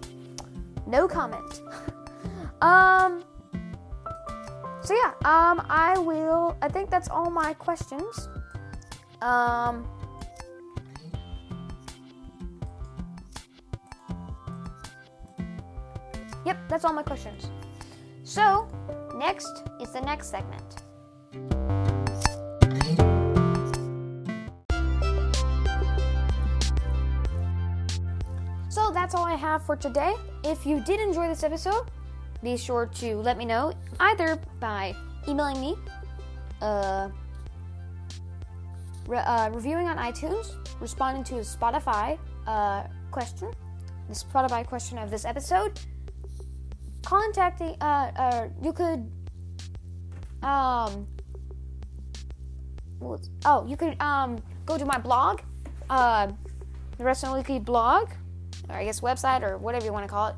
No 0.86 1.07
comment. 1.07 1.61
um 2.61 3.23
so 4.82 4.93
yeah, 4.93 5.13
um 5.23 5.65
I 5.69 5.97
will 5.97 6.57
I 6.61 6.67
think 6.67 6.89
that's 6.89 7.09
all 7.09 7.30
my 7.30 7.53
questions. 7.53 8.28
Um 9.21 9.88
Yep, 16.45 16.57
that's 16.69 16.86
all 16.86 16.93
my 16.93 17.01
questions. 17.01 17.49
So, 18.23 18.67
next 19.15 19.63
is 19.82 19.91
the 19.91 20.01
next 20.01 20.30
segment. 20.30 20.84
That's 29.05 29.13
all 29.13 29.23
I 29.23 29.35
have 29.35 29.63
for 29.63 29.75
today. 29.75 30.15
If 30.43 30.65
you 30.65 30.79
did 30.79 30.99
enjoy 30.99 31.27
this 31.27 31.43
episode, 31.43 31.91
be 32.41 32.57
sure 32.57 32.87
to 32.87 33.17
let 33.17 33.37
me 33.37 33.45
know 33.45 33.71
either 33.99 34.39
by 34.59 34.95
emailing 35.27 35.61
me, 35.61 35.75
uh, 36.59 37.09
re- 39.05 39.19
uh, 39.19 39.51
reviewing 39.51 39.87
on 39.87 39.97
iTunes, 39.97 40.55
responding 40.81 41.23
to 41.25 41.35
a 41.35 41.41
Spotify 41.41 42.17
uh, 42.47 42.85
question, 43.11 43.53
the 44.09 44.15
Spotify 44.15 44.65
question 44.65 44.97
of 44.97 45.11
this 45.11 45.23
episode, 45.23 45.79
contacting 47.03 47.77
uh, 47.81 48.09
uh 48.17 48.47
you 48.59 48.73
could 48.73 49.07
um 50.41 51.05
oh 53.45 53.67
you 53.67 53.77
could 53.77 54.01
um 54.01 54.41
go 54.65 54.75
to 54.75 54.85
my 54.85 54.97
blog 54.97 55.41
uh 55.91 56.25
the 56.97 57.03
Redstone 57.03 57.37
Weekly 57.37 57.59
blog 57.59 58.09
or 58.70 58.76
I 58.76 58.86
guess 58.86 59.01
website 59.01 59.41
or 59.41 59.57
whatever 59.57 59.86
you 59.86 59.93
want 59.93 60.05
to 60.05 60.11
call 60.11 60.28
it 60.28 60.36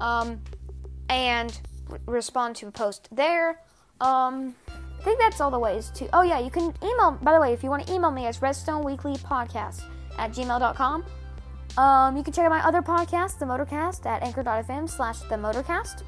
um 0.00 0.40
and 1.08 1.60
re- 1.88 1.98
respond 2.06 2.56
to 2.56 2.68
a 2.68 2.70
post 2.70 3.08
there 3.12 3.60
um 4.00 4.54
I 4.68 5.02
think 5.04 5.20
that's 5.20 5.40
all 5.40 5.50
the 5.50 5.58
ways 5.58 5.90
to 5.96 6.08
oh 6.12 6.22
yeah 6.22 6.38
you 6.38 6.50
can 6.50 6.74
email 6.82 7.18
by 7.22 7.32
the 7.32 7.40
way 7.40 7.52
if 7.52 7.62
you 7.62 7.70
want 7.70 7.86
to 7.86 7.94
email 7.94 8.10
me 8.10 8.26
it's 8.26 8.38
redstoneweeklypodcast 8.38 8.84
weekly 8.84 9.14
podcast 9.16 9.82
at 10.18 10.32
gmail.com 10.32 11.04
um, 11.78 12.16
you 12.16 12.24
can 12.24 12.32
check 12.32 12.44
out 12.44 12.50
my 12.50 12.64
other 12.66 12.82
podcast, 12.82 13.38
The 13.38 13.44
Motorcast, 13.44 14.04
at 14.04 14.22
anchor.fm 14.24 14.90
slash 14.90 15.20
The 15.20 15.36
Motorcast. 15.36 16.02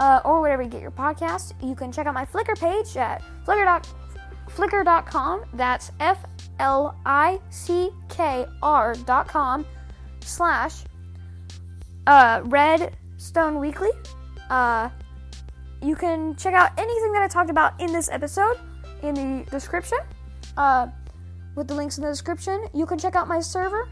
Uh, 0.00 0.20
or 0.24 0.40
wherever 0.40 0.62
you 0.62 0.68
get 0.68 0.80
your 0.80 0.90
podcast. 0.90 1.54
You 1.62 1.74
can 1.74 1.90
check 1.90 2.06
out 2.06 2.14
my 2.14 2.24
Flickr 2.24 2.58
page 2.58 2.96
at 2.96 3.22
flickr 3.44 3.84
flickr.com. 4.48 5.44
That's 5.54 5.90
F 5.98 6.24
L 6.60 6.96
I 7.04 7.40
C 7.50 7.90
K 8.08 8.46
R 8.62 8.94
dot 8.94 9.26
com 9.26 9.66
slash 10.28 10.84
uh, 12.06 12.42
Redstone 12.44 13.58
Weekly. 13.58 13.90
Uh, 14.50 14.88
you 15.82 15.94
can 15.94 16.34
check 16.36 16.54
out 16.54 16.70
anything 16.78 17.12
that 17.12 17.22
I 17.22 17.28
talked 17.28 17.50
about 17.50 17.80
in 17.80 17.92
this 17.92 18.08
episode 18.10 18.58
in 19.02 19.14
the 19.14 19.50
description. 19.50 19.98
Uh, 20.56 20.88
with 21.58 21.68
the 21.68 21.74
links 21.74 21.98
in 21.98 22.04
the 22.04 22.08
description. 22.08 22.66
You 22.72 22.86
can 22.86 22.98
check 22.98 23.16
out 23.16 23.28
my 23.28 23.40
server, 23.40 23.88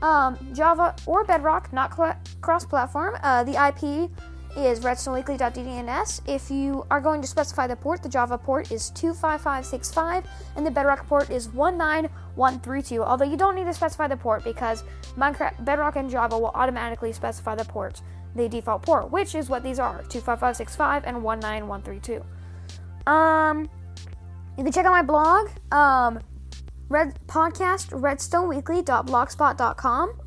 um, 0.00 0.38
Java 0.54 0.94
or 1.04 1.24
Bedrock, 1.24 1.72
not 1.72 1.94
cl- 1.94 2.16
cross-platform. 2.40 3.18
Uh, 3.22 3.44
the 3.44 3.52
IP 3.52 4.10
is 4.56 4.80
redstoneweekly.ddns. 4.80 6.20
If 6.28 6.50
you 6.50 6.86
are 6.90 7.00
going 7.00 7.22
to 7.22 7.26
specify 7.26 7.66
the 7.66 7.76
port, 7.76 8.02
the 8.02 8.08
Java 8.08 8.36
port 8.36 8.70
is 8.70 8.90
25565 8.90 10.26
and 10.56 10.66
the 10.66 10.70
Bedrock 10.70 11.06
port 11.06 11.30
is 11.30 11.52
19132. 11.54 13.02
Although 13.02 13.24
you 13.24 13.36
don't 13.36 13.54
need 13.54 13.64
to 13.64 13.74
specify 13.74 14.06
the 14.06 14.16
port 14.16 14.44
because 14.44 14.84
Minecraft, 15.16 15.64
Bedrock, 15.64 15.96
and 15.96 16.10
Java 16.10 16.38
will 16.38 16.52
automatically 16.54 17.12
specify 17.12 17.54
the 17.54 17.64
port, 17.64 18.02
the 18.34 18.48
default 18.48 18.82
port, 18.82 19.10
which 19.10 19.34
is 19.34 19.48
what 19.48 19.62
these 19.62 19.78
are 19.78 20.02
25565 20.08 21.04
and 21.04 21.22
19132. 21.22 22.24
Um, 23.10 23.68
you 24.56 24.64
can 24.64 24.72
check 24.72 24.84
out 24.84 24.92
my 24.92 25.02
blog, 25.02 25.48
um, 25.72 26.20
Red 26.88 27.18
Podcast, 27.26 27.90
redstoneweekly.blogspot.com. 27.90 30.18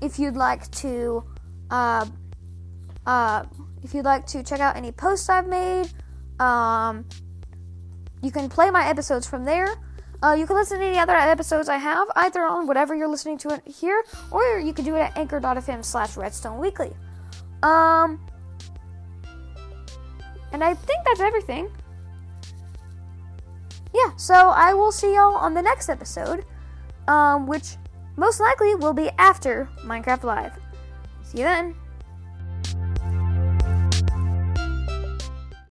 If 0.00 0.18
you'd 0.18 0.34
like 0.34 0.68
to, 0.72 1.24
uh, 1.70 2.06
uh, 3.06 3.44
if 3.82 3.94
you'd 3.94 4.04
like 4.04 4.26
to 4.26 4.42
check 4.42 4.60
out 4.60 4.76
any 4.76 4.92
posts 4.92 5.28
I've 5.28 5.46
made, 5.46 5.90
um, 6.38 7.06
you 8.22 8.30
can 8.30 8.48
play 8.48 8.70
my 8.70 8.86
episodes 8.86 9.26
from 9.26 9.44
there. 9.44 9.68
Uh, 10.22 10.34
you 10.34 10.46
can 10.46 10.54
listen 10.54 10.78
to 10.78 10.84
any 10.84 10.98
other 10.98 11.14
episodes 11.16 11.68
I 11.68 11.78
have, 11.78 12.06
either 12.14 12.42
on 12.42 12.68
whatever 12.68 12.94
you're 12.94 13.08
listening 13.08 13.38
to 13.38 13.48
it 13.54 13.62
here, 13.66 14.04
or 14.30 14.60
you 14.60 14.72
can 14.72 14.84
do 14.84 14.94
it 14.94 15.00
at 15.00 15.18
anchor.fm 15.18 15.84
slash 15.84 16.16
redstone 16.16 16.58
weekly. 16.58 16.92
Um, 17.64 18.20
and 20.52 20.62
I 20.62 20.74
think 20.74 21.04
that's 21.04 21.20
everything. 21.20 21.70
Yeah, 23.92 24.16
so 24.16 24.34
I 24.34 24.74
will 24.74 24.92
see 24.92 25.14
y'all 25.14 25.34
on 25.34 25.54
the 25.54 25.62
next 25.62 25.88
episode, 25.88 26.44
um, 27.08 27.46
which 27.46 27.76
most 28.16 28.40
likely 28.40 28.76
will 28.76 28.92
be 28.92 29.10
after 29.18 29.68
Minecraft 29.84 30.22
Live. 30.22 30.52
See 31.24 31.38
you 31.38 31.44
then. 31.44 31.74